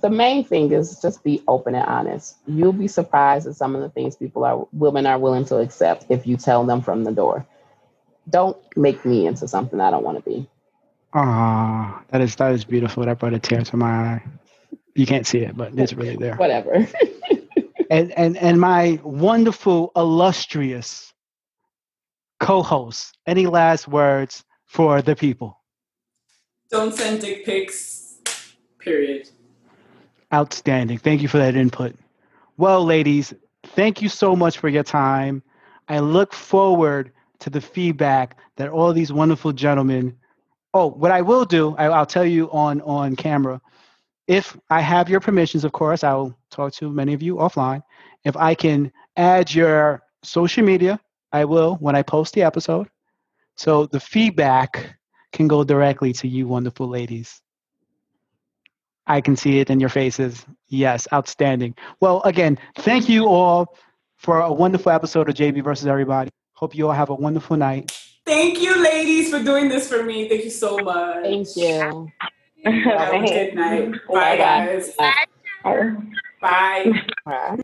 the 0.00 0.10
main 0.10 0.44
thing 0.44 0.72
is 0.72 1.00
just 1.00 1.22
be 1.22 1.42
open 1.46 1.74
and 1.74 1.86
honest. 1.86 2.36
You'll 2.46 2.72
be 2.72 2.88
surprised 2.88 3.46
at 3.46 3.54
some 3.56 3.74
of 3.74 3.82
the 3.82 3.88
things 3.88 4.16
people 4.16 4.44
are, 4.44 4.66
women 4.72 5.06
are 5.06 5.18
willing 5.18 5.44
to 5.46 5.58
accept 5.58 6.06
if 6.08 6.26
you 6.26 6.36
tell 6.36 6.64
them 6.64 6.82
from 6.82 7.04
the 7.04 7.12
door. 7.12 7.46
Don't 8.28 8.56
make 8.76 9.04
me 9.04 9.26
into 9.26 9.46
something 9.46 9.80
I 9.80 9.90
don't 9.90 10.04
want 10.04 10.22
to 10.24 10.28
be. 10.28 10.48
Ah, 11.14 12.02
that 12.08 12.20
is 12.20 12.34
that 12.36 12.52
is 12.52 12.64
beautiful. 12.64 13.04
That 13.04 13.20
brought 13.20 13.34
a 13.34 13.38
tear 13.38 13.62
to 13.62 13.76
my 13.76 13.86
eye. 13.88 14.22
You 14.96 15.06
can't 15.06 15.26
see 15.26 15.38
it, 15.38 15.56
but 15.56 15.78
it's 15.78 15.92
really 15.92 16.16
there. 16.16 16.34
Whatever. 16.38 16.74
and 17.90 18.10
and 18.12 18.36
and 18.36 18.60
my 18.60 18.98
wonderful, 19.04 19.92
illustrious 19.94 21.13
co-host. 22.40 23.16
Any 23.26 23.46
last 23.46 23.88
words 23.88 24.44
for 24.66 25.02
the 25.02 25.16
people? 25.16 25.60
Don't 26.70 26.94
send 26.94 27.20
dick 27.20 27.44
pics. 27.44 28.18
Period. 28.78 29.28
Outstanding. 30.32 30.98
Thank 30.98 31.22
you 31.22 31.28
for 31.28 31.38
that 31.38 31.56
input. 31.56 31.94
Well, 32.56 32.84
ladies, 32.84 33.32
thank 33.64 34.02
you 34.02 34.08
so 34.08 34.36
much 34.36 34.58
for 34.58 34.68
your 34.68 34.82
time. 34.82 35.42
I 35.88 35.98
look 35.98 36.32
forward 36.32 37.12
to 37.40 37.50
the 37.50 37.60
feedback 37.60 38.38
that 38.56 38.68
all 38.68 38.92
these 38.92 39.12
wonderful 39.12 39.52
gentlemen. 39.52 40.16
Oh, 40.72 40.86
what 40.86 41.10
I 41.10 41.20
will 41.20 41.44
do, 41.44 41.74
I, 41.76 41.88
will 41.88 42.06
tell 42.06 42.24
you 42.24 42.50
on 42.50 42.80
on 42.82 43.16
camera. 43.16 43.60
If 44.26 44.56
I 44.70 44.80
have 44.80 45.08
your 45.08 45.20
permissions, 45.20 45.64
of 45.64 45.72
course, 45.72 46.02
I 46.02 46.14
will 46.14 46.36
talk 46.50 46.72
to 46.74 46.90
many 46.90 47.12
of 47.12 47.22
you 47.22 47.36
offline. 47.36 47.82
If 48.24 48.36
I 48.36 48.54
can 48.54 48.90
add 49.16 49.54
your 49.54 50.02
social 50.22 50.64
media, 50.64 50.98
I 51.34 51.44
will 51.44 51.74
when 51.80 51.96
I 51.96 52.02
post 52.02 52.32
the 52.34 52.42
episode. 52.42 52.88
So 53.56 53.86
the 53.86 53.98
feedback 53.98 54.96
can 55.32 55.48
go 55.48 55.64
directly 55.64 56.12
to 56.14 56.28
you, 56.28 56.46
wonderful 56.46 56.88
ladies. 56.88 57.42
I 59.08 59.20
can 59.20 59.34
see 59.34 59.58
it 59.58 59.68
in 59.68 59.80
your 59.80 59.88
faces. 59.88 60.46
Yes, 60.68 61.08
outstanding. 61.12 61.74
Well, 62.00 62.22
again, 62.22 62.56
thank 62.78 63.08
you 63.08 63.26
all 63.26 63.76
for 64.16 64.40
a 64.40 64.52
wonderful 64.52 64.92
episode 64.92 65.28
of 65.28 65.34
JB 65.34 65.64
versus 65.64 65.88
Everybody. 65.88 66.30
Hope 66.52 66.72
you 66.74 66.86
all 66.86 66.94
have 66.94 67.10
a 67.10 67.14
wonderful 67.14 67.56
night. 67.56 67.90
Thank 68.24 68.62
you, 68.62 68.80
ladies, 68.80 69.30
for 69.30 69.42
doing 69.42 69.68
this 69.68 69.88
for 69.88 70.04
me. 70.04 70.28
Thank 70.28 70.44
you 70.44 70.50
so 70.50 70.78
much. 70.78 71.24
Thank 71.24 71.48
you. 71.56 72.12
Have 72.64 73.12
a 73.12 73.26
good 73.26 73.54
night. 73.56 73.92
Bye, 74.08 74.36
guys. 74.36 74.94
Bye. 74.94 75.26
Bye. 76.40 77.02
Bye. 77.26 77.56